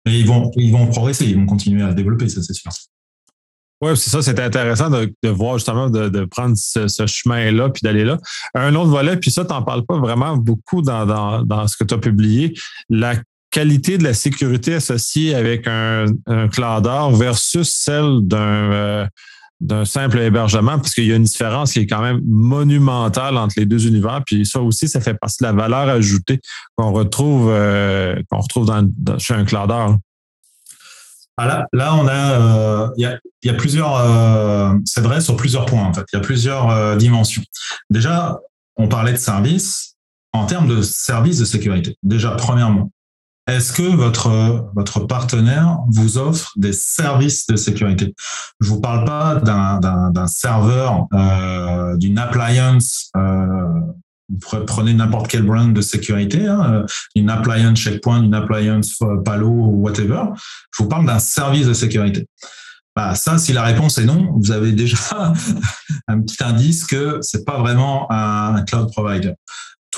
Mais 0.05 0.19
ils 0.19 0.27
vont, 0.27 0.51
ils 0.57 0.73
vont 0.73 0.87
progresser, 0.89 1.27
ils 1.27 1.37
vont 1.37 1.47
continuer 1.47 1.83
à 1.83 1.93
développer, 1.93 2.29
ça 2.29 2.43
c'est 2.43 2.55
sûr. 2.55 2.71
Oui, 3.83 3.97
c'est 3.97 4.11
ça, 4.11 4.21
c'était 4.21 4.43
intéressant 4.43 4.91
de, 4.91 5.29
voir 5.29 5.57
justement, 5.57 5.89
de, 5.89 6.25
prendre 6.27 6.55
ce, 6.55 7.07
chemin-là, 7.07 7.71
puis 7.71 7.81
d'aller 7.83 8.05
là. 8.05 8.19
Un 8.55 8.75
autre 8.75 8.91
volet, 8.91 9.17
puis 9.17 9.31
ça, 9.31 9.45
tu 9.45 9.53
n'en 9.53 9.63
parles 9.63 9.87
pas 9.87 9.99
vraiment 9.99 10.37
beaucoup 10.37 10.83
dans, 10.83 11.07
dans, 11.47 11.67
ce 11.67 11.79
que 11.79 11.85
tu 11.85 11.95
as 11.95 11.99
publié, 11.99 12.53
la 12.91 13.15
qualité 13.51 13.97
de 13.97 14.05
la 14.05 14.13
sécurité 14.13 14.75
associée 14.75 15.35
avec 15.35 15.67
un, 15.67 16.05
un 16.27 17.11
versus 17.13 17.71
celle 17.71 18.21
d'un 18.23 18.39
euh, 18.39 19.07
d'un 19.61 19.85
simple 19.85 20.19
hébergement, 20.19 20.79
parce 20.79 20.95
qu'il 20.95 21.07
y 21.07 21.13
a 21.13 21.17
une 21.17 21.25
différence 21.25 21.73
qui 21.73 21.81
est 21.81 21.87
quand 21.87 22.01
même 22.01 22.21
monumentale 22.25 23.37
entre 23.37 23.55
les 23.59 23.67
deux 23.67 23.87
univers. 23.87 24.23
Puis 24.25 24.47
ça 24.47 24.61
aussi, 24.61 24.89
ça 24.89 25.01
fait 25.01 25.15
partie 25.15 25.37
de 25.41 25.47
la 25.47 25.53
valeur 25.53 25.89
ajoutée 25.89 26.41
qu'on 26.77 26.93
retrouve, 26.93 27.51
euh, 27.51 28.17
qu'on 28.31 28.41
retrouve 28.41 28.67
dans, 28.67 28.89
chez 29.19 29.35
un 29.35 29.45
cloudeur. 29.45 29.97
Ah 31.43 31.47
là, 31.47 31.67
là, 31.73 31.95
on 31.95 32.07
a, 32.07 32.33
euh, 32.33 32.89
il 32.99 33.19
y, 33.43 33.47
y, 33.49 33.51
a, 33.51 33.55
plusieurs, 33.55 33.97
euh, 33.97 34.75
c'est 34.85 35.01
vrai 35.01 35.23
sur 35.23 35.37
plusieurs 35.37 35.65
points 35.65 35.85
en 35.85 35.95
fait. 35.95 36.05
Il 36.13 36.17
y 36.17 36.19
a 36.19 36.23
plusieurs 36.23 36.69
euh, 36.69 36.97
dimensions. 36.97 37.43
Déjà, 37.89 38.39
on 38.77 38.89
parlait 38.89 39.13
de 39.13 39.17
services 39.17 39.97
en 40.33 40.45
termes 40.45 40.69
de 40.69 40.83
services 40.83 41.39
de 41.39 41.47
sécurité. 41.47 41.97
Déjà, 42.03 42.33
premièrement, 42.33 42.91
est-ce 43.55 43.73
que 43.73 43.83
votre, 43.83 45.07
partenaire 45.07 45.79
vous 45.89 46.19
offre 46.19 46.53
des 46.57 46.73
services 46.73 47.47
de 47.47 47.57
sécurité? 47.57 48.15
Je 48.61 48.69
vous 48.69 48.81
parle 48.81 49.05
pas 49.05 49.37
d'un 49.37 50.27
serveur, 50.27 51.07
euh, 51.15 51.97
d'une 51.97 52.19
appliance. 52.19 53.11
Euh, 53.17 53.81
vous 54.29 54.65
prenez 54.65 54.95
n'importe 54.95 55.29
quel 55.29 55.43
brand 55.43 55.73
de 55.73 55.81
sécurité, 55.81 56.47
hein, 56.47 56.85
une 57.17 57.31
appliance 57.31 57.79
checkpoint, 57.79 58.23
une 58.23 58.35
appliance 58.35 58.99
Palo 59.25 59.49
ou 59.49 59.83
whatever. 59.83 60.23
Je 60.77 60.83
vous 60.83 60.89
parle 60.89 61.07
d'un 61.07 61.19
service 61.19 61.67
de 61.67 61.73
sécurité. 61.73 62.27
Bah, 62.95 63.15
ça, 63.15 63.39
si 63.39 63.53
la 63.53 63.63
réponse 63.63 63.99
est 63.99 64.05
non, 64.05 64.33
vous 64.37 64.51
avez 64.51 64.73
déjà 64.73 64.97
un 66.09 66.21
petit 66.21 66.43
indice 66.43 66.85
que 66.85 67.19
c'est 67.23 67.45
pas 67.45 67.59
vraiment 67.59 68.11
un 68.11 68.63
cloud 68.63 68.91
provider 68.93 69.35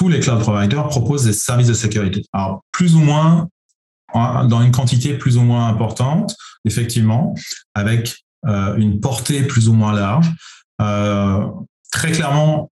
tous 0.02 0.08
les 0.08 0.18
cloud 0.18 0.40
providers 0.40 0.88
proposent 0.88 1.26
des 1.26 1.32
services 1.32 1.68
de 1.68 1.74
sécurité. 1.74 2.24
Alors, 2.32 2.64
plus 2.72 2.96
ou 2.96 2.98
moins, 2.98 3.46
dans 4.12 4.60
une 4.60 4.72
quantité 4.72 5.14
plus 5.14 5.36
ou 5.36 5.42
moins 5.42 5.68
importante, 5.68 6.34
effectivement, 6.64 7.36
avec 7.74 8.16
euh, 8.46 8.74
une 8.78 8.98
portée 8.98 9.44
plus 9.44 9.68
ou 9.68 9.74
moins 9.74 9.92
large. 9.92 10.28
Euh, 10.80 11.46
très 11.92 12.10
clairement, 12.10 12.68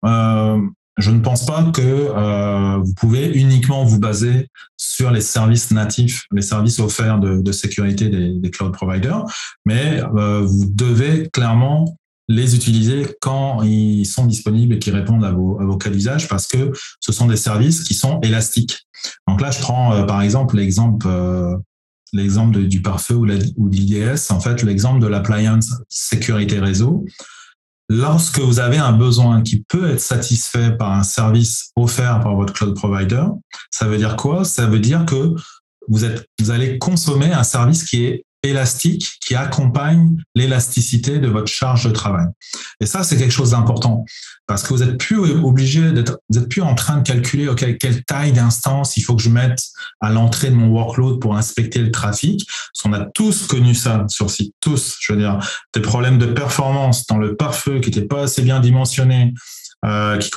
je 1.01 1.11
ne 1.11 1.21
pense 1.21 1.47
pas 1.47 1.63
que 1.65 1.81
euh, 1.81 2.79
vous 2.79 2.95
pouvez 2.95 3.31
uniquement 3.33 3.85
vous 3.85 3.99
baser 3.99 4.49
sur 4.77 5.11
les 5.11 5.21
services 5.21 5.71
natifs, 5.71 6.27
les 6.33 6.43
services 6.43 6.79
offerts 6.79 7.19
de, 7.19 7.53
sécurité 7.53 8.09
des, 8.09 8.51
cloud 8.51 8.73
providers, 8.73 9.25
mais 9.65 10.03
euh, 10.17 10.43
vous 10.45 10.67
devez 10.69 11.29
clairement 11.33 11.97
les 12.31 12.55
utiliser 12.55 13.17
quand 13.21 13.63
ils 13.63 14.07
sont 14.07 14.25
disponibles 14.25 14.75
et 14.75 14.79
qui 14.79 14.93
répondent 14.93 15.25
à 15.25 15.33
vos, 15.33 15.61
à 15.61 15.79
cas 15.79 15.91
d'usage 15.91 16.29
parce 16.29 16.47
que 16.47 16.71
ce 17.01 17.11
sont 17.11 17.27
des 17.27 17.37
services 17.37 17.83
qui 17.83 17.93
sont 17.93 18.21
élastiques. 18.21 18.87
Donc 19.27 19.41
là, 19.41 19.51
je 19.51 19.59
prends 19.59 19.93
euh, 19.93 20.05
par 20.05 20.23
exemple 20.23 20.57
l'exemple 20.57 21.09
l'exemple 22.13 22.63
du 22.67 22.83
pare-feu 22.83 23.15
ou, 23.15 23.27
ou 23.57 23.69
l'IDS, 23.69 24.31
en 24.31 24.41
fait, 24.41 24.63
l'exemple 24.63 25.01
de 25.01 25.07
l'appliance 25.07 25.75
sécurité 25.89 26.59
réseau. 26.59 27.05
Lorsque 27.89 28.39
vous 28.39 28.61
avez 28.61 28.79
un 28.79 28.93
besoin 28.93 29.43
qui 29.43 29.65
peut 29.69 29.91
être 29.91 30.01
satisfait 30.01 30.77
par 30.77 30.93
un 30.93 31.03
service 31.03 31.71
offert 31.77 32.21
par 32.21 32.37
votre 32.37 32.53
cloud 32.53 32.75
provider, 32.75 33.25
ça 33.71 33.87
veut 33.87 33.99
dire 33.99 34.17
quoi? 34.17 34.45
Ça 34.45 34.67
veut 34.67 34.79
dire 34.79 35.05
que 35.05 35.35
vous, 35.89 36.05
êtes, 36.05 36.27
vous 36.39 36.51
allez 36.51 36.79
consommer 36.79 37.33
un 37.33 37.43
service 37.43 37.85
qui 37.85 38.05
est 38.05 38.25
élastique 38.43 39.19
qui 39.21 39.35
accompagne 39.35 40.17
l'élasticité 40.35 41.19
de 41.19 41.29
votre 41.29 41.49
charge 41.49 41.85
de 41.85 41.91
travail. 41.91 42.27
Et 42.81 42.87
ça, 42.87 43.03
c'est 43.03 43.17
quelque 43.17 43.33
chose 43.33 43.51
d'important 43.51 44.05
parce 44.51 44.65
que 44.65 44.75
vous 44.75 44.83
êtes 44.83 44.99
plus 44.99 45.17
obligé 45.17 45.93
d'être, 45.93 46.19
vous 46.29 46.39
êtes 46.39 46.49
plus 46.49 46.63
en 46.63 46.75
train 46.75 46.97
de 46.97 47.07
calculer, 47.07 47.49
quelle 47.57 48.03
taille 48.05 48.33
d'instance 48.33 48.97
il 48.97 49.03
faut 49.03 49.15
que 49.15 49.23
je 49.23 49.31
mette 49.31 49.61
à 50.01 50.11
l'entrée 50.11 50.51
de 50.51 50.57
mon 50.57 50.67
workload 50.71 51.21
pour 51.21 51.37
inspecter 51.37 51.79
le 51.79 51.93
trafic. 51.93 52.45
Parce 52.49 52.83
qu'on 52.83 52.93
a 52.93 53.05
tous 53.15 53.47
connu 53.47 53.77
ça 53.77 54.05
sur 54.09 54.29
site, 54.29 54.53
tous. 54.61 54.97
Je 54.99 55.13
veux 55.13 55.21
dire, 55.21 55.39
des 55.73 55.81
problèmes 55.81 56.19
de 56.19 56.27
performance 56.27 57.07
dans 57.07 57.19
le 57.19 57.37
pare-feu 57.37 57.79
qui 57.79 57.91
n'étaient 57.91 58.09
pas 58.09 58.23
assez 58.23 58.43
bien 58.43 58.59
dimensionnés, 58.59 59.35
euh, 59.85 60.19
qui 60.19 60.31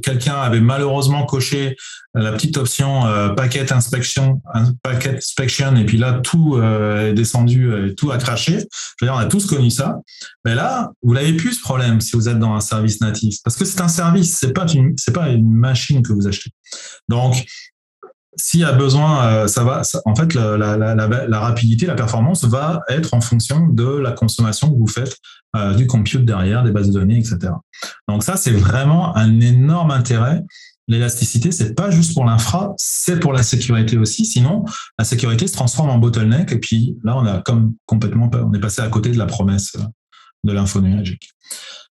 quelqu'un 0.00 0.36
avait 0.36 0.60
malheureusement 0.60 1.26
coché 1.26 1.76
la 2.14 2.32
petite 2.32 2.56
option 2.56 3.06
euh, 3.06 3.28
packet 3.30 3.70
inspection, 3.70 4.40
packet 4.82 5.16
inspection, 5.16 5.76
et 5.76 5.84
puis 5.84 5.98
là 5.98 6.14
tout 6.14 6.56
euh, 6.56 6.89
est 6.90 7.12
descendu, 7.12 7.72
et 7.74 7.94
tout 7.94 8.10
a 8.10 8.18
craché. 8.18 8.66
On 9.02 9.16
a 9.16 9.26
tous 9.26 9.46
connu 9.46 9.70
ça. 9.70 9.98
Mais 10.44 10.54
là, 10.54 10.90
vous 11.02 11.12
l'avez 11.12 11.34
plus 11.34 11.54
ce 11.54 11.60
problème 11.60 12.00
si 12.00 12.16
vous 12.16 12.28
êtes 12.28 12.38
dans 12.38 12.54
un 12.54 12.60
service 12.60 13.00
natif, 13.00 13.36
parce 13.44 13.56
que 13.56 13.64
c'est 13.64 13.80
un 13.80 13.88
service, 13.88 14.36
c'est 14.38 14.52
pas 14.52 14.66
pas 15.12 15.28
une 15.28 15.52
machine 15.52 16.02
que 16.02 16.12
vous 16.12 16.28
achetez. 16.28 16.50
Donc 17.08 17.44
s'il 18.36 18.60
y 18.60 18.64
a 18.64 18.72
besoin, 18.72 19.24
euh, 19.26 19.46
ça 19.48 19.64
va. 19.64 19.82
en 20.04 20.14
fait, 20.14 20.34
la, 20.34 21.40
rapidité, 21.40 21.86
la 21.86 21.94
performance 21.94 22.44
va 22.44 22.80
être 22.88 23.14
en 23.14 23.20
fonction 23.20 23.68
de 23.68 23.84
la 23.84 24.12
consommation 24.12 24.72
que 24.72 24.78
vous 24.78 24.86
faites 24.86 25.16
euh, 25.56 25.74
du 25.74 25.86
compute 25.86 26.24
derrière, 26.24 26.62
des 26.62 26.70
bases 26.70 26.88
de 26.88 27.00
données, 27.00 27.18
etc. 27.18 27.52
Donc 28.08 28.22
ça, 28.22 28.36
c'est 28.36 28.52
vraiment 28.52 29.16
un 29.16 29.40
énorme 29.40 29.90
intérêt. 29.90 30.42
L'élasticité, 30.88 31.52
c'est 31.52 31.74
pas 31.74 31.90
juste 31.90 32.14
pour 32.14 32.24
l'infra, 32.24 32.74
c'est 32.76 33.20
pour 33.20 33.32
la 33.32 33.42
sécurité 33.42 33.96
aussi. 33.96 34.24
Sinon, 34.24 34.64
la 34.98 35.04
sécurité 35.04 35.46
se 35.46 35.52
transforme 35.52 35.90
en 35.90 35.98
bottleneck. 35.98 36.50
Et 36.52 36.58
puis 36.58 36.96
là, 37.04 37.16
on 37.16 37.24
a 37.26 37.42
comme 37.42 37.74
complètement, 37.86 38.30
est 38.54 38.58
passé 38.58 38.82
à 38.82 38.88
côté 38.88 39.10
de 39.10 39.18
la 39.18 39.26
promesse 39.26 39.72
euh, 39.76 39.84
de 40.44 40.52
l'info. 40.52 40.82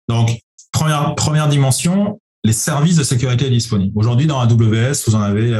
Donc, 0.07 0.37
première, 0.71 1.47
dimension, 1.47 2.19
les 2.43 2.53
services 2.53 2.97
de 2.97 3.03
sécurité 3.03 3.49
disponibles. 3.49 3.93
Aujourd'hui, 3.95 4.27
dans 4.27 4.39
AWS, 4.39 5.03
vous 5.07 5.15
en 5.15 5.21
avez 5.21 5.57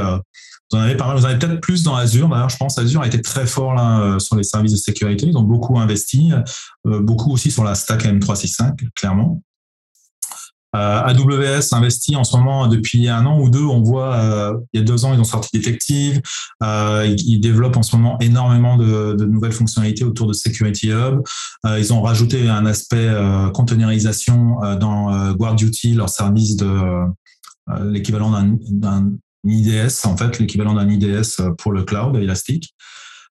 vous 0.73 0.79
en 0.79 0.81
avez 0.81 0.95
pas 0.95 1.05
mal, 1.05 1.17
vous 1.17 1.25
en 1.25 1.29
avez 1.29 1.37
peut-être 1.37 1.61
plus 1.61 1.83
dans 1.83 1.95
Azure. 1.95 2.27
D'ailleurs, 2.29 2.49
je 2.49 2.57
pense 2.57 2.77
Azure 2.79 3.01
a 3.01 3.07
été 3.07 3.21
très 3.21 3.45
fort 3.45 3.79
euh, 3.79 4.17
sur 4.19 4.35
les 4.35 4.43
services 4.43 4.71
de 4.71 4.77
sécurité. 4.77 5.27
Ils 5.27 5.37
ont 5.37 5.43
beaucoup 5.43 5.77
investi, 5.77 6.31
euh, 6.87 6.99
beaucoup 6.99 7.31
aussi 7.31 7.51
sur 7.51 7.63
la 7.63 7.75
stack 7.75 8.05
M365, 8.05 8.89
clairement. 8.95 9.41
Euh, 10.75 11.01
AWS 11.03 11.73
investit 11.73 12.15
en 12.15 12.23
ce 12.23 12.35
moment 12.35 12.67
depuis 12.67 13.07
un 13.07 13.25
an 13.25 13.39
ou 13.39 13.49
deux. 13.49 13.63
On 13.63 13.81
voit, 13.81 14.15
euh, 14.15 14.57
il 14.73 14.79
y 14.79 14.83
a 14.83 14.85
deux 14.85 15.05
ans, 15.05 15.13
ils 15.13 15.19
ont 15.19 15.25
sorti 15.25 15.49
Detective. 15.53 16.21
Euh, 16.63 17.15
ils, 17.17 17.39
développent 17.39 17.77
en 17.77 17.83
ce 17.83 17.95
moment 17.95 18.17
énormément 18.19 18.77
de, 18.77 19.13
de, 19.13 19.25
nouvelles 19.25 19.51
fonctionnalités 19.51 20.03
autour 20.03 20.27
de 20.27 20.33
Security 20.33 20.89
Hub. 20.89 21.21
Ils 21.65 21.93
ont 21.93 22.01
rajouté 22.01 22.49
un 22.49 22.65
aspect 22.65 23.09
containerisation 23.53 24.57
dans 24.79 25.33
Guard 25.33 25.55
Duty, 25.55 25.93
leur 25.93 26.09
service 26.09 26.55
de 26.55 26.69
l'équivalent 27.83 28.31
d'un 28.69 29.11
IDS, 29.45 30.05
en 30.05 30.15
fait, 30.15 30.39
l'équivalent 30.39 30.73
d'un 30.73 30.89
IDS 30.89 31.41
pour 31.57 31.71
le 31.71 31.83
cloud 31.83 32.15
Elastic. 32.15 32.73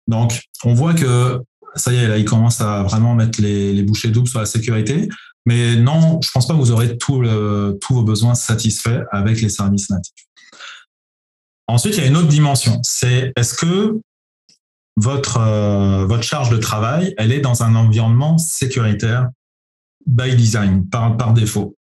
Donc, 0.06 0.42
on 0.64 0.74
voit 0.74 0.94
que 0.94 1.40
ça 1.74 1.92
y 1.92 1.96
est, 1.96 2.08
là, 2.08 2.18
ils 2.18 2.24
commencent 2.24 2.60
à 2.60 2.82
vraiment 2.82 3.14
mettre 3.14 3.40
les, 3.40 3.72
les 3.72 3.82
bouchées 3.82 4.10
doubles 4.10 4.28
sur 4.28 4.40
la 4.40 4.46
sécurité. 4.46 5.08
Mais 5.46 5.76
non, 5.76 6.20
je 6.22 6.30
pense 6.30 6.46
pas 6.46 6.54
que 6.54 6.58
vous 6.58 6.70
aurez 6.70 6.96
tous 6.98 7.22
vos 7.90 8.02
besoins 8.02 8.34
satisfaits 8.34 9.04
avec 9.10 9.40
les 9.40 9.48
services 9.48 9.90
natifs. 9.90 10.26
Ensuite, 11.66 11.96
il 11.96 12.02
y 12.02 12.04
a 12.04 12.08
une 12.08 12.16
autre 12.16 12.28
dimension. 12.28 12.78
C'est 12.82 13.32
est-ce 13.36 13.54
que 13.54 14.00
votre, 14.96 15.38
euh, 15.38 16.04
votre 16.06 16.22
charge 16.22 16.50
de 16.50 16.58
travail, 16.58 17.14
elle 17.16 17.32
est 17.32 17.40
dans 17.40 17.62
un 17.62 17.74
environnement 17.74 18.38
sécuritaire 18.38 19.30
by 20.06 20.34
design, 20.36 20.88
par, 20.88 21.16
par 21.16 21.32
défaut? 21.32 21.76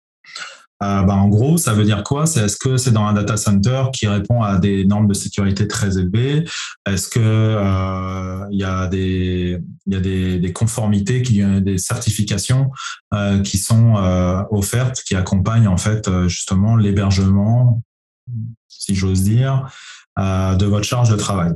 Euh, 0.83 1.03
bah, 1.03 1.15
en 1.15 1.29
gros, 1.29 1.59
ça 1.59 1.75
veut 1.75 1.85
dire 1.85 2.03
quoi? 2.03 2.27
C'est 2.27 2.41
est-ce 2.41 2.57
que 2.57 2.77
c'est 2.79 2.91
dans 2.91 3.05
un 3.05 3.13
data 3.13 3.37
center 3.37 3.85
qui 3.93 4.07
répond 4.07 4.43
à 4.43 4.59
des 4.59 4.85
normes 4.85 5.07
de 5.09 5.15
sécurité 5.15 5.69
très 5.69 5.99
élevées? 5.99 6.45
Est-ce 6.87 7.09
que 7.09 7.21
euh, 7.21 8.47
il 8.51 8.59
y 8.59 8.65
a 8.65 8.87
des 8.87 9.59
il 9.87 9.95
y 9.95 9.97
a 9.97 10.01
des, 10.01 10.53
conformités, 10.53 11.23
qui, 11.23 11.43
des 11.43 11.79
certifications 11.79 12.71
euh, 13.13 13.41
qui 13.43 13.59
sont 13.59 13.97
euh, 13.97 14.43
offertes, 14.51 15.03
qui 15.07 15.17
accompagnent 15.17 15.69
en 15.69 15.77
fait 15.77 16.09
euh, 16.09 16.29
justement 16.29 16.77
l'hébergement, 16.77 17.83
si 18.69 18.95
j'ose 18.95 19.23
dire, 19.23 19.69
euh, 20.19 20.55
de 20.55 20.67
votre 20.67 20.85
charge 20.85 21.11
de 21.11 21.17
travail? 21.17 21.53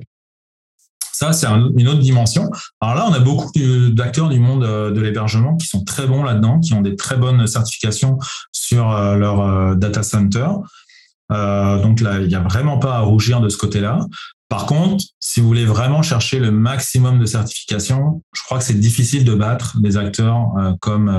Ça, 1.14 1.32
c'est 1.32 1.46
une 1.46 1.86
autre 1.86 2.00
dimension. 2.00 2.50
Alors 2.80 2.96
là, 2.96 3.06
on 3.08 3.12
a 3.12 3.20
beaucoup 3.20 3.52
d'acteurs 3.92 4.28
du 4.28 4.40
monde 4.40 4.64
euh, 4.64 4.90
de 4.90 5.00
l'hébergement 5.00 5.56
qui 5.56 5.68
sont 5.68 5.84
très 5.84 6.08
bons 6.08 6.24
là-dedans, 6.24 6.58
qui 6.58 6.74
ont 6.74 6.80
des 6.80 6.96
très 6.96 7.16
bonnes 7.16 7.46
certifications 7.46 8.18
sur 8.50 8.90
euh, 8.90 9.14
leur 9.14 9.40
euh, 9.40 9.74
data 9.76 10.02
center. 10.02 10.48
donc 11.30 12.00
là, 12.00 12.18
il 12.20 12.26
n'y 12.26 12.34
a 12.34 12.40
vraiment 12.40 12.80
pas 12.80 12.96
à 12.96 13.00
rougir 13.00 13.40
de 13.40 13.48
ce 13.48 13.56
côté-là. 13.56 14.00
Par 14.48 14.66
contre, 14.66 15.04
si 15.20 15.40
vous 15.40 15.46
voulez 15.46 15.66
vraiment 15.66 16.02
chercher 16.02 16.40
le 16.40 16.50
maximum 16.50 17.20
de 17.20 17.26
certifications, 17.26 18.24
je 18.32 18.42
crois 18.42 18.58
que 18.58 18.64
c'est 18.64 18.80
difficile 18.80 19.24
de 19.24 19.34
battre 19.36 19.80
des 19.80 19.96
acteurs 19.96 20.48
comme 20.80 21.10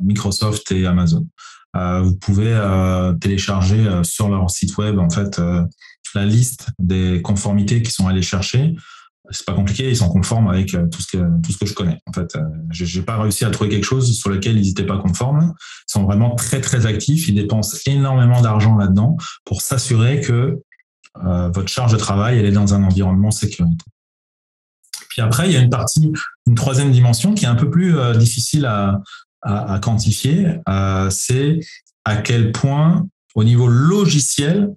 Microsoft 0.00 0.70
et 0.72 0.86
Amazon. 0.86 1.26
vous 1.74 2.14
pouvez 2.16 2.54
télécharger 3.20 3.88
sur 4.02 4.28
leur 4.28 4.50
site 4.50 4.76
web 4.76 4.98
en 4.98 5.10
fait 5.10 5.40
la 6.14 6.26
liste 6.26 6.68
des 6.78 7.22
conformités 7.22 7.82
qui 7.82 7.90
sont 7.90 8.06
allées 8.06 8.22
chercher 8.22 8.76
c'est 9.30 9.46
pas 9.46 9.54
compliqué, 9.54 9.88
ils 9.88 9.96
sont 9.96 10.10
conformes 10.10 10.48
avec 10.48 10.74
euh, 10.74 10.86
tout 10.86 11.00
ce 11.00 11.16
que 11.16 11.40
tout 11.42 11.52
ce 11.52 11.58
que 11.58 11.66
je 11.66 11.74
connais. 11.74 12.00
En 12.06 12.12
fait, 12.12 12.36
euh, 12.36 13.02
pas 13.02 13.18
réussi 13.18 13.44
à 13.44 13.50
trouver 13.50 13.70
quelque 13.70 13.84
chose 13.84 14.16
sur 14.16 14.30
lequel 14.30 14.58
ils 14.58 14.68
n'étaient 14.68 14.86
pas 14.86 14.98
conformes. 14.98 15.54
Ils 15.88 15.92
sont 15.92 16.04
vraiment 16.04 16.34
très 16.34 16.60
très 16.60 16.86
actifs. 16.86 17.28
Ils 17.28 17.34
dépensent 17.34 17.78
énormément 17.86 18.42
d'argent 18.42 18.76
là-dedans 18.76 19.16
pour 19.44 19.62
s'assurer 19.62 20.20
que 20.20 20.60
euh, 21.24 21.48
votre 21.50 21.68
charge 21.68 21.92
de 21.92 21.96
travail 21.96 22.38
elle 22.38 22.46
est 22.46 22.52
dans 22.52 22.74
un 22.74 22.84
environnement 22.84 23.30
sécurité. 23.30 23.84
Puis 25.08 25.22
après, 25.22 25.48
il 25.48 25.52
y 25.52 25.56
a 25.56 25.60
une 25.60 25.70
partie, 25.70 26.12
une 26.46 26.56
troisième 26.56 26.90
dimension 26.90 27.34
qui 27.34 27.44
est 27.44 27.48
un 27.48 27.54
peu 27.54 27.70
plus 27.70 27.94
difficile 28.18 28.66
à 28.66 29.78
quantifier. 29.80 30.58
c'est 31.10 31.60
à 32.04 32.16
quel 32.16 32.50
point, 32.50 33.06
au 33.36 33.44
niveau 33.44 33.68
logiciel, 33.68 34.74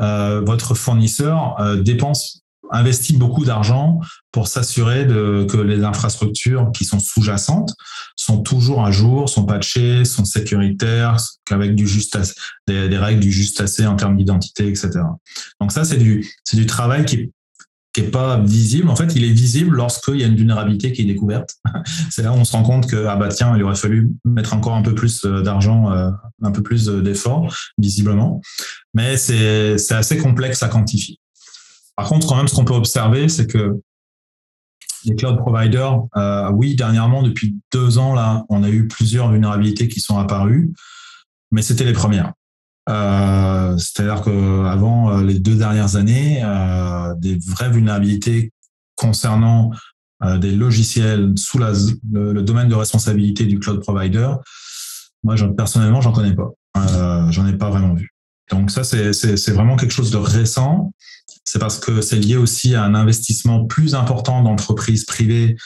votre 0.00 0.74
fournisseur 0.74 1.56
dépense 1.82 2.43
investit 2.74 3.16
beaucoup 3.16 3.44
d'argent 3.44 4.00
pour 4.32 4.48
s'assurer 4.48 5.06
que 5.06 5.56
les 5.56 5.84
infrastructures 5.84 6.70
qui 6.72 6.84
sont 6.84 6.98
sous-jacentes 6.98 7.74
sont 8.16 8.42
toujours 8.42 8.84
à 8.84 8.90
jour, 8.90 9.28
sont 9.28 9.44
patchées, 9.44 10.04
sont 10.04 10.24
sécuritaires, 10.24 11.16
qu'avec 11.44 11.74
du 11.74 11.86
juste 11.86 12.18
des, 12.66 12.98
règles 12.98 13.20
du 13.20 13.32
juste 13.32 13.60
assez 13.60 13.86
en 13.86 13.96
termes 13.96 14.16
d'identité, 14.16 14.68
etc. 14.68 14.90
Donc 15.60 15.72
ça, 15.72 15.84
c'est 15.84 15.96
du, 15.96 16.28
c'est 16.44 16.56
du 16.56 16.66
travail 16.66 17.04
qui 17.04 17.16
est 17.16 17.30
qui 17.94 18.00
est 18.00 18.10
pas 18.10 18.38
visible. 18.40 18.90
En 18.90 18.96
fait, 18.96 19.14
il 19.14 19.24
est 19.24 19.32
visible 19.32 19.76
lorsqu'il 19.76 20.16
y 20.16 20.24
a 20.24 20.26
une 20.26 20.34
vulnérabilité 20.34 20.90
qui 20.92 21.02
est 21.02 21.04
découverte. 21.04 21.54
C'est 22.10 22.22
là 22.22 22.32
où 22.32 22.34
on 22.34 22.44
se 22.44 22.50
rend 22.50 22.64
compte 22.64 22.90
que 22.90 23.06
ah 23.06 23.14
bah 23.14 23.28
tiens, 23.28 23.56
il 23.56 23.62
aurait 23.62 23.76
fallu 23.76 24.10
mettre 24.24 24.52
encore 24.52 24.74
un 24.74 24.82
peu 24.82 24.96
plus 24.96 25.24
euh, 25.24 25.42
d'argent, 25.42 25.92
euh, 25.92 26.10
un 26.42 26.50
peu 26.50 26.60
plus 26.60 26.86
d'efforts, 26.86 27.56
visiblement. 27.78 28.40
Mais 28.94 29.16
c'est 29.16 29.92
assez 29.92 30.18
complexe 30.18 30.64
à 30.64 30.68
quantifier. 30.68 31.20
Par 31.96 32.08
contre, 32.08 32.26
quand 32.26 32.36
même, 32.36 32.48
ce 32.48 32.54
qu'on 32.54 32.64
peut 32.64 32.74
observer, 32.74 33.28
c'est 33.28 33.46
que 33.46 33.80
les 35.04 35.14
cloud 35.14 35.36
providers, 35.36 36.02
euh, 36.16 36.50
oui, 36.50 36.74
dernièrement, 36.76 37.22
depuis 37.22 37.56
deux 37.72 37.98
ans, 37.98 38.14
là, 38.14 38.44
on 38.48 38.62
a 38.62 38.70
eu 38.70 38.88
plusieurs 38.88 39.30
vulnérabilités 39.30 39.88
qui 39.88 40.00
sont 40.00 40.18
apparues, 40.18 40.72
mais 41.50 41.62
c'était 41.62 41.84
les 41.84 41.92
premières. 41.92 42.32
Euh, 42.88 43.76
C'est-à-dire 43.76 44.22
qu'avant 44.22 45.10
euh, 45.10 45.22
les 45.22 45.38
deux 45.38 45.56
dernières 45.56 45.96
années, 45.96 46.42
des 47.18 47.38
vraies 47.46 47.70
vulnérabilités 47.70 48.52
concernant 48.96 49.70
des 50.38 50.52
logiciels 50.52 51.32
sous 51.36 51.58
la, 51.58 51.72
le, 52.10 52.32
le, 52.32 52.42
domaine 52.42 52.68
de 52.68 52.74
responsabilité 52.74 53.44
du 53.44 53.58
cloud 53.58 53.80
provider, 53.80 54.30
Moi, 55.22 55.36
je, 55.36 55.44
personnellement, 55.44 56.00
j'en 56.00 56.12
connais 56.12 56.34
pas. 56.34 56.50
J'en 57.30 57.46
ai 57.46 57.52
pas 57.58 57.68
vraiment 57.68 57.92
vu. 57.92 58.13
Donc 58.50 58.70
ça, 58.70 58.84
c'est 58.84 59.50
vraiment 59.50 59.76
quelque 59.76 59.92
chose 59.92 60.10
de 60.10 60.16
récent. 60.16 60.92
C'est 61.44 61.58
parce 61.58 61.78
que 61.78 62.00
c'est 62.00 62.18
lié 62.18 62.36
aussi 62.36 62.74
à 62.74 62.84
un 62.84 62.94
investissement 62.94 63.64
plus 63.64 63.94
important 63.94 64.42
d'entreprises 64.42 65.04
privées 65.04 65.56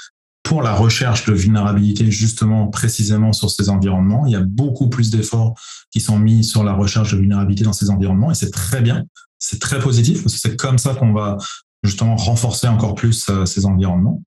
pour 0.43 0.63
la 0.63 0.73
recherche 0.73 1.27
de 1.27 1.35
vulnérabilité, 1.35 2.11
justement, 2.11 2.69
précisément 2.69 3.33
sur 3.33 3.51
ces 3.51 3.69
environnements. 3.69 4.25
Il 4.27 4.33
y 4.33 4.37
a 4.37 4.43
beaucoup 4.43 4.89
plus 4.89 5.11
d'efforts 5.11 5.55
qui 5.91 6.01
sont 6.01 6.19
mis 6.19 6.43
sur 6.43 6.65
la 6.65 6.73
recherche 6.73 7.13
de 7.13 7.19
vulnérabilité 7.19 7.65
dans 7.65 7.73
ces 7.73 7.91
environnements 7.91 8.31
et 8.31 8.35
c'est 8.35 8.51
très 8.51 8.81
bien. 8.81 9.05
C'est 9.39 9.61
très 9.61 9.79
positif 9.79 10.23
parce 10.23 10.35
que 10.35 10.41
c'est 10.41 10.57
comme 10.57 10.79
ça 10.79 10.95
qu'on 10.95 11.13
va 11.13 11.37
justement 11.83 12.17
renforcer 12.17 12.67
encore 12.67 12.95
plus 12.95 13.29
euh, 13.29 13.45
ces 13.45 13.67
environnements. 13.67 14.23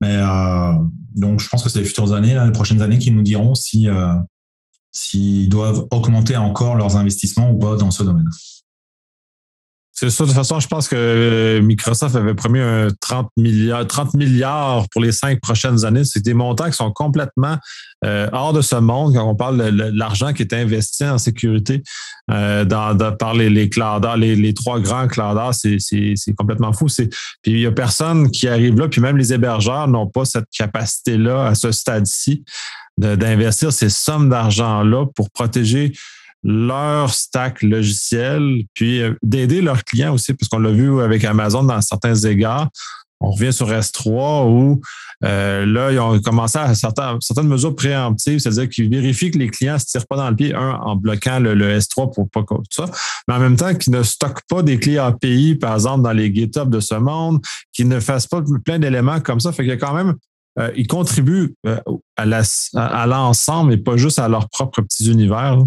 Mais 0.00 0.16
euh, 0.16 0.72
donc, 1.14 1.40
je 1.40 1.48
pense 1.48 1.62
que 1.62 1.70
c'est 1.70 1.78
les 1.78 1.84
futures 1.84 2.12
années, 2.12 2.38
les 2.44 2.52
prochaines 2.52 2.82
années, 2.82 2.98
qui 2.98 3.10
nous 3.10 3.22
diront 3.22 3.54
si 3.54 3.88
euh, 3.88 4.12
s'ils 4.96 5.48
doivent 5.48 5.86
augmenter 5.90 6.36
encore 6.36 6.74
leurs 6.74 6.96
investissements 6.96 7.50
ou 7.50 7.58
pas 7.58 7.76
dans 7.76 7.90
ce 7.90 8.02
domaine. 8.02 8.28
C'est 9.98 10.10
ça. 10.10 10.24
De 10.24 10.28
toute 10.28 10.36
façon, 10.36 10.60
je 10.60 10.68
pense 10.68 10.88
que 10.88 11.58
Microsoft 11.62 12.16
avait 12.16 12.34
promis 12.34 12.60
un 12.60 12.88
30 13.00 13.30
milliards, 13.38 13.86
30 13.86 14.12
milliards 14.12 14.86
pour 14.90 15.00
les 15.00 15.10
cinq 15.10 15.40
prochaines 15.40 15.86
années. 15.86 16.04
C'est 16.04 16.22
des 16.22 16.34
montants 16.34 16.66
qui 16.66 16.76
sont 16.76 16.92
complètement 16.92 17.56
euh, 18.04 18.28
hors 18.32 18.52
de 18.52 18.60
ce 18.60 18.76
monde 18.76 19.14
quand 19.14 19.26
on 19.26 19.34
parle 19.34 19.56
de 19.56 19.84
l'argent 19.94 20.34
qui 20.34 20.42
est 20.42 20.52
investi 20.52 21.04
en 21.04 21.16
sécurité 21.16 21.82
euh, 22.30 22.66
dans, 22.66 22.94
par 23.16 23.32
les, 23.32 23.48
les 23.48 23.70
les, 24.18 24.36
les, 24.36 24.54
trois 24.54 24.80
grands 24.80 25.08
clouders. 25.08 25.54
C'est 25.54 26.34
complètement 26.36 26.74
fou. 26.74 26.88
Puis 26.94 27.08
il 27.46 27.56
n'y 27.56 27.66
a 27.66 27.72
personne 27.72 28.30
qui 28.30 28.48
arrive 28.48 28.78
là, 28.78 28.88
puis 28.88 29.00
même 29.00 29.16
les 29.16 29.32
hébergeurs 29.32 29.88
n'ont 29.88 30.08
pas 30.08 30.26
cette 30.26 30.50
capacité-là 30.54 31.46
à 31.46 31.54
ce 31.54 31.72
stade-ci 31.72 32.44
d'investir 32.98 33.72
ces 33.72 33.88
sommes 33.88 34.28
d'argent-là 34.28 35.06
pour 35.14 35.30
protéger 35.30 35.92
leur 36.42 37.12
stack 37.12 37.62
logiciel, 37.62 38.62
puis 38.74 39.02
euh, 39.02 39.14
d'aider 39.22 39.60
leurs 39.60 39.84
clients 39.84 40.14
aussi, 40.14 40.32
parce 40.32 40.48
qu'on 40.48 40.60
l'a 40.60 40.70
vu 40.70 41.00
avec 41.00 41.24
Amazon 41.24 41.64
dans 41.64 41.80
certains 41.80 42.14
égards. 42.14 42.68
On 43.20 43.30
revient 43.30 43.52
sur 43.52 43.68
S3 43.70 44.46
où 44.46 44.80
euh, 45.24 45.64
là, 45.64 45.90
ils 45.90 45.98
ont 45.98 46.20
commencé 46.20 46.58
à 46.58 46.74
certaines, 46.74 47.18
certaines 47.20 47.48
mesures 47.48 47.74
préemptives, 47.74 48.38
c'est-à-dire 48.38 48.68
qu'ils 48.68 48.90
vérifient 48.90 49.30
que 49.30 49.38
les 49.38 49.48
clients 49.48 49.74
ne 49.74 49.78
se 49.78 49.86
tirent 49.86 50.06
pas 50.06 50.16
dans 50.16 50.28
le 50.28 50.36
pied, 50.36 50.54
un, 50.54 50.72
en 50.72 50.96
bloquant 50.96 51.40
le, 51.40 51.78
S3 51.78 52.14
pour 52.14 52.28
pas 52.30 52.42
tout 52.42 52.62
ça, 52.70 52.84
mais 53.26 53.34
en 53.34 53.40
même 53.40 53.56
temps 53.56 53.74
qu'ils 53.74 53.94
ne 53.94 54.02
stockent 54.02 54.46
pas 54.48 54.62
des 54.62 54.78
clés 54.78 54.98
API, 54.98 55.54
par 55.54 55.74
exemple, 55.74 56.02
dans 56.02 56.12
les 56.12 56.32
GitHub 56.32 56.68
de 56.68 56.80
ce 56.80 56.94
monde, 56.94 57.40
qu'ils 57.72 57.88
ne 57.88 58.00
fassent 58.00 58.26
pas 58.26 58.42
plein 58.64 58.78
d'éléments 58.78 59.20
comme 59.20 59.40
ça. 59.40 59.50
Fait 59.50 59.62
qu'il 59.62 59.70
y 59.70 59.72
a 59.72 59.78
quand 59.78 59.94
même 59.94 60.14
euh, 60.58 60.70
ils 60.76 60.86
contribuent 60.86 61.54
à 62.16 63.06
l'ensemble 63.06 63.72
et 63.72 63.78
pas 63.78 63.96
juste 63.96 64.18
à 64.18 64.28
leurs 64.28 64.48
propres 64.48 64.82
petits 64.82 65.10
univers. 65.10 65.58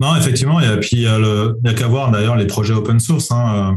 Non, 0.00 0.14
effectivement, 0.16 0.60
et 0.60 0.78
puis 0.80 0.96
il 0.96 1.02
y 1.02 1.06
a, 1.06 1.74
qu'à 1.74 1.88
voir 1.88 2.10
d'ailleurs 2.10 2.36
les 2.36 2.46
projets 2.46 2.74
open 2.74 3.00
source. 3.00 3.30
Hein, 3.30 3.72
euh, 3.72 3.76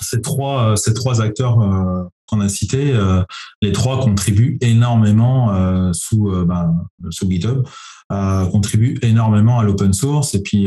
ces 0.00 0.20
trois, 0.20 0.70
euh, 0.70 0.76
ces 0.76 0.94
trois 0.94 1.20
acteurs 1.20 1.60
euh, 1.60 2.02
qu'on 2.26 2.40
a 2.40 2.48
cités, 2.48 2.98
les 3.60 3.72
trois 3.72 4.00
contribuent 4.00 4.56
énormément 4.62 5.92
sous, 5.92 6.30
ben, 6.46 6.74
sous 7.10 7.30
GitHub, 7.30 7.66
contribuent 8.08 8.98
énormément 9.02 9.58
à 9.58 9.64
l'open 9.64 9.92
source 9.92 10.34
et 10.34 10.40
puis 10.40 10.66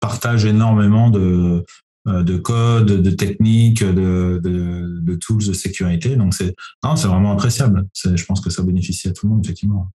partagent 0.00 0.46
énormément 0.46 1.10
de, 1.10 1.64
de 2.06 2.36
code, 2.36 2.86
de 2.86 3.10
techniques, 3.10 3.82
de, 3.82 4.40
de, 4.42 5.14
tools 5.16 5.46
de 5.46 5.52
sécurité. 5.52 6.16
Donc 6.16 6.34
c'est 6.34 6.54
vraiment 6.82 7.32
appréciable. 7.32 7.86
Je 7.94 8.24
pense 8.24 8.40
que 8.40 8.50
ça 8.50 8.62
bénéficie 8.62 9.08
à 9.08 9.12
tout 9.12 9.26
le 9.26 9.32
monde 9.32 9.44
effectivement. 9.44 9.90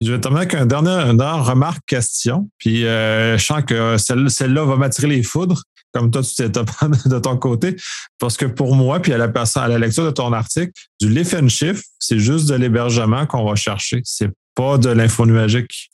Je 0.00 0.12
vais 0.12 0.20
terminer 0.20 0.46
avec 0.50 0.66
dernier, 0.66 0.90
une 0.90 1.20
remarque 1.20 1.84
question. 1.86 2.50
Puis 2.58 2.86
euh, 2.86 3.36
je 3.36 3.44
sens 3.44 3.62
que 3.62 3.96
celle-là 3.98 4.64
va 4.64 4.76
m'attirer 4.76 5.08
les 5.08 5.22
foudres, 5.22 5.62
comme 5.92 6.10
toi, 6.10 6.22
tu 6.22 6.34
t'es 6.34 6.48
de 6.48 7.18
ton 7.18 7.36
côté. 7.36 7.76
Parce 8.18 8.36
que 8.36 8.46
pour 8.46 8.74
moi, 8.76 9.00
puis 9.00 9.12
à 9.12 9.18
la, 9.18 9.26
à 9.26 9.68
la 9.68 9.78
lecture 9.78 10.04
de 10.04 10.10
ton 10.10 10.32
article, 10.32 10.72
du 11.00 11.08
lift 11.08 11.34
and 11.34 11.48
shift, 11.48 11.84
c'est 11.98 12.18
juste 12.18 12.48
de 12.48 12.54
l'hébergement 12.54 13.26
qu'on 13.26 13.44
va 13.44 13.54
chercher. 13.56 14.00
C'est 14.04 14.30
pas 14.54 14.78
de 14.78 14.90
l'info 14.90 15.26
nuagique. 15.26 15.90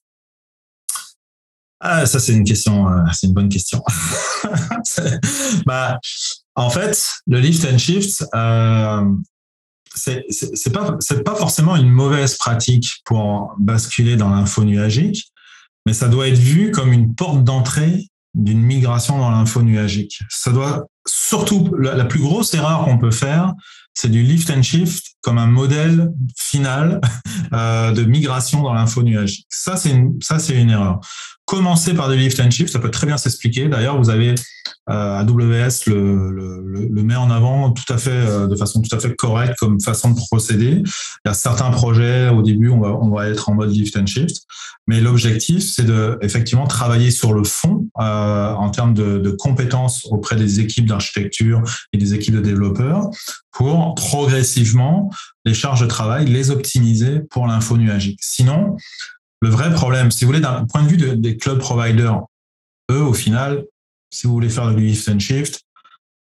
Ah, 1.80 2.06
ça, 2.06 2.18
c'est 2.18 2.32
une 2.32 2.44
question, 2.44 2.88
euh, 2.88 3.02
c'est 3.12 3.26
une 3.26 3.34
bonne 3.34 3.48
question. 3.48 3.82
bah, 5.66 5.98
en 6.54 6.70
fait, 6.70 7.12
le 7.26 7.38
lift 7.38 7.66
and 7.70 7.78
shift, 7.78 8.24
euh, 8.34 9.04
c'est 9.94 10.72
pas 10.72 10.96
c'est 11.00 11.22
pas 11.22 11.34
forcément 11.34 11.76
une 11.76 11.90
mauvaise 11.90 12.36
pratique 12.36 12.96
pour 13.04 13.54
basculer 13.58 14.16
dans 14.16 14.30
l'info 14.30 14.64
nuagique, 14.64 15.32
mais 15.86 15.92
ça 15.92 16.08
doit 16.08 16.28
être 16.28 16.38
vu 16.38 16.70
comme 16.70 16.92
une 16.92 17.14
porte 17.14 17.44
d'entrée 17.44 18.08
d'une 18.34 18.60
migration 18.60 19.18
dans 19.18 19.30
l'info 19.30 19.62
nuagique. 19.62 20.20
Ça 20.28 20.52
doit 20.52 20.86
surtout 21.06 21.74
la, 21.78 22.04
plus 22.04 22.20
grosse 22.20 22.52
erreur 22.54 22.84
qu'on 22.84 22.98
peut 22.98 23.10
faire, 23.10 23.54
c'est 23.94 24.10
du 24.10 24.22
lift 24.22 24.50
and 24.50 24.62
shift 24.62 25.06
comme 25.22 25.38
un 25.38 25.46
modèle 25.46 26.12
final 26.36 27.00
euh, 27.52 27.92
de 27.92 28.02
migration 28.02 28.62
dans 28.62 28.74
l'info 28.74 29.02
nuagique. 29.02 29.46
Ça 29.48 29.76
c'est 29.76 29.94
ça 30.20 30.38
c'est 30.38 30.60
une 30.60 30.70
erreur. 30.70 31.00
Commencer 31.46 31.94
par 31.94 32.10
du 32.10 32.16
lift 32.16 32.40
and 32.40 32.50
shift, 32.50 32.72
ça 32.72 32.80
peut 32.80 32.90
très 32.90 33.06
bien 33.06 33.16
s'expliquer. 33.16 33.68
D'ailleurs, 33.68 33.98
vous 33.98 34.10
avez 34.10 34.34
euh, 34.88 35.18
AWS 35.18 35.86
le, 35.86 36.30
le, 36.30 36.88
le, 36.90 37.02
met 37.02 37.16
en 37.16 37.30
avant 37.30 37.72
tout 37.72 37.92
à 37.92 37.98
fait 37.98 38.10
euh, 38.10 38.46
de 38.46 38.54
façon 38.54 38.80
tout 38.80 38.94
à 38.94 39.00
fait 39.00 39.14
correcte 39.14 39.56
comme 39.58 39.80
façon 39.80 40.10
de 40.10 40.16
procéder. 40.16 40.82
Il 40.84 41.28
y 41.28 41.28
a 41.28 41.34
certains 41.34 41.70
projets 41.70 42.28
au 42.28 42.42
début, 42.42 42.68
on 42.68 42.80
va 42.80 42.90
on 42.90 43.10
va 43.10 43.28
être 43.28 43.48
en 43.48 43.54
mode 43.54 43.70
lift 43.70 43.96
and 43.96 44.06
shift, 44.06 44.42
mais 44.86 45.00
l'objectif 45.00 45.62
c'est 45.62 45.84
de 45.84 46.18
effectivement 46.22 46.66
travailler 46.66 47.10
sur 47.10 47.32
le 47.32 47.42
fond 47.42 47.88
euh, 48.00 48.52
en 48.52 48.70
termes 48.70 48.94
de, 48.94 49.18
de 49.18 49.30
compétences 49.30 50.04
auprès 50.10 50.36
des 50.36 50.60
équipes 50.60 50.86
d'architecture 50.86 51.62
et 51.92 51.98
des 51.98 52.14
équipes 52.14 52.34
de 52.34 52.40
développeurs 52.40 53.10
pour 53.50 53.94
progressivement 53.94 55.10
les 55.44 55.54
charges 55.54 55.80
de 55.80 55.86
travail 55.86 56.26
les 56.26 56.50
optimiser 56.50 57.20
pour 57.30 57.46
l'info 57.46 57.76
nuagique. 57.76 58.18
Sinon, 58.22 58.76
le 59.42 59.48
vrai 59.48 59.72
problème, 59.72 60.10
si 60.10 60.24
vous 60.24 60.30
voulez, 60.30 60.40
d'un 60.40 60.64
point 60.64 60.82
de 60.82 60.88
vue 60.88 61.16
des 61.16 61.36
cloud 61.36 61.58
providers, 61.58 62.22
eux, 62.90 63.02
au 63.02 63.12
final, 63.12 63.64
si 64.10 64.26
vous 64.26 64.32
voulez 64.32 64.48
faire 64.48 64.72
du 64.74 64.84
lift 64.84 65.08
and 65.08 65.18
shift, 65.18 65.62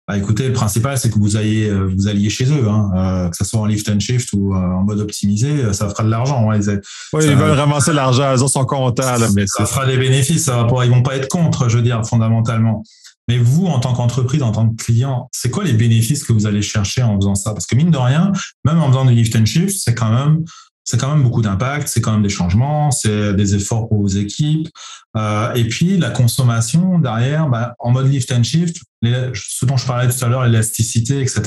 bah, 0.10 0.18
écoutez, 0.18 0.48
le 0.48 0.54
principal, 0.54 0.98
c'est 0.98 1.12
que 1.12 1.20
vous 1.20 1.38
alliez, 1.38 1.70
euh, 1.70 1.92
vous 1.96 2.08
alliez 2.08 2.32
chez 2.32 2.46
eux, 2.46 2.68
hein, 2.68 2.90
euh, 2.96 3.30
que 3.30 3.38
ce 3.38 3.44
soit 3.46 3.60
en 3.60 3.66
lift 3.66 3.88
and 3.90 4.00
shift 4.00 4.30
ou 4.34 4.56
euh, 4.56 4.58
en 4.58 4.82
mode 4.82 5.00
optimisé, 5.00 5.72
ça 5.72 5.88
fera 5.88 6.04
de 6.04 6.10
l'argent. 6.10 6.52
ils, 6.52 6.82
oui, 7.14 7.26
ils 7.26 7.36
veulent 7.36 7.52
ramasser 7.52 7.94
l'argent, 7.94 8.34
ils 8.34 8.50
sont 8.50 8.66
contents. 8.66 9.04
mais 9.36 9.46
ça 9.46 9.68
fera 9.68 9.86
des 9.86 9.98
bénéfices, 9.98 10.46
ça 10.46 10.64
va 10.64 10.86
ils 10.86 10.90
vont 10.90 11.04
pas 11.04 11.16
être 11.16 11.28
contre, 11.28 11.70
je 11.70 11.78
veux 11.78 11.84
dire, 11.84 12.04
fondamentalement. 12.08 12.84
Mais 13.28 13.38
vous, 13.38 13.68
en 13.68 13.80
tant 13.80 13.94
qu'entreprise, 13.94 14.42
en 14.42 14.52
tant 14.52 14.68
que 14.68 14.84
client, 14.84 15.30
c'est 15.32 15.52
quoi 15.52 15.64
les 15.64 15.74
bénéfices 15.74 16.24
que 16.24 16.34
vous 16.34 16.48
allez 16.48 16.64
chercher 16.64 17.04
en 17.04 17.16
faisant 17.18 17.36
ça? 17.36 17.54
Parce 17.54 17.68
que 17.68 17.76
mine 17.76 17.92
de 17.92 17.98
rien, 17.98 18.32
même 18.66 18.82
en 18.82 18.88
faisant 18.88 19.06
du 19.06 19.14
lift 19.14 19.36
and 19.36 19.46
shift, 19.46 19.80
c'est 19.80 19.94
quand 19.94 20.12
même 20.12 20.44
c'est 20.90 20.98
quand 20.98 21.14
même 21.14 21.22
beaucoup 21.22 21.44
d'impact, 21.44 21.88
c'est 21.88 22.02
quand 22.02 22.12
même 22.14 22.24
des 22.24 22.30
changements, 22.30 22.90
c'est 22.90 23.36
des 23.36 23.54
efforts 23.54 23.88
pour 23.88 24.02
vos 24.02 24.08
équipes. 24.08 24.68
Euh, 25.16 25.54
et 25.54 25.66
puis 25.66 25.98
la 25.98 26.10
consommation 26.10 26.98
derrière, 26.98 27.48
bah, 27.48 27.76
en 27.78 27.92
mode 27.92 28.12
lift 28.12 28.32
and 28.32 28.42
shift, 28.42 28.78
ce 29.04 29.66
dont 29.66 29.78
je 29.78 29.86
parlais 29.86 30.10
tout 30.10 30.26
à 30.26 30.28
l'heure, 30.30 30.46
l'élasticité, 30.46 31.22
etc. 31.22 31.42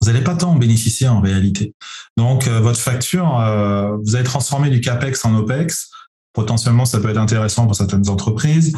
Vous 0.00 0.08
n'allez 0.08 0.22
pas 0.22 0.34
tant 0.34 0.54
bénéficier 0.54 1.08
en 1.08 1.22
réalité. 1.22 1.74
Donc 2.18 2.46
euh, 2.46 2.60
votre 2.60 2.78
facture, 2.78 3.40
euh, 3.40 3.96
vous 4.04 4.16
allez 4.16 4.24
transformer 4.24 4.68
du 4.68 4.82
capex 4.82 5.24
en 5.24 5.34
opex. 5.34 5.90
Potentiellement, 6.34 6.84
ça 6.84 7.00
peut 7.00 7.08
être 7.08 7.16
intéressant 7.16 7.64
pour 7.64 7.74
certaines 7.74 8.10
entreprises, 8.10 8.76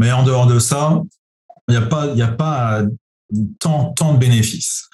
mais 0.00 0.10
en 0.10 0.24
dehors 0.24 0.48
de 0.48 0.58
ça, 0.58 1.00
il 1.68 1.78
n'y 1.78 2.22
a 2.22 2.28
pas, 2.28 2.82
tant 3.60 4.14
de 4.14 4.18
bénéfices. 4.18 4.88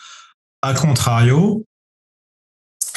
A 0.60 0.74
contrario, 0.74 1.64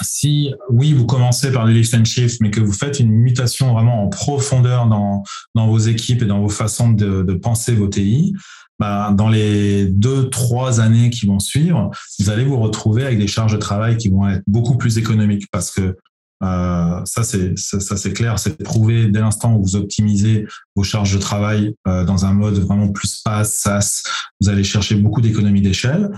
si 0.01 0.53
oui, 0.69 0.93
vous 0.93 1.05
commencez 1.05 1.51
par 1.51 1.65
du 1.65 1.73
lift 1.73 1.93
and 1.93 2.05
shift, 2.05 2.39
mais 2.41 2.51
que 2.51 2.59
vous 2.59 2.73
faites 2.73 2.99
une 2.99 3.11
mutation 3.11 3.73
vraiment 3.73 4.03
en 4.03 4.07
profondeur 4.09 4.87
dans, 4.87 5.23
dans 5.55 5.67
vos 5.67 5.79
équipes 5.79 6.21
et 6.21 6.25
dans 6.25 6.41
vos 6.41 6.49
façons 6.49 6.89
de, 6.89 7.23
de 7.23 7.33
penser 7.33 7.73
vos 7.73 7.87
TI, 7.87 8.33
bah, 8.79 9.11
dans 9.11 9.29
les 9.29 9.85
deux, 9.85 10.29
trois 10.29 10.79
années 10.79 11.09
qui 11.09 11.25
vont 11.25 11.39
suivre, 11.39 11.89
vous 12.19 12.29
allez 12.29 12.45
vous 12.45 12.59
retrouver 12.59 13.03
avec 13.03 13.17
des 13.17 13.27
charges 13.27 13.53
de 13.53 13.57
travail 13.57 13.97
qui 13.97 14.09
vont 14.09 14.29
être 14.29 14.43
beaucoup 14.45 14.77
plus 14.77 14.99
économiques 14.99 15.47
parce 15.51 15.71
que 15.71 15.95
euh, 16.43 17.01
ça, 17.05 17.23
c'est 17.23 17.57
ça, 17.57 17.97
c'est 17.97 18.13
clair, 18.13 18.37
c'est 18.37 18.61
prouvé 18.63 19.07
dès 19.07 19.19
l'instant 19.19 19.55
où 19.55 19.63
vous 19.63 19.75
optimisez 19.75 20.45
vos 20.75 20.83
charges 20.83 21.13
de 21.13 21.17
travail 21.17 21.73
euh, 21.87 22.05
dans 22.05 22.25
un 22.25 22.33
mode 22.33 22.59
vraiment 22.59 22.89
plus 22.89 23.21
SaaS, 23.23 23.45
SaaS, 23.45 24.03
vous 24.39 24.49
allez 24.49 24.63
chercher 24.63 24.95
beaucoup 24.95 25.21
d'économies 25.21 25.61
d'échelle. 25.61 26.11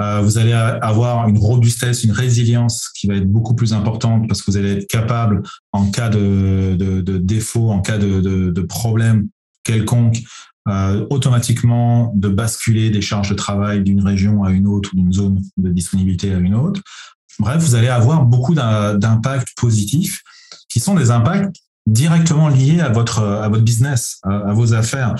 Euh, 0.00 0.20
vous 0.22 0.38
allez 0.38 0.52
avoir 0.52 1.28
une 1.28 1.38
robustesse, 1.38 2.04
une 2.04 2.12
résilience 2.12 2.88
qui 2.88 3.06
va 3.06 3.16
être 3.16 3.30
beaucoup 3.30 3.54
plus 3.54 3.72
importante 3.72 4.26
parce 4.28 4.42
que 4.42 4.50
vous 4.50 4.56
allez 4.56 4.72
être 4.72 4.86
capable, 4.86 5.42
en 5.72 5.90
cas 5.90 6.08
de, 6.08 7.18
défaut, 7.18 7.70
en 7.70 7.80
cas 7.80 7.98
de, 7.98 8.20
de 8.20 8.62
problème 8.62 9.28
quelconque, 9.62 10.22
euh, 10.68 11.06
automatiquement 11.10 12.12
de 12.14 12.28
basculer 12.28 12.90
des 12.90 13.00
charges 13.00 13.30
de 13.30 13.34
travail 13.34 13.82
d'une 13.82 14.06
région 14.06 14.44
à 14.44 14.50
une 14.50 14.66
autre 14.66 14.90
ou 14.92 14.96
d'une 14.96 15.12
zone 15.12 15.42
de 15.56 15.70
disponibilité 15.70 16.34
à 16.34 16.38
une 16.38 16.54
autre. 16.54 16.82
Bref, 17.38 17.62
vous 17.62 17.74
allez 17.74 17.88
avoir 17.88 18.24
beaucoup 18.26 18.54
d'impacts 18.54 19.54
positifs 19.56 20.22
qui 20.68 20.78
sont 20.78 20.94
des 20.94 21.10
impacts 21.10 21.56
directement 21.86 22.48
liés 22.48 22.80
à 22.80 22.90
votre, 22.90 23.22
à 23.22 23.48
votre 23.48 23.64
business, 23.64 24.20
à, 24.22 24.52
vos 24.52 24.74
affaires 24.74 25.14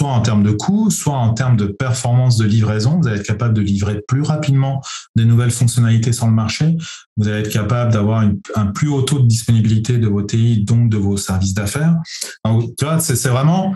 soit 0.00 0.08
en 0.08 0.22
termes 0.22 0.42
de 0.42 0.52
coûts, 0.52 0.90
soit 0.90 1.18
en 1.18 1.34
termes 1.34 1.58
de 1.58 1.66
performance 1.66 2.38
de 2.38 2.46
livraison. 2.46 2.98
Vous 2.98 3.06
allez 3.06 3.20
être 3.20 3.26
capable 3.26 3.52
de 3.52 3.60
livrer 3.60 4.00
plus 4.08 4.22
rapidement 4.22 4.80
des 5.14 5.26
nouvelles 5.26 5.50
fonctionnalités 5.50 6.14
sur 6.14 6.24
le 6.24 6.32
marché. 6.32 6.74
Vous 7.18 7.28
allez 7.28 7.40
être 7.40 7.52
capable 7.52 7.92
d'avoir 7.92 8.24
un 8.56 8.66
plus 8.68 8.88
haut 8.88 9.02
taux 9.02 9.18
de 9.18 9.26
disponibilité 9.26 9.98
de 9.98 10.08
vos 10.08 10.22
TI, 10.22 10.64
donc 10.64 10.88
de 10.88 10.96
vos 10.96 11.18
services 11.18 11.52
d'affaires. 11.52 11.96
Donc, 12.46 12.74
tu 12.78 12.86
c'est 12.98 13.28
vraiment 13.28 13.74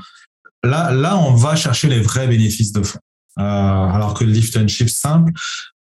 là, 0.63 1.19
on 1.19 1.35
va 1.35 1.57
chercher 1.57 1.89
les 1.89 2.01
vrais 2.01 2.27
bénéfices 2.27 2.73
de 2.73 2.83
fond. 2.83 3.01
Euh, 3.39 3.43
alors 3.43 4.15
que 4.15 4.25
le 4.25 4.31
lift 4.31 4.57
and 4.57 4.69
shift 4.69 4.97
simple, 4.97 5.31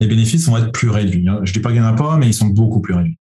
les 0.02 0.08
bénéfices 0.08 0.46
vont 0.48 0.58
être 0.58 0.74
plus 0.74 0.90
réduits. 0.90 1.26
Je 1.44 1.54
dis 1.54 1.62
pas 1.62 1.70
qu'il 1.70 1.80
n'y 1.80 1.88
en 1.88 1.90
a 1.90 1.96
pas, 1.96 2.18
mais 2.18 2.28
ils 2.28 2.34
sont 2.34 2.48
beaucoup 2.48 2.82
plus 2.82 2.96
réduits. 2.96 3.18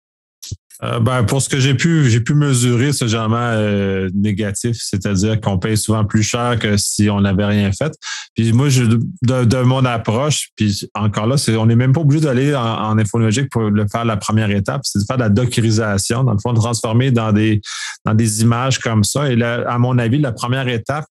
Euh, 0.85 0.99
ben, 0.99 1.23
pour 1.23 1.41
ce 1.41 1.49
que 1.49 1.61
j'ai 1.61 1.75
pu, 1.75 2.11
j'ai 2.11 2.21
pu 2.21 2.35
mesurer 2.35 2.93
ce 2.93 3.07
genre 3.07 3.31
euh, 3.33 4.11
négatif, 4.15 4.77
c'est-à-dire 4.81 5.41
qu'on 5.41 5.59
paye 5.59 5.77
souvent 5.77 6.05
plus 6.05 6.25
cher 6.25 6.59
que 6.59 6.77
si 6.77 7.09
on 7.09 7.21
n'avait 7.21 7.45
rien 7.45 7.71
fait. 7.71 7.93
Puis 8.35 8.53
moi, 8.53 8.69
de, 8.69 9.63
mon 9.63 9.85
approche, 9.85 10.49
puis 10.57 10.89
encore 10.95 11.29
là, 11.29 11.37
c'est, 11.37 11.55
on 11.57 11.67
n'est 11.67 11.77
même 11.77 11.93
pas 11.93 12.01
obligé 12.01 12.25
d'aller 12.25 12.55
en, 12.55 12.61
en 12.61 12.99
infonologique 12.99 13.49
pour 13.51 13.63
le 13.63 13.87
faire 13.87 14.05
la 14.05 14.17
première 14.17 14.51
étape, 14.51 14.81
c'est 14.85 14.99
de 14.99 15.05
faire 15.05 15.19
de 15.19 15.23
la 15.23 15.29
dockerisation, 15.29 16.25
dans 16.25 16.33
le 16.33 16.39
fond, 16.39 16.53
de 16.53 16.59
transformer 16.59 17.13
dans 17.13 17.33
des, 17.33 17.61
dans 18.05 18.15
des 18.15 18.43
images 18.43 18.81
comme 18.81 19.05
ça. 19.05 19.31
Et 19.31 19.37
là, 19.37 19.65
à 19.69 19.79
mon 19.79 19.99
avis, 19.99 20.19
la 20.19 20.33
première 20.33 20.67
étape, 20.67 21.07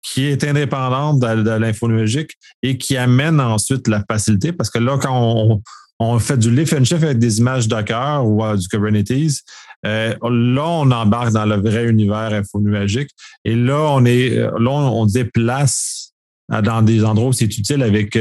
qui 0.00 0.26
est 0.26 0.44
indépendante 0.44 1.18
de, 1.18 1.42
de 1.42 1.50
l'infonologique 1.50 2.30
et 2.62 2.78
qui 2.78 2.96
amène 2.96 3.40
ensuite 3.40 3.88
la 3.88 4.04
facilité, 4.08 4.52
parce 4.52 4.70
que 4.70 4.78
là, 4.78 4.96
quand 4.96 5.10
on, 5.12 5.60
on 5.98 6.18
fait 6.18 6.36
du 6.36 6.50
lift 6.54 6.72
and 6.72 6.84
shift 6.84 7.02
avec 7.02 7.18
des 7.18 7.38
images 7.38 7.66
Docker 7.66 8.24
ou 8.24 8.44
euh, 8.44 8.56
du 8.56 8.68
Kubernetes. 8.68 9.42
Euh, 9.86 10.14
là, 10.22 10.64
on 10.64 10.90
embarque 10.90 11.32
dans 11.32 11.44
le 11.46 11.56
vrai 11.56 11.86
univers 11.86 12.32
infonuagique. 12.32 13.10
Et 13.44 13.54
là, 13.54 13.78
on 13.92 14.04
est, 14.04 14.36
euh, 14.36 14.50
là, 14.58 14.70
on, 14.70 15.06
déplace 15.06 16.12
dans 16.48 16.82
des 16.82 17.04
endroits 17.04 17.28
où 17.28 17.32
c'est 17.32 17.44
utile 17.58 17.82
avec 17.82 18.18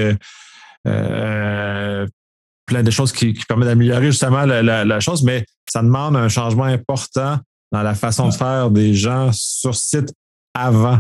plein 2.66 2.84
de 2.84 2.92
choses 2.92 3.12
qui, 3.12 3.34
permettent 3.48 3.70
d'améliorer 3.70 4.08
justement 4.08 4.46
la, 4.46 5.00
chose, 5.00 5.24
mais 5.24 5.46
ça 5.70 5.82
demande 5.82 6.16
un 6.18 6.30
changement 6.30 6.66
important 6.66 7.40
dans 7.72 7.84
la 7.84 7.96
façon 7.96 8.28
de 8.30 8.34
faire 8.34 8.70
des 8.70 8.94
gens 8.94 9.32
sur 9.32 9.76
site 9.76 10.14
avant. 10.54 11.00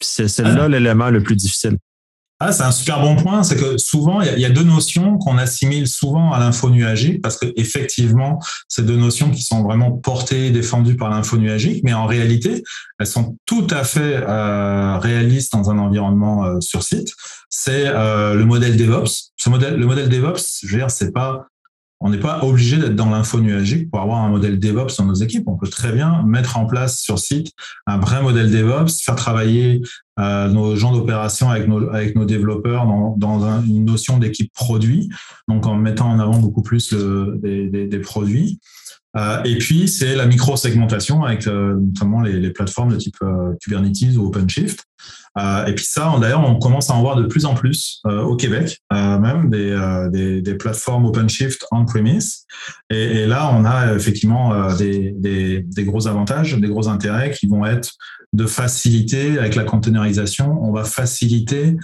c'est 0.00 0.38
là 0.38 0.68
l'élément 0.68 1.10
le 1.10 1.22
plus 1.22 1.36
difficile. 1.36 1.76
Ah, 2.42 2.52
c'est 2.52 2.62
un 2.62 2.72
super 2.72 3.00
bon 3.00 3.16
point. 3.16 3.42
C'est 3.42 3.56
que 3.56 3.76
souvent, 3.76 4.22
il 4.22 4.38
y, 4.38 4.46
a 4.46 4.50
deux 4.50 4.62
notions 4.62 5.18
qu'on 5.18 5.36
assimile 5.36 5.86
souvent 5.86 6.32
à 6.32 6.40
l'info 6.40 6.70
nuagique 6.70 7.20
parce 7.20 7.36
que 7.36 7.52
effectivement, 7.56 8.38
c'est 8.66 8.86
deux 8.86 8.96
notions 8.96 9.30
qui 9.30 9.42
sont 9.42 9.62
vraiment 9.62 9.92
portées 9.92 10.50
défendues 10.50 10.96
par 10.96 11.10
l'info 11.10 11.36
nuagique, 11.36 11.82
mais 11.84 11.92
en 11.92 12.06
réalité, 12.06 12.62
elles 12.98 13.06
sont 13.06 13.36
tout 13.44 13.66
à 13.68 13.84
fait 13.84 14.16
euh, 14.26 14.96
réalistes 14.96 15.52
dans 15.52 15.70
un 15.70 15.78
environnement 15.78 16.46
euh, 16.46 16.60
sur 16.60 16.82
site. 16.82 17.12
C'est 17.50 17.88
euh, 17.88 18.32
le 18.34 18.46
modèle 18.46 18.78
DevOps. 18.78 19.32
Ce 19.36 19.50
modèle, 19.50 19.76
le 19.76 19.84
modèle 19.84 20.08
DevOps, 20.08 20.60
je 20.62 20.72
veux 20.72 20.78
dire, 20.78 20.90
c'est 20.90 21.12
pas 21.12 21.49
on 22.00 22.08
n'est 22.08 22.18
pas 22.18 22.42
obligé 22.44 22.78
d'être 22.78 22.96
dans 22.96 23.10
l'info 23.10 23.40
nuagique 23.40 23.90
pour 23.90 24.00
avoir 24.00 24.24
un 24.24 24.30
modèle 24.30 24.58
DevOps 24.58 24.96
dans 24.98 25.04
nos 25.04 25.14
équipes. 25.14 25.46
On 25.46 25.56
peut 25.56 25.68
très 25.68 25.92
bien 25.92 26.22
mettre 26.24 26.58
en 26.58 26.64
place 26.64 26.98
sur 26.98 27.18
site 27.18 27.52
un 27.86 27.98
vrai 27.98 28.22
modèle 28.22 28.50
DevOps, 28.50 29.02
faire 29.02 29.16
travailler 29.16 29.82
euh, 30.18 30.48
nos 30.48 30.76
gens 30.76 30.92
d'opération 30.92 31.50
avec 31.50 31.68
nos, 31.68 32.24
développeurs 32.24 32.86
dans, 33.16 33.62
une 33.66 33.84
notion 33.84 34.18
d'équipe 34.18 34.52
produit, 34.54 35.10
donc 35.46 35.66
en 35.66 35.76
mettant 35.76 36.10
en 36.10 36.18
avant 36.18 36.38
beaucoup 36.38 36.62
plus 36.62 36.94
des, 36.94 38.00
produits. 38.02 38.60
Euh, 39.16 39.42
et 39.44 39.58
puis, 39.58 39.88
c'est 39.88 40.14
la 40.14 40.26
micro-segmentation 40.26 41.24
avec 41.24 41.46
euh, 41.46 41.76
notamment 41.80 42.20
les, 42.20 42.38
les, 42.38 42.50
plateformes 42.50 42.92
de 42.92 42.96
type 42.96 43.16
euh, 43.22 43.54
Kubernetes 43.60 44.16
ou 44.16 44.26
OpenShift. 44.26 44.84
Euh, 45.38 45.66
et 45.66 45.74
puis 45.74 45.84
ça, 45.84 46.14
d'ailleurs, 46.20 46.48
on 46.48 46.58
commence 46.58 46.90
à 46.90 46.94
en 46.94 47.00
voir 47.00 47.16
de 47.16 47.24
plus 47.26 47.44
en 47.44 47.54
plus 47.54 48.02
au 48.04 48.36
Québec, 48.36 48.78
même 48.90 49.48
des, 49.48 50.08
des, 50.12 50.42
des, 50.42 50.54
plateformes 50.56 51.06
OpenShift 51.06 51.64
on-premise. 51.70 52.44
Et, 52.90 53.22
et, 53.22 53.26
là, 53.26 53.52
on 53.54 53.64
a 53.64 53.94
effectivement 53.94 54.74
des, 54.74 55.14
des, 55.16 55.84
gros 55.84 56.08
avantages, 56.08 56.54
des 56.54 56.68
gros 56.68 56.88
intérêts 56.88 57.30
qui 57.30 57.46
vont 57.46 57.64
être 57.64 57.92
de 58.32 58.46
faciliter, 58.46 59.38
avec 59.38 59.54
la 59.54 59.64
containerisation, 59.64 60.58
on 60.62 60.72
va 60.72 60.84
faciliter 60.84 61.76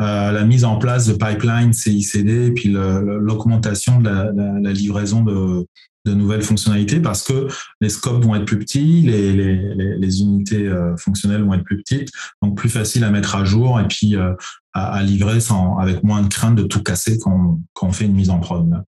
euh, 0.00 0.32
la 0.32 0.44
mise 0.44 0.64
en 0.64 0.76
place 0.76 1.06
de 1.06 1.12
pipelines 1.12 1.72
CICD 1.72 2.46
et 2.46 2.50
puis 2.50 2.68
l'augmentation 2.68 4.00
de 4.00 4.08
la, 4.08 4.32
la, 4.34 4.58
la, 4.60 4.72
livraison 4.72 5.22
de, 5.22 5.66
de 6.04 6.12
nouvelles 6.12 6.42
fonctionnalités 6.42 7.00
parce 7.00 7.22
que 7.22 7.48
les 7.80 7.88
scopes 7.88 8.22
vont 8.22 8.34
être 8.34 8.44
plus 8.44 8.58
petits, 8.58 9.02
les, 9.02 9.32
les, 9.32 10.20
unités 10.20 10.66
euh, 10.66 10.96
fonctionnelles 10.96 11.42
vont 11.42 11.54
être 11.54 11.64
plus 11.64 11.78
petites, 11.78 12.10
donc 12.42 12.56
plus 12.56 12.68
facile 12.68 13.04
à 13.04 13.10
mettre 13.10 13.36
à 13.36 13.44
jour 13.44 13.80
et 13.80 13.88
puis 13.88 14.16
euh, 14.16 14.34
à, 14.74 15.02
livrer 15.02 15.40
sans, 15.40 15.78
avec 15.78 16.02
moins 16.02 16.22
de 16.22 16.28
crainte 16.28 16.56
de 16.56 16.64
tout 16.64 16.82
casser 16.82 17.18
quand, 17.18 17.60
quand 17.72 17.88
on 17.88 17.92
fait 17.92 18.04
une 18.04 18.14
mise 18.14 18.30
en 18.30 18.38
prod. 18.38 18.82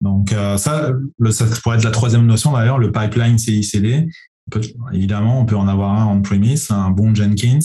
Donc 0.00 0.32
euh, 0.32 0.56
ça, 0.56 0.92
ça 1.30 1.44
pourrait 1.62 1.76
être 1.76 1.84
la 1.84 1.90
troisième 1.90 2.26
notion 2.26 2.52
d'ailleurs, 2.52 2.78
le 2.78 2.90
pipeline 2.90 3.38
CICD. 3.38 4.08
évidemment, 4.92 5.40
on 5.40 5.44
peut 5.44 5.56
en 5.56 5.68
avoir 5.68 5.92
un 6.00 6.06
on-premise, 6.06 6.70
un 6.70 6.90
bon 6.90 7.14
Jenkins, 7.14 7.58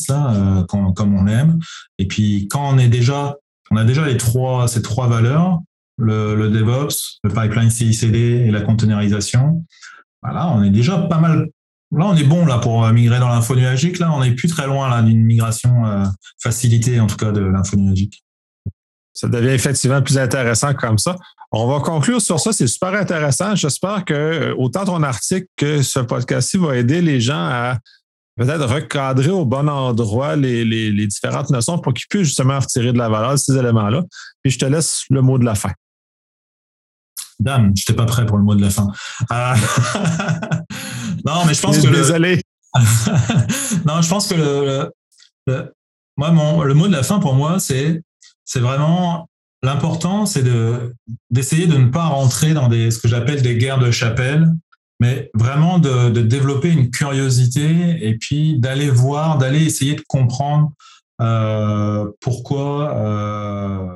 comme 0.68 1.16
on 1.16 1.24
l'aime. 1.24 1.58
Et 2.00 2.08
puis 2.08 2.48
quand 2.50 2.70
on 2.74 2.78
est 2.78 2.90
déjà, 2.90 3.38
on 3.72 3.78
a 3.78 3.86
déjà 3.86 4.06
les 4.06 4.18
trois, 4.18 4.68
ces 4.68 4.82
trois 4.82 5.08
valeurs, 5.08 5.62
le, 5.98 6.50
DevOps, 6.50 7.20
le 7.24 7.30
pipeline 7.30 7.70
CICD 7.70 8.18
et 8.46 8.52
la 8.52 8.62
containerisation. 8.62 9.66
Voilà, 10.22 10.50
on 10.50 10.64
est 10.64 10.70
déjà 10.70 10.98
pas 10.98 11.20
mal. 11.20 11.50
Là, 11.92 12.06
on 12.06 12.16
est 12.16 12.24
bon 12.24 12.46
là 12.46 12.58
pour 12.58 12.86
euh, 12.86 12.92
migrer 12.92 13.20
dans 13.20 13.30
l'info 13.30 13.56
nuagique. 13.56 14.00
Là, 14.00 14.12
on 14.14 14.22
n'est 14.22 14.36
plus 14.36 14.50
très 14.50 14.68
loin 14.68 15.02
d'une 15.04 15.24
migration 15.24 15.86
euh, 15.86 16.04
facilitée, 16.42 17.00
en 17.00 17.08
tout 17.08 17.16
cas, 17.16 17.32
de 17.32 17.42
l'info 17.42 17.78
nuagique. 17.78 18.24
Ça 19.14 19.28
devient 19.28 19.50
effectivement 19.50 20.02
plus 20.02 20.18
intéressant 20.18 20.74
comme 20.74 20.98
ça. 20.98 21.16
On 21.52 21.66
va 21.66 21.80
conclure 21.80 22.22
sur 22.22 22.40
ça. 22.40 22.52
C'est 22.52 22.68
super 22.68 22.94
intéressant. 22.94 23.56
J'espère 23.56 24.04
que 24.04 24.14
euh, 24.14 24.56
autant 24.58 24.86
ton 24.86 25.02
article 25.02 25.48
que 25.56 25.82
ce 25.82 26.00
podcast-ci 26.00 26.58
va 26.58 26.76
aider 26.76 27.02
les 27.02 27.22
gens 27.22 27.40
à 27.40 27.78
peut-être 28.36 28.68
recadrer 28.68 29.32
au 29.32 29.46
bon 29.46 29.68
endroit 29.68 30.36
les, 30.36 30.64
les, 30.66 30.92
les 30.92 31.08
différentes 31.08 31.50
notions 31.50 31.80
pour 31.80 31.94
qu'ils 31.94 32.06
puissent 32.10 32.28
justement 32.28 32.60
retirer 32.60 32.92
de 32.92 32.98
la 32.98 33.10
valeur 33.10 33.32
de 33.32 33.38
ces 33.38 33.58
éléments-là. 33.58 34.04
Puis 34.44 34.52
je 34.52 34.60
te 34.60 34.66
laisse 34.66 35.04
le 35.10 35.22
mot 35.22 35.40
de 35.40 35.46
la 35.46 35.56
fin. 35.56 35.72
Dame, 37.40 37.72
je 37.76 37.82
n'étais 37.82 37.94
pas 37.94 38.06
prêt 38.06 38.26
pour 38.26 38.38
le 38.38 38.44
mot 38.44 38.56
de 38.56 38.62
la 38.62 38.70
fin. 38.70 38.88
Euh, 39.32 39.54
non, 41.26 41.46
mais 41.46 41.54
je 41.54 41.62
pense 41.62 41.78
que. 41.78 41.88
Désolé. 41.88 42.42
non, 43.86 44.02
je 44.02 44.10
pense 44.10 44.28
que 44.28 44.36
le, 44.36 45.72
moi, 46.18 46.32
mon, 46.32 46.64
le 46.64 46.74
mot 46.74 46.88
de 46.88 46.94
la 46.94 47.04
fin 47.04 47.20
pour 47.20 47.36
moi, 47.36 47.60
c'est 47.60 48.02
c'est 48.46 48.60
vraiment 48.60 49.30
l'important, 49.64 50.26
c'est 50.26 50.44
de 50.44 50.96
d'essayer 51.30 51.68
de 51.68 51.78
ne 51.78 51.90
pas 51.90 52.06
rentrer 52.06 52.54
dans 52.54 52.68
des 52.68 52.92
ce 52.92 53.00
que 53.00 53.08
j'appelle 53.08 53.42
des 53.42 53.58
guerres 53.58 53.80
de 53.80 53.92
chapelle, 53.92 54.52
mais 55.00 55.30
vraiment 55.34 55.80
de, 55.80 56.10
de 56.10 56.22
développer 56.22 56.70
une 56.72 56.90
curiosité 56.90 57.98
et 58.08 58.18
puis 58.18 58.60
d'aller 58.60 58.90
voir, 58.90 59.38
d'aller 59.38 59.64
essayer 59.64 59.96
de 59.96 60.04
comprendre 60.08 60.72
euh, 61.22 62.12
pourquoi 62.22 62.96
euh, 62.96 63.88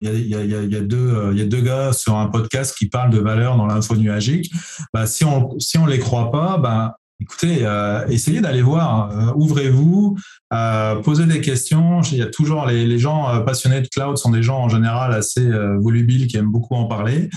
il 0.00 0.26
y, 0.26 0.34
a, 0.34 0.80
deux, 0.80 1.30
il 1.32 1.38
y 1.38 1.42
a 1.42 1.46
deux 1.46 1.60
gars 1.60 1.92
sur 1.92 2.16
un 2.16 2.26
podcast 2.28 2.76
qui 2.76 2.88
parlent 2.88 3.10
de 3.10 3.18
valeurs 3.18 3.56
dans 3.56 3.66
l'info 3.66 3.96
nuagique. 3.96 4.52
Bah, 4.92 5.06
si 5.06 5.24
on 5.24 5.58
si 5.58 5.78
on 5.78 5.86
les 5.86 5.98
croit 5.98 6.30
pas, 6.30 6.58
bah, 6.58 6.96
écoutez, 7.20 7.58
euh, 7.62 8.06
essayez 8.08 8.40
d'aller 8.40 8.62
voir, 8.62 9.10
euh, 9.10 9.32
ouvrez-vous, 9.36 10.16
euh, 10.52 10.96
posez 10.96 11.26
des 11.26 11.40
questions. 11.40 12.02
Il 12.02 12.18
y 12.18 12.22
a 12.22 12.26
toujours 12.26 12.66
les, 12.66 12.98
gens 12.98 13.42
passionnés 13.44 13.80
de 13.80 13.88
cloud 13.88 14.16
sont 14.16 14.30
des 14.30 14.42
gens 14.42 14.58
en 14.58 14.68
général 14.68 15.12
assez 15.12 15.50
volubiles 15.80 16.26
qui 16.26 16.36
aiment 16.36 16.50
beaucoup 16.50 16.74
en 16.74 16.86
parler. 16.86 17.28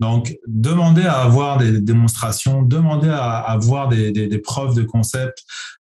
Donc, 0.00 0.34
demandez 0.46 1.04
à 1.04 1.18
avoir 1.18 1.58
des 1.58 1.80
démonstrations, 1.80 2.62
demandez 2.62 3.08
à, 3.08 3.38
avoir 3.38 3.88
des, 3.88 4.40
preuves 4.44 4.74
de 4.74 4.82
concept. 4.82 5.42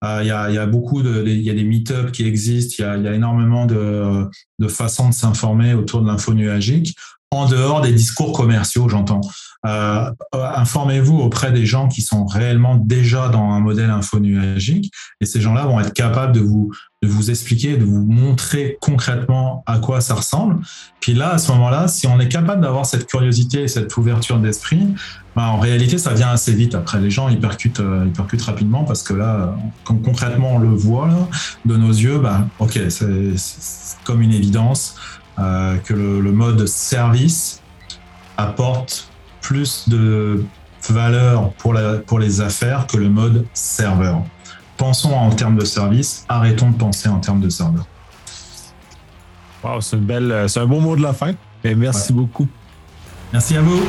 Il 0.03 0.25
y, 0.25 0.31
a, 0.31 0.65
beaucoup 0.65 1.01
de, 1.01 1.23
il 1.25 1.41
y 1.41 1.49
a 1.49 1.53
des 1.53 1.63
meet-ups 1.63 2.11
qui 2.11 2.25
existent, 2.25 2.75
il 2.79 2.81
y 2.81 2.85
a, 2.85 2.97
y 2.97 3.07
a, 3.07 3.13
énormément 3.13 3.65
de, 3.65 4.25
de 4.59 4.67
façons 4.67 5.09
de 5.09 5.13
s'informer 5.13 5.73
autour 5.73 6.01
de 6.01 6.07
l'info 6.07 6.33
nuagique 6.33 6.95
en 7.31 7.47
dehors 7.47 7.81
des 7.81 7.91
discours 7.91 8.31
commerciaux, 8.31 8.87
j'entends. 8.87 9.21
Euh, 9.67 10.11
informez-vous 10.33 11.17
auprès 11.17 11.51
des 11.51 11.65
gens 11.65 11.89
qui 11.89 12.01
sont 12.01 12.25
réellement 12.25 12.75
déjà 12.75 13.27
dans 13.27 13.51
un 13.51 13.59
modèle 13.59 13.89
infonuagique 13.89 14.93
et 15.19 15.25
ces 15.25 15.41
gens-là 15.41 15.65
vont 15.65 15.79
être 15.81 15.93
capables 15.93 16.31
de 16.31 16.39
vous, 16.39 16.71
de 17.03 17.07
vous 17.07 17.29
expliquer, 17.29 17.75
de 17.75 17.83
vous 17.83 18.05
montrer 18.05 18.77
concrètement 18.79 19.63
à 19.65 19.79
quoi 19.79 19.99
ça 19.99 20.13
ressemble. 20.13 20.59
Puis 21.01 21.13
là, 21.13 21.33
à 21.33 21.37
ce 21.37 21.51
moment-là, 21.51 21.87
si 21.87 22.07
on 22.07 22.19
est 22.19 22.29
capable 22.29 22.61
d'avoir 22.61 22.85
cette 22.85 23.07
curiosité 23.07 23.63
et 23.63 23.67
cette 23.67 23.95
ouverture 23.97 24.39
d'esprit, 24.39 24.87
ben, 25.35 25.43
en 25.43 25.59
réalité, 25.59 25.97
ça 25.97 26.13
vient 26.13 26.29
assez 26.29 26.53
vite. 26.53 26.73
Après, 26.73 26.99
les 27.01 27.11
gens, 27.11 27.27
ils 27.27 27.39
percutent, 27.39 27.81
euh, 27.81 28.05
ils 28.05 28.13
percutent 28.13 28.43
rapidement 28.43 28.85
parce 28.85 29.03
que 29.03 29.13
là, 29.13 29.55
concrètement 29.83 30.55
on 30.55 30.59
le 30.59 30.69
voit 30.69 31.09
de 31.65 31.75
nos 31.75 31.91
yeux, 31.91 32.19
ben, 32.19 32.47
ok, 32.59 32.79
c'est 32.89 33.33
comme 34.05 34.21
une 34.21 34.33
évidence 34.33 34.95
euh, 35.39 35.75
que 35.77 35.93
le, 35.93 36.21
le 36.21 36.31
mode 36.31 36.65
service 36.67 37.61
apporte 38.37 39.09
plus 39.41 39.87
de 39.89 40.43
valeur 40.89 41.51
pour, 41.53 41.73
la, 41.73 41.97
pour 41.97 42.19
les 42.19 42.41
affaires 42.41 42.87
que 42.87 42.97
le 42.97 43.09
mode 43.09 43.45
serveur. 43.53 44.21
Pensons 44.77 45.13
en 45.13 45.29
termes 45.31 45.57
de 45.57 45.65
service, 45.65 46.25
arrêtons 46.29 46.69
de 46.69 46.77
penser 46.77 47.09
en 47.09 47.19
termes 47.19 47.41
de 47.41 47.49
serveur. 47.49 47.85
Wow, 49.63 49.81
c'est 49.81 49.97
une 49.97 50.03
belle, 50.03 50.45
c'est 50.47 50.59
un 50.59 50.67
beau 50.67 50.79
mot 50.79 50.95
de 50.95 51.01
la 51.01 51.13
fin. 51.13 51.33
Et 51.63 51.75
merci 51.75 52.13
beaucoup. 52.13 52.47
Merci 53.33 53.57
à 53.57 53.61
vous. 53.61 53.81